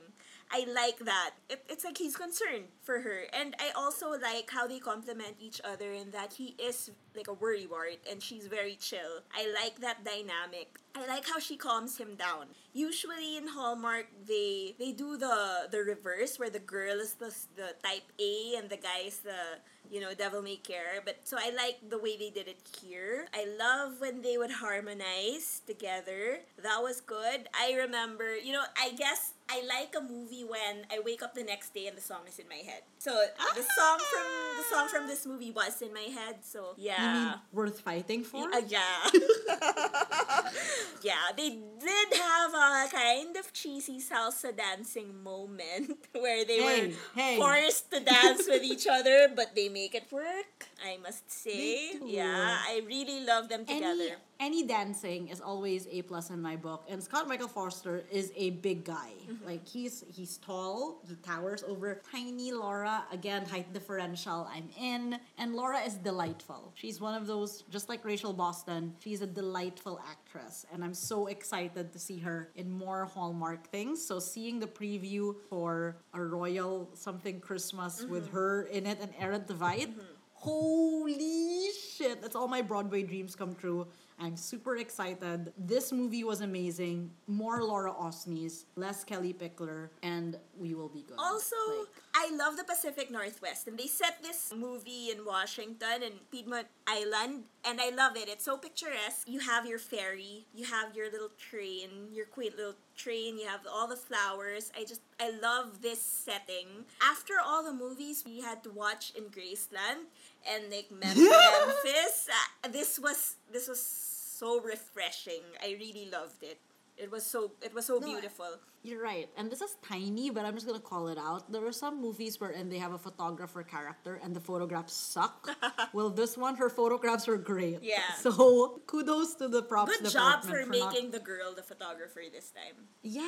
I 0.52 0.66
like 0.74 1.00
that. 1.00 1.32
It, 1.50 1.66
it's 1.70 1.84
like 1.84 1.98
he's 1.98 2.16
concerned 2.16 2.66
for 2.84 3.02
her. 3.02 3.24
And 3.34 3.56
i 3.60 3.72
also 3.76 4.12
like 4.12 4.50
how 4.52 4.68
they 4.68 4.80
complement 4.80 5.36
each 5.40 5.60
other 5.64 5.92
in 5.92 6.12
that 6.12 6.34
he 6.34 6.56
is 6.60 6.92
like 7.16 7.28
a 7.28 7.34
worrywart 7.34 7.98
and 8.10 8.22
she's 8.22 8.48
very 8.48 8.76
chill. 8.76 9.24
I 9.34 9.52
like 9.54 9.82
that 9.82 10.06
dynamic. 10.06 10.78
I 10.96 11.08
like 11.08 11.28
how 11.28 11.40
she 11.40 11.58
calms 11.58 11.98
him 11.98 12.16
down. 12.16 12.48
Usually 12.74 13.38
in 13.38 13.48
hallmark 13.48 14.08
they 14.28 14.76
they 14.78 14.92
do 14.92 15.18
the 15.18 15.68
the 15.72 15.80
reverse 15.80 16.38
where 16.38 16.50
the 16.50 16.60
girl 16.60 17.00
is 17.00 17.16
the, 17.16 17.34
the 17.56 17.74
type 17.84 18.06
a 18.20 18.56
and 18.58 18.70
the 18.70 18.78
guy 18.78 19.02
is 19.08 19.20
the 19.20 19.60
you 19.92 20.00
know, 20.02 20.14
Devil 20.14 20.42
May 20.42 20.58
Care. 20.58 21.02
But 21.04 21.20
so 21.24 21.38
I 21.40 21.52
like 21.52 21.78
the 21.90 21.98
way 22.00 22.18
they 22.18 22.30
did 22.30 22.48
it 22.48 22.60
here. 22.82 23.28
I 23.34 23.46
love 23.58 24.00
when 24.00 24.22
they 24.22 24.38
would 24.38 24.52
harmonize 24.52 25.62
together. 25.68 26.40
That 26.62 26.80
was 26.82 27.02
good. 27.02 27.48
I 27.54 27.74
remember, 27.74 28.36
you 28.36 28.52
know, 28.54 28.64
I 28.80 28.92
guess 28.92 29.34
I 29.50 29.62
like 29.70 29.94
a 29.98 30.02
movie 30.02 30.44
when 30.44 30.86
I 30.92 31.00
wake 31.06 31.22
up 31.22 31.36
the 31.36 31.44
next 31.44 31.74
day 31.74 31.86
and 31.88 31.96
the 31.98 32.02
song 32.02 32.22
is 32.28 32.40
in 32.40 32.48
my 32.50 32.56
head. 32.66 32.82
So 32.98 33.12
the 33.12 33.62
song 33.78 34.00
from 34.10 34.26
the 34.58 34.64
song 34.74 34.88
from 34.90 35.08
this 35.08 35.26
movie 35.26 35.52
was 35.52 35.82
in 35.82 35.94
my 35.94 36.08
head. 36.10 36.38
So 36.44 36.74
yeah. 36.78 36.98
You 36.98 37.30
mean 37.30 37.34
worth 37.54 37.80
fighting 37.82 38.24
for? 38.24 38.50
Uh, 38.50 38.62
yeah. 38.68 39.06
yeah, 41.04 41.30
they 41.38 41.50
did 41.80 42.10
have 42.20 42.54
a 42.54 42.88
kind 42.92 43.36
of 43.38 43.54
cheesy 43.54 44.00
salsa 44.00 44.56
dancing 44.56 45.22
moment 45.24 45.98
where 46.14 46.44
they 46.46 46.58
Hey, 46.58 46.88
were 46.88 46.94
hey. 47.16 47.38
forced 47.38 47.92
to 47.92 48.00
dance 48.00 48.48
with 48.48 48.64
each 48.64 48.88
other, 48.90 49.30
but 49.36 49.54
they 49.56 49.70
make 49.76 49.94
it 50.00 50.08
work. 50.12 50.68
I 50.90 50.98
must 51.06 51.30
say, 51.30 51.58
They 51.58 52.00
do. 52.00 52.08
yeah, 52.08 52.60
I 52.72 52.82
really 52.88 53.20
love 53.32 53.50
them 53.50 53.66
together. 53.66 54.10
any 54.16 54.35
dancing 54.68 55.28
is 55.30 55.42
always 55.42 55.88
a 55.92 56.02
plus 56.04 56.30
in 56.30 56.42
my 56.42 56.56
book 56.56 56.84
and 56.90 57.02
scott 57.02 57.28
michael 57.28 57.48
foster 57.48 58.04
is 58.12 58.32
a 58.36 58.50
big 58.52 58.84
guy 58.84 59.12
Mm-hmm. 59.26 59.46
like 59.48 59.66
he's 59.68 60.04
he's 60.16 60.38
tall 60.38 61.02
he 61.08 61.16
towers 61.16 61.64
over 61.68 62.00
tiny 62.12 62.52
laura 62.52 63.04
again 63.12 63.44
height 63.46 63.74
differential 63.74 64.48
i'm 64.54 64.70
in 64.80 65.18
and 65.40 65.56
laura 65.56 65.80
is 65.80 65.96
delightful 65.96 66.72
she's 66.76 67.02
one 67.02 67.16
of 67.20 67.26
those 67.26 67.64
just 67.72 67.90
like 67.90 68.06
rachel 68.06 68.34
boston 68.34 68.94
she's 69.04 69.22
a 69.22 69.28
delightful 69.28 70.00
actress 70.08 70.66
and 70.72 70.84
i'm 70.84 70.94
so 70.94 71.26
excited 71.26 71.92
to 71.92 71.98
see 71.98 72.20
her 72.20 72.50
in 72.56 72.70
more 72.70 73.06
hallmark 73.06 73.66
things 73.72 74.06
so 74.06 74.20
seeing 74.20 74.60
the 74.60 74.68
preview 74.68 75.34
for 75.50 75.98
a 76.14 76.22
royal 76.22 76.88
something 76.94 77.40
christmas 77.40 78.04
with 78.08 78.26
Mm-hmm. 78.28 78.36
her 78.38 78.62
in 78.72 78.86
it 78.86 79.00
and 79.02 79.12
Aaron 79.20 79.42
Tveit, 79.42 79.90
Holy 80.34 81.70
shit, 81.74 82.22
that's 82.22 82.36
all 82.36 82.48
my 82.48 82.62
Broadway 82.62 83.02
dreams 83.02 83.36
come 83.36 83.56
true. 83.56 83.88
I'm 84.20 84.38
super 84.38 84.78
excited. 84.78 85.52
This 85.58 85.92
movie 85.92 86.24
was 86.24 86.42
amazing. 86.42 87.12
More 87.28 87.64
Laura 87.64 87.92
Osnes, 87.94 88.66
less 88.76 89.04
Kellie 89.04 89.34
Pickler, 89.34 89.90
and 90.04 90.40
we 90.58 90.74
will 90.74 90.88
be 90.90 91.02
good. 91.04 91.18
Also, 91.20 91.56
Like, 91.68 91.90
I 92.16 92.32
love 92.36 92.56
the 92.56 92.64
Pacific 92.64 93.12
Northwest, 93.12 93.68
and 93.68 93.78
they 93.78 93.88
set 93.88 94.24
this 94.24 94.54
movie 94.56 95.12
in 95.12 95.26
Washington 95.26 96.04
and 96.04 96.14
Piedmont 96.32 96.68
Island, 96.88 97.44
and 97.66 97.82
I 97.82 97.90
love 97.90 98.16
it. 98.16 98.30
It's 98.30 98.46
so 98.46 98.58
picturesque. 98.58 99.28
You 99.28 99.40
have 99.40 99.66
your 99.66 99.80
ferry, 99.80 100.46
you 100.54 100.66
have 100.66 100.96
your 100.96 101.12
little 101.12 101.32
train, 101.38 102.10
your 102.14 102.26
quaint 102.26 102.56
little 102.56 102.76
train, 102.96 103.38
you 103.38 103.48
have 103.48 103.62
all 103.72 103.88
the 103.88 103.96
flowers. 103.96 104.72
I 104.78 104.86
just, 104.86 105.02
I 105.20 105.32
love 105.32 105.82
this 105.82 106.02
setting. 106.02 106.86
After 107.02 107.34
all 107.44 107.64
the 107.64 107.74
movies 107.74 108.24
we 108.26 108.42
had 108.42 108.64
to 108.64 108.70
watch 108.72 109.14
in 109.16 109.26
Graceland 109.26 110.08
and 110.50 110.72
like 110.72 110.92
Mem- 110.92 111.02
Memphis, 111.18 112.30
uh, 112.64 112.68
this 112.70 113.00
was, 113.00 113.36
this 113.52 113.68
was 113.68 113.82
so 113.82 114.62
refreshing. 114.62 115.42
I 115.64 115.78
really 115.80 116.10
loved 116.12 116.44
it. 116.44 116.60
It 116.98 117.12
was 117.12 117.26
so, 117.26 117.52
it 117.62 117.74
was 117.74 117.86
so 117.86 117.98
No, 118.00 118.08
beautiful. 118.08 118.48
you're 118.82 119.02
right. 119.02 119.28
And 119.36 119.52
this 119.52 119.62
is 119.62 119.76
tiny, 119.88 120.30
but 120.30 120.46
I'm 120.46 120.54
just 120.54 120.66
gonna 120.66 120.80
call 120.80 121.10
it 121.10 121.18
out. 121.18 121.52
There 121.52 121.66
are 121.66 121.74
some 121.74 122.02
movies 122.02 122.40
where 122.40 122.52
and 122.52 122.72
they 122.72 122.78
have 122.78 122.94
a 122.94 122.98
photographer 122.98 123.64
character 123.64 124.20
and 124.24 124.34
the 124.36 124.40
photographs 124.40 124.94
suck. 124.94 125.50
well, 125.94 126.10
this 126.10 126.38
one, 126.38 126.56
her 126.56 126.70
photographs 126.70 127.28
were 127.28 127.38
great. 127.38 127.80
Yeah. 127.84 128.00
So 128.20 128.82
kudos 128.88 129.36
to 129.36 129.48
the 129.50 129.62
props 129.64 129.98
Good 129.98 130.12
job 130.12 130.44
for 130.44 130.62
not 130.62 130.70
making 130.70 131.12
the 131.12 131.20
girl 131.20 131.54
the 131.54 131.64
photographer 131.64 132.22
this 132.32 132.52
time. 132.52 132.88
Yeah, 133.04 133.24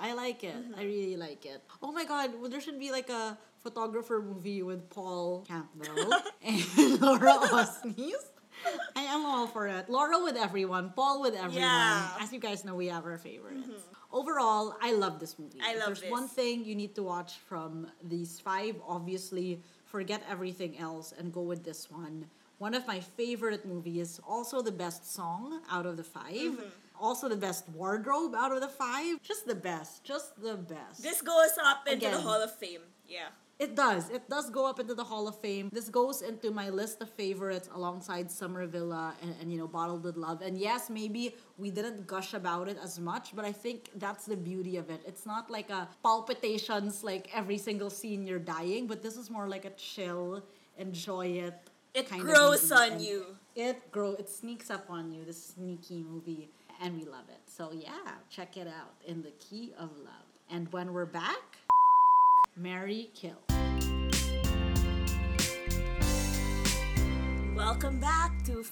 I 0.00 0.14
like 0.16 0.42
it. 0.44 0.56
Mm-hmm. 0.56 0.80
I 0.80 0.84
really 0.84 1.16
like 1.16 1.44
it. 1.44 1.62
Oh 1.82 1.92
my 1.92 2.04
god, 2.04 2.32
well, 2.40 2.48
there 2.48 2.60
should 2.60 2.80
be 2.80 2.90
like 2.90 3.10
a 3.10 3.36
photographer 3.62 4.22
movie 4.24 4.62
with 4.62 4.88
Paul 4.88 5.44
Campbell 5.46 6.12
and 6.42 6.64
Laura 7.02 7.36
Osnes. 7.52 8.32
I 8.96 9.02
am 9.02 9.24
all 9.24 9.46
for 9.46 9.66
it. 9.68 9.88
Laura 9.88 10.22
with 10.22 10.36
everyone, 10.36 10.92
Paul 10.94 11.20
with 11.20 11.34
everyone. 11.34 11.54
Yeah. 11.62 12.02
Mm-hmm. 12.02 12.22
As 12.22 12.32
you 12.32 12.40
guys 12.40 12.64
know, 12.64 12.74
we 12.74 12.86
have 12.88 13.04
our 13.04 13.18
favorites. 13.18 13.68
Overall, 14.12 14.76
I 14.80 14.92
love 14.92 15.20
this 15.20 15.38
movie. 15.38 15.60
I 15.62 15.76
love 15.76 15.86
There's 15.86 16.00
this. 16.00 16.10
one 16.10 16.28
thing 16.28 16.64
you 16.64 16.74
need 16.74 16.94
to 16.94 17.02
watch 17.02 17.38
from 17.46 17.86
these 18.02 18.40
five. 18.40 18.76
Obviously, 18.86 19.60
forget 19.84 20.22
everything 20.30 20.78
else 20.78 21.12
and 21.18 21.32
go 21.32 21.42
with 21.42 21.64
this 21.64 21.90
one. 21.90 22.26
One 22.58 22.74
of 22.74 22.86
my 22.86 23.00
favorite 23.00 23.64
movies, 23.66 24.18
also 24.26 24.62
the 24.62 24.72
best 24.72 25.12
song 25.14 25.60
out 25.70 25.86
of 25.86 25.96
the 25.96 26.04
5 26.04 26.24
Mm-hmm. 26.32 26.68
Also 27.00 27.28
the 27.28 27.36
best 27.36 27.68
wardrobe 27.68 28.34
out 28.34 28.50
of 28.50 28.60
the 28.60 28.66
five. 28.66 29.22
Just 29.22 29.46
the 29.46 29.54
best. 29.54 30.02
Just 30.02 30.40
the 30.42 30.56
best. 30.56 31.00
This 31.00 31.22
goes 31.22 31.56
up 31.64 31.86
into 31.86 32.08
the 32.10 32.18
Hall 32.20 32.42
of 32.42 32.52
Fame. 32.56 32.80
Yeah. 33.06 33.28
It 33.58 33.74
does. 33.74 34.08
It 34.10 34.30
does 34.30 34.50
go 34.50 34.66
up 34.66 34.78
into 34.78 34.94
the 34.94 35.02
Hall 35.02 35.26
of 35.26 35.40
Fame. 35.40 35.68
This 35.72 35.88
goes 35.88 36.22
into 36.22 36.52
my 36.52 36.70
list 36.70 37.02
of 37.02 37.10
favorites 37.10 37.68
alongside 37.74 38.30
Summer 38.30 38.66
Villa 38.66 39.14
and, 39.20 39.34
and 39.40 39.52
you 39.52 39.58
know 39.58 39.66
Bottled 39.66 40.04
with 40.04 40.16
Love. 40.16 40.42
And 40.42 40.56
yes, 40.56 40.88
maybe 40.88 41.34
we 41.56 41.72
didn't 41.72 42.06
gush 42.06 42.34
about 42.34 42.68
it 42.68 42.78
as 42.80 43.00
much, 43.00 43.34
but 43.34 43.44
I 43.44 43.50
think 43.50 43.90
that's 43.96 44.26
the 44.26 44.36
beauty 44.36 44.76
of 44.76 44.90
it. 44.90 45.00
It's 45.04 45.26
not 45.26 45.50
like 45.50 45.70
a 45.70 45.88
palpitations 46.04 47.02
like 47.02 47.28
every 47.34 47.58
single 47.58 47.90
scene 47.90 48.24
you're 48.28 48.38
dying, 48.38 48.86
but 48.86 49.02
this 49.02 49.16
is 49.16 49.28
more 49.28 49.48
like 49.48 49.64
a 49.64 49.70
chill, 49.70 50.44
enjoy 50.76 51.26
it. 51.26 51.54
It 51.94 52.08
kind 52.08 52.22
of 52.22 52.28
grows 52.28 52.70
on 52.70 52.92
And 52.92 53.00
you. 53.00 53.24
It 53.56 53.90
grow. 53.90 54.12
It 54.12 54.28
sneaks 54.28 54.70
up 54.70 54.86
on 54.88 55.10
you. 55.10 55.24
This 55.24 55.42
sneaky 55.56 56.04
movie, 56.04 56.48
and 56.80 56.96
we 56.96 57.04
love 57.04 57.28
it. 57.28 57.40
So 57.46 57.72
yeah, 57.72 58.12
check 58.30 58.56
it 58.56 58.68
out 58.68 58.94
in 59.04 59.22
the 59.22 59.32
Key 59.32 59.74
of 59.76 59.90
Love. 59.98 60.28
And 60.48 60.72
when 60.72 60.92
we're 60.92 61.06
back, 61.06 61.58
Mary 62.56 63.10
Kill. 63.14 63.47
Welcome 67.58 67.98
back 67.98 68.44
to 68.44 68.60
F- 68.60 68.70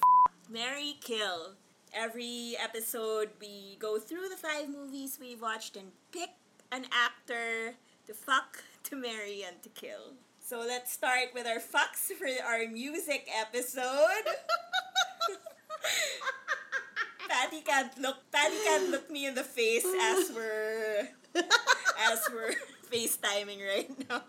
Mary 0.49 0.95
Kill. 1.01 1.55
Every 1.93 2.55
episode, 2.57 3.31
we 3.41 3.77
go 3.81 3.99
through 3.99 4.29
the 4.29 4.37
five 4.37 4.69
movies 4.69 5.19
we've 5.21 5.43
watched 5.43 5.77
and 5.77 5.89
pick 6.13 6.31
an 6.71 6.87
actor 6.93 7.75
to 8.07 8.15
fuck, 8.15 8.63
to 8.85 8.95
marry, 8.95 9.43
and 9.45 9.61
to 9.65 9.69
kill. 9.71 10.15
So 10.39 10.61
let's 10.61 10.93
start 10.93 11.31
with 11.35 11.49
our 11.49 11.59
fucks 11.59 12.13
for 12.17 12.29
our 12.47 12.69
music 12.71 13.29
episode. 13.37 13.83
Patty 17.29 17.63
can't 17.63 17.99
look. 17.99 18.19
Patty 18.31 18.55
can't 18.65 18.91
look 18.91 19.11
me 19.11 19.27
in 19.27 19.35
the 19.35 19.43
face 19.43 19.85
as 19.85 20.31
we're 20.33 21.09
as 21.35 22.21
we're 22.33 22.55
FaceTiming 22.91 23.61
right 23.67 23.91
now. 24.09 24.23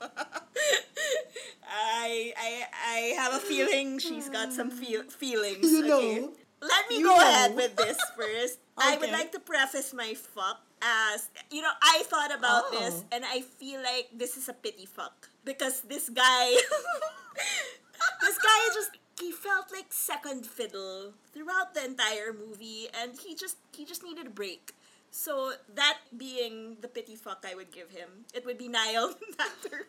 I 1.70 2.34
I 2.38 2.64
I 2.74 2.97
have 3.22 3.34
a 3.34 3.39
feeling 3.39 3.99
she's 3.99 4.30
got 4.30 4.53
some 4.53 4.72
feel, 4.72 5.03
feelings. 5.03 5.66
You 5.72 5.84
know. 5.88 5.97
okay? 5.99 6.28
Let 6.62 6.89
me 6.89 6.97
You 6.99 7.05
go 7.05 7.16
know. 7.16 7.22
ahead 7.22 7.55
with 7.55 7.76
this 7.76 7.97
first. 8.18 8.60
I 8.78 8.97
would 8.97 9.12
like 9.12 9.32
to 9.34 9.39
preface 9.39 9.93
my 9.93 10.14
fuck 10.14 10.62
as 10.82 11.30
you 11.51 11.62
know, 11.62 11.74
I 11.82 12.03
thought 12.05 12.34
about 12.34 12.66
Oh. 12.70 12.80
this 12.80 13.03
and 13.12 13.26
I 13.26 13.41
feel 13.41 13.82
like 13.82 14.10
this 14.14 14.38
is 14.38 14.49
a 14.49 14.53
pity 14.53 14.86
fuck. 14.86 15.30
Because 15.45 15.82
this 15.82 16.10
guy 16.10 16.51
this 18.22 18.38
guy 18.38 18.60
just 18.74 18.91
he 19.20 19.32
felt 19.32 19.72
like 19.72 19.89
second 19.89 20.45
fiddle 20.45 21.14
throughout 21.34 21.74
the 21.74 21.84
entire 21.84 22.34
movie 22.34 22.88
and 22.93 23.18
he 23.20 23.34
just 23.36 23.58
he 23.76 23.86
just 23.86 24.03
needed 24.03 24.28
a 24.28 24.30
break. 24.34 24.74
So 25.12 25.53
that 25.76 25.97
being 26.16 26.78
the 26.82 26.88
pity 26.88 27.16
fuck 27.16 27.45
I 27.47 27.55
would 27.55 27.72
give 27.72 27.89
him, 27.91 28.26
it 28.34 28.45
would 28.45 28.58
be 28.58 28.68
Niall 28.68 29.14
Matter. 29.38 29.88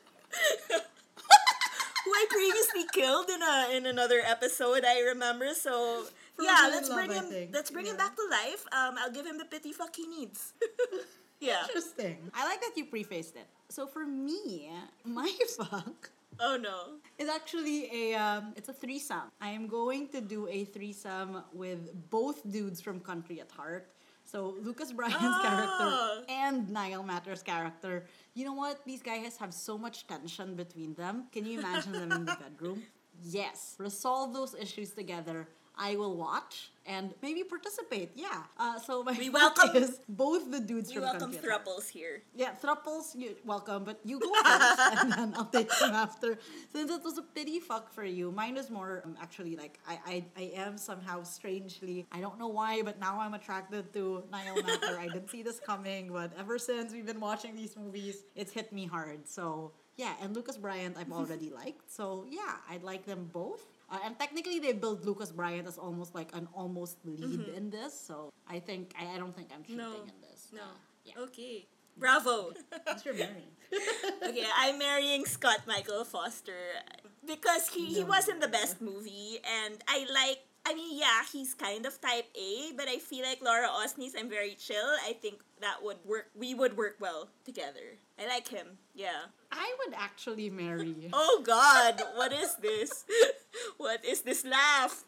who 2.04 2.10
I 2.10 2.26
previously 2.30 2.84
killed 2.92 3.28
in 3.28 3.42
a 3.42 3.76
in 3.76 3.86
another 3.86 4.22
episode 4.24 4.84
I 4.84 5.00
remember. 5.00 5.54
So 5.54 6.04
yeah, 6.40 6.68
let's 6.70 6.88
Love, 6.88 6.98
bring 6.98 7.10
I 7.10 7.14
him 7.14 7.48
let's 7.52 7.70
bring 7.70 7.86
him 7.86 7.96
back 7.96 8.16
to 8.16 8.22
life. 8.30 8.64
Um, 8.72 8.96
I'll 8.98 9.12
give 9.12 9.26
him 9.26 9.38
the 9.38 9.44
pity 9.44 9.72
fuck 9.72 9.94
he 9.94 10.06
needs. 10.06 10.54
yeah. 11.40 11.62
Interesting. 11.66 12.30
I 12.34 12.44
like 12.44 12.60
that 12.60 12.72
you 12.76 12.86
prefaced 12.86 13.36
it. 13.36 13.46
So 13.68 13.86
for 13.86 14.06
me, 14.06 14.70
my 15.04 15.30
fuck 15.56 16.10
Oh 16.40 16.56
no. 16.56 16.98
It's 17.18 17.30
actually 17.30 17.90
a 17.90 18.14
um, 18.14 18.52
it's 18.56 18.68
a 18.68 18.72
threesome. 18.72 19.30
I 19.40 19.50
am 19.50 19.66
going 19.66 20.08
to 20.08 20.20
do 20.20 20.46
a 20.48 20.64
threesome 20.64 21.42
with 21.52 21.90
both 22.10 22.48
dudes 22.50 22.80
from 22.80 23.00
Country 23.00 23.40
at 23.40 23.50
Heart. 23.50 23.90
So 24.30 24.56
Lucas 24.62 24.92
Bryant's 24.92 25.16
Ah. 25.40 25.40
character 25.48 26.24
and 26.28 26.68
Niall 26.68 27.02
Matter's 27.02 27.42
character. 27.42 28.04
You 28.34 28.44
know 28.44 28.52
what? 28.52 28.84
These 28.84 29.02
guys 29.02 29.38
have 29.38 29.54
so 29.54 29.78
much 29.78 30.06
tension 30.06 30.54
between 30.54 30.92
them. 30.94 31.28
Can 31.32 31.46
you 31.46 31.58
imagine 31.60 31.92
them 31.92 32.12
in 32.12 32.24
the 32.26 32.36
bedroom? 32.36 32.82
Yes. 33.20 33.74
Resolve 33.78 34.32
those 34.32 34.54
issues 34.54 34.90
together. 34.92 35.48
I 35.78 35.94
will 35.96 36.16
watch 36.16 36.70
and 36.86 37.14
maybe 37.22 37.44
participate. 37.44 38.10
Yeah. 38.16 38.42
Uh, 38.58 38.78
so 38.80 39.02
my 39.04 39.12
We 39.16 39.30
welcome- 39.30 39.76
is 39.76 40.00
both 40.08 40.50
the 40.50 40.58
dudes 40.58 40.88
We 40.88 40.94
from 40.96 41.04
welcome 41.04 41.32
Heart. 41.32 41.44
thruples 41.44 41.88
here. 41.88 42.22
Yeah, 42.34 42.52
thruples, 42.62 43.14
you 43.14 43.36
welcome, 43.44 43.84
but 43.84 44.00
you 44.04 44.18
go 44.18 44.32
first, 44.42 44.80
and 45.02 45.12
then 45.12 45.34
I'll 45.36 45.46
take 45.58 45.68
them 45.78 45.92
after. 45.94 46.38
Since 46.72 46.90
it 46.90 47.02
was 47.04 47.16
a 47.18 47.22
pity 47.22 47.60
fuck 47.60 47.92
for 47.92 48.04
you, 48.04 48.32
mine 48.32 48.56
is 48.56 48.70
more 48.70 49.02
um, 49.04 49.16
actually 49.22 49.54
like 49.56 49.78
I, 49.86 49.94
I 50.06 50.24
I 50.36 50.44
am 50.64 50.78
somehow 50.78 51.22
strangely 51.22 52.06
I 52.10 52.20
don't 52.20 52.38
know 52.38 52.48
why, 52.48 52.82
but 52.82 52.98
now 52.98 53.20
I'm 53.20 53.34
attracted 53.34 53.92
to 53.92 54.24
Niall 54.32 54.62
Matter. 54.62 54.98
I 54.98 55.06
didn't 55.08 55.30
see 55.30 55.42
this 55.42 55.60
coming, 55.60 56.10
but 56.12 56.32
ever 56.38 56.58
since 56.58 56.92
we've 56.92 57.06
been 57.06 57.20
watching 57.20 57.54
these 57.54 57.76
movies, 57.76 58.24
it's 58.34 58.52
hit 58.52 58.72
me 58.72 58.86
hard. 58.86 59.28
So 59.28 59.72
yeah, 59.96 60.14
and 60.22 60.34
Lucas 60.34 60.56
Bryant 60.56 60.96
I've 60.98 61.12
already 61.12 61.50
liked. 61.50 61.90
So 61.92 62.24
yeah, 62.28 62.56
I'd 62.70 62.82
like 62.82 63.04
them 63.06 63.28
both. 63.32 63.62
Uh, 63.90 63.98
and 64.04 64.18
technically, 64.18 64.58
they 64.58 64.72
built 64.72 65.04
Lucas 65.04 65.32
Bryant 65.32 65.66
as 65.66 65.78
almost 65.78 66.14
like 66.14 66.28
an 66.36 66.46
almost 66.52 66.98
lead 67.04 67.24
Mhm. 67.40 67.56
in 67.56 67.70
this. 67.70 67.98
So 67.98 68.32
I 68.46 68.60
think 68.60 68.92
I, 68.98 69.14
I 69.14 69.18
don't 69.18 69.34
think 69.34 69.48
I'm 69.54 69.62
cheating 69.62 69.78
No. 69.78 70.02
in 70.04 70.12
this. 70.20 70.48
No. 70.52 70.62
Uh, 70.62 71.22
Okay. 71.24 71.66
Bravo. 71.96 72.52
That's 72.84 73.04
your 73.04 73.14
marrying. 73.14 73.50
okay, 74.22 74.46
I'm 74.54 74.78
marrying 74.78 75.24
Scott 75.24 75.60
Michael 75.66 76.04
Foster 76.04 76.84
because 77.26 77.68
he, 77.70 77.86
he 77.86 78.04
wasn't 78.04 78.40
the 78.40 78.46
best 78.48 78.80
movie 78.80 79.40
and 79.42 79.82
I 79.88 80.06
like 80.12 80.38
I 80.66 80.74
mean 80.74 80.98
yeah, 80.98 81.24
he's 81.32 81.54
kind 81.54 81.86
of 81.86 81.98
type 82.00 82.26
A, 82.36 82.72
but 82.76 82.86
I 82.88 82.98
feel 82.98 83.24
like 83.24 83.40
Laura 83.42 83.66
Osnes, 83.68 84.12
I'm 84.16 84.28
very 84.28 84.54
chill. 84.54 84.86
I 85.04 85.12
think 85.20 85.40
that 85.60 85.82
would 85.82 85.96
work 86.04 86.30
we 86.36 86.54
would 86.54 86.76
work 86.76 86.96
well 87.00 87.30
together. 87.44 87.96
I 88.20 88.26
like 88.28 88.46
him. 88.48 88.78
Yeah. 88.94 89.32
I 89.50 89.74
would 89.80 89.94
actually 89.96 90.50
marry. 90.50 91.10
Oh 91.12 91.42
god, 91.44 92.00
what 92.14 92.32
is 92.32 92.54
this? 92.62 93.04
what 93.78 94.04
is 94.04 94.20
this 94.22 94.44
laugh? 94.44 95.04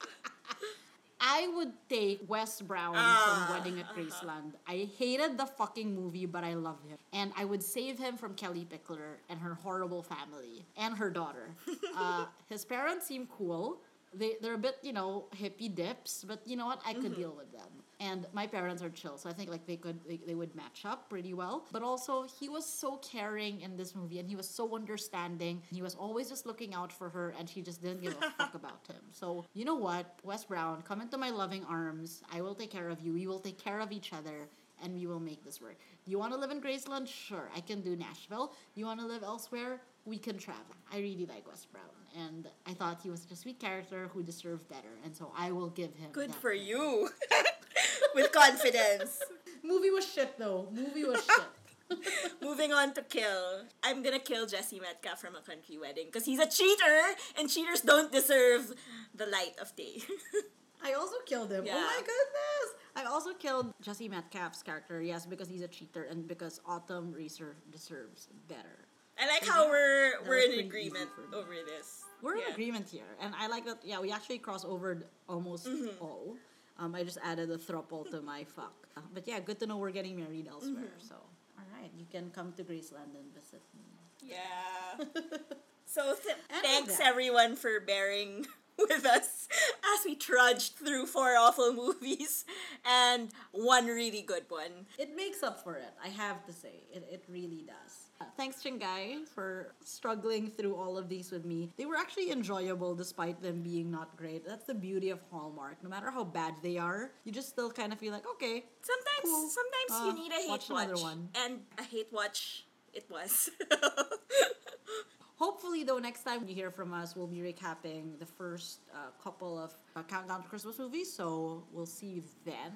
I 1.23 1.49
would 1.55 1.73
take 1.91 2.23
Wes 2.29 2.63
Brown 2.63 2.95
Ah, 2.97 3.47
from 3.47 3.55
Wedding 3.55 3.79
at 3.79 3.95
Graceland. 3.95 4.53
I 4.67 4.89
hated 4.97 5.37
the 5.37 5.45
fucking 5.45 5.95
movie, 5.95 6.25
but 6.25 6.45
I 6.45 6.55
love 6.55 6.79
him. 6.89 6.97
And 7.13 7.33
I 7.37 7.45
would 7.45 7.63
save 7.63 7.99
him 7.99 8.17
from 8.17 8.33
Kellie 8.35 8.65
Pickler 8.67 9.17
and 9.29 9.39
her 9.39 9.53
horrible 9.55 10.03
family 10.03 10.65
and 10.79 10.97
her 10.97 11.11
daughter. 11.11 11.51
uh, 11.97 12.25
his 12.49 12.65
parents 12.65 13.07
seem 13.07 13.29
cool. 13.37 13.83
They, 14.15 14.37
they're 14.41 14.55
a 14.55 14.59
bit, 14.59 14.77
you 14.83 14.95
know, 14.95 15.27
hippie 15.37 15.73
dips, 15.73 16.25
but 16.27 16.41
you 16.47 16.57
know 16.57 16.67
what? 16.67 16.81
I 16.87 16.95
could 16.95 17.13
Mhm. 17.13 17.17
deal 17.17 17.35
with 17.37 17.53
them. 17.53 17.69
And 18.01 18.27
my 18.33 18.47
parents 18.47 18.83
are 18.83 18.89
chill, 18.89 19.19
so 19.19 19.29
I 19.29 19.35
think 19.35 19.51
like 19.51 19.67
they 19.67 19.77
could 19.77 20.01
they, 20.09 20.19
they 20.27 20.35
would 20.35 20.55
match 20.57 20.87
up 20.87 21.11
pretty 21.11 21.35
well. 21.35 21.67
But 21.71 21.83
also 21.83 22.27
he 22.41 22.49
was 22.49 22.65
so 22.65 22.97
caring 22.97 23.61
in 23.61 23.77
this 23.77 23.95
movie 23.95 24.19
and 24.19 24.29
he 24.29 24.37
was 24.37 24.49
so 24.49 24.75
understanding. 24.75 25.63
He 25.71 25.83
was 25.83 25.95
always 25.95 26.29
just 26.29 26.47
looking 26.47 26.75
out 26.75 26.91
for 26.93 27.11
her 27.11 27.35
and 27.39 27.49
she 27.49 27.61
just 27.61 27.83
didn't 27.83 28.03
give 28.03 28.17
a 28.23 28.31
fuck 28.39 28.55
about 28.55 28.87
him. 28.89 29.03
So 29.13 29.45
you 29.53 29.65
know 29.65 29.75
what? 29.75 30.19
Wes 30.25 30.45
Brown, 30.45 30.83
come 30.83 31.01
into 31.03 31.19
my 31.19 31.31
loving 31.31 31.65
arms. 31.65 32.23
I 32.33 32.41
will 32.41 32.55
take 32.55 32.71
care 32.71 32.89
of 32.89 33.01
you. 33.01 33.13
We 33.13 33.27
will 33.27 33.39
take 33.39 33.63
care 33.63 33.81
of 33.81 33.93
each 33.93 34.13
other 34.15 34.49
and 34.83 34.95
we 34.95 35.07
will 35.07 35.21
make 35.21 35.45
this 35.45 35.61
work. 35.61 35.77
You 36.07 36.19
want 36.19 36.33
to 36.33 36.39
live 36.39 36.51
in 36.51 36.61
Graceland? 36.61 37.07
Sure, 37.07 37.51
I 37.55 37.61
can 37.61 37.83
do 37.83 37.97
Nashville. 37.97 38.55
You 38.75 38.87
want 38.87 39.01
to 39.01 39.07
live 39.07 39.23
elsewhere? 39.23 39.81
We 40.07 40.19
can 40.19 40.39
travel. 40.39 40.75
I 40.93 40.99
really 40.99 41.27
like 41.27 41.47
Wes 41.47 41.67
Brown, 41.67 42.25
and 42.27 42.49
I 42.67 42.73
thought 42.73 43.01
he 43.03 43.11
was 43.11 43.21
such 43.21 43.33
a 43.33 43.37
sweet 43.37 43.61
character 43.61 44.09
who 44.13 44.23
deserved 44.23 44.67
better, 44.69 44.89
and 45.05 45.15
so 45.15 45.31
I 45.37 45.53
will 45.53 45.69
give 45.69 45.95
him. 45.95 46.11
Good 46.13 46.35
for 46.35 46.51
credit. 46.51 46.63
you. 46.65 47.11
With 48.15 48.33
confidence. 48.33 49.21
Movie 49.63 49.91
was 49.91 50.07
shit 50.11 50.39
though. 50.39 50.69
Movie 50.73 51.05
was 51.05 51.25
shit. 51.25 51.99
Moving 52.43 52.73
on 52.73 52.95
to 52.95 53.03
kill. 53.03 53.65
I'm 53.83 54.03
gonna 54.03 54.19
kill 54.21 54.47
Jesse 54.47 54.79
Metcalfe 54.81 55.19
from 55.21 55.35
a 55.35 55.41
country 55.43 55.77
wedding 55.79 56.07
because 56.07 56.25
he's 56.25 56.39
a 56.39 56.47
cheater 56.49 57.15
and 57.39 57.51
cheaters 57.51 57.81
don't 57.81 58.13
deserve 58.13 58.73
the 59.15 59.27
light 59.27 59.55
of 59.61 59.75
day. 59.77 60.01
I 60.83 60.95
also 60.95 61.17
killed 61.27 61.53
him. 61.53 61.67
Yeah. 61.67 61.75
Oh 61.77 61.81
my 61.81 61.99
goodness! 61.99 62.69
I 62.97 63.05
also 63.05 63.35
killed 63.35 63.75
Jesse 63.83 64.09
Metcalfe's 64.09 64.63
character, 64.63 65.03
yes, 65.03 65.27
because 65.27 65.49
he's 65.49 65.61
a 65.63 65.69
cheater 65.69 66.05
and 66.05 66.27
because 66.27 66.61
Autumn 66.67 67.13
Reeser 67.13 67.57
deserves 67.71 68.29
better. 68.49 68.87
I 69.21 69.27
like 69.27 69.45
Yeah, 69.45 69.53
how 69.53 69.69
we're 69.69 70.13
that 70.13 70.27
we're 70.29 70.39
in 70.51 70.61
agreement 70.61 71.11
easy 71.11 71.15
for 71.15 71.29
me. 71.29 71.37
over 71.37 71.55
this. 71.67 72.05
We're 72.23 72.37
in 72.37 72.51
agreement 72.53 72.89
here, 72.89 73.17
and 73.21 73.35
I 73.39 73.49
like 73.49 73.65
that. 73.67 73.79
Yeah, 73.85 74.01
we 74.01 74.11
actually 74.13 74.39
cross 74.39 74.65
over 74.65 75.03
almost 75.29 75.67
Mhm. 75.67 75.91
all. 76.01 76.37
Um, 76.81 76.95
I 76.95 77.05
just 77.05 77.19
added 77.23 77.51
a 77.51 77.59
thruple 77.59 78.09
to 78.11 78.23
my 78.23 78.45
fuck. 78.45 78.89
Uh, 78.97 79.03
but 79.13 79.29
yeah, 79.29 79.39
good 79.39 79.61
to 79.61 79.67
know 79.67 79.77
we're 79.77 79.91
getting 79.93 80.17
married 80.17 80.49
elsewhere. 80.49 80.97
Mhm. 80.99 81.09
So, 81.09 81.15
all 81.59 81.69
right, 81.79 81.93
you 81.97 82.07
can 82.11 82.31
come 82.31 82.53
to 82.57 82.65
Graceland 82.65 83.13
and 83.15 83.29
visit 83.37 83.63
me. 83.77 83.85
Yeah. 84.25 85.05
so 85.85 86.15
th- 86.25 86.37
thanks 86.63 86.97
that. 86.97 87.07
everyone 87.07 87.55
for 87.57 87.81
bearing 87.81 88.47
with 88.79 89.05
us 89.05 89.47
as 89.95 90.05
we 90.07 90.17
trudged 90.17 90.77
through 90.77 91.05
four 91.07 91.37
awful 91.37 91.73
movies 91.85 92.45
and 92.85 93.29
one 93.53 93.87
really 93.87 94.23
good 94.23 94.45
one. 94.49 94.87
It 94.99 95.15
makes 95.15 95.43
up 95.43 95.63
for 95.63 95.77
it, 95.77 95.93
I 96.03 96.09
have 96.09 96.45
to 96.47 96.53
say. 96.53 96.85
It, 96.93 97.07
it 97.13 97.25
really 97.29 97.65
does. 97.67 98.10
Thanks, 98.37 98.63
Shingai, 98.63 99.27
for 99.27 99.75
struggling 99.85 100.49
through 100.51 100.75
all 100.77 100.97
of 100.99 101.09
these 101.09 101.31
with 101.31 101.45
me. 101.45 101.71
They 101.77 101.87
were 101.87 101.97
actually 101.97 102.31
enjoyable 102.31 102.95
despite 102.95 103.41
them 103.43 103.63
being 103.63 103.91
not 103.91 104.17
great. 104.17 104.47
That's 104.47 104.65
the 104.67 104.75
beauty 104.75 105.11
of 105.11 105.21
Hallmark. 105.31 105.83
No 105.83 105.89
matter 105.89 106.11
how 106.11 106.25
bad 106.25 106.55
they 106.63 106.77
are, 106.79 107.11
you 107.25 107.33
just 107.33 107.49
still 107.49 107.71
kind 107.71 107.93
of 107.93 107.99
feel 107.99 108.13
like, 108.13 108.27
okay, 108.37 108.65
Sometimes 108.83 109.25
Cool. 109.25 109.49
sometimes 109.49 109.91
Uh, 109.91 110.07
you 110.07 110.23
need 110.23 110.33
a 110.33 110.41
hate 110.43 110.49
watch 110.51 110.69
watch. 110.91 111.03
one. 111.03 111.29
And 111.45 111.61
a 111.79 111.83
hate 111.83 112.09
watch 112.13 112.65
it 112.93 113.05
was. 113.11 113.51
Hopefully, 115.37 115.85
though, 115.85 115.99
next 115.99 116.23
time 116.23 116.47
you 116.47 116.55
hear 116.55 116.71
from 116.71 116.93
us, 116.93 117.17
we'll 117.17 117.27
be 117.27 117.39
recapping 117.39 118.19
the 118.19 118.27
first 118.27 118.81
uh, 118.95 118.99
couple 119.25 119.59
of 119.59 119.75
uh, 119.97 120.03
Countdown 120.03 120.43
to 120.43 120.49
Christmas 120.49 120.79
movies. 120.79 121.11
So 121.11 121.65
we'll 121.73 121.87
see 121.87 122.07
you 122.09 122.23
then. 122.45 122.73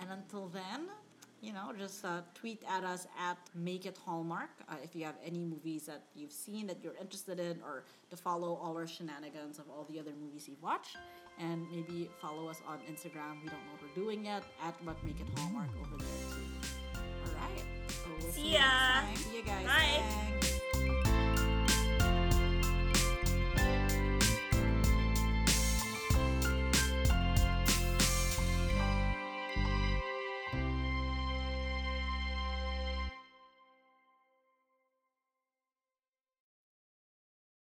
And 0.00 0.10
until 0.10 0.48
then, 0.48 0.88
you 1.46 1.52
know, 1.52 1.72
just 1.78 2.04
uh, 2.04 2.22
tweet 2.34 2.60
at 2.68 2.82
us 2.82 3.06
at 3.18 3.38
Make 3.54 3.86
It 3.86 3.96
Hallmark 4.04 4.50
uh, 4.68 4.74
if 4.82 4.96
you 4.96 5.04
have 5.04 5.14
any 5.24 5.44
movies 5.44 5.86
that 5.86 6.02
you've 6.16 6.32
seen 6.32 6.66
that 6.66 6.78
you're 6.82 6.96
interested 7.00 7.38
in, 7.38 7.60
or 7.62 7.84
to 8.10 8.16
follow 8.16 8.54
all 8.60 8.76
our 8.76 8.86
shenanigans 8.86 9.60
of 9.60 9.66
all 9.70 9.86
the 9.88 10.00
other 10.00 10.10
movies 10.20 10.48
you've 10.48 10.62
watched. 10.62 10.96
And 11.38 11.66
maybe 11.70 12.10
follow 12.20 12.48
us 12.48 12.60
on 12.66 12.78
Instagram. 12.90 13.42
We 13.42 13.48
don't 13.50 13.62
know 13.66 13.74
what 13.74 13.82
we're 13.82 14.02
doing 14.02 14.24
yet, 14.24 14.42
at 14.64 14.74
Make 14.84 15.20
It 15.20 15.38
Hallmark 15.38 15.68
over 15.80 16.02
there 16.02 16.08
too. 16.32 16.98
All 17.26 17.48
right. 17.48 17.62
So 17.88 18.08
we'll 18.18 18.32
see, 18.32 18.42
see 18.42 18.52
ya. 18.54 19.02
See 19.14 19.36
you 19.36 19.44
guys. 19.44 19.66
Bye. 19.66 20.02
Bye. 20.40 20.55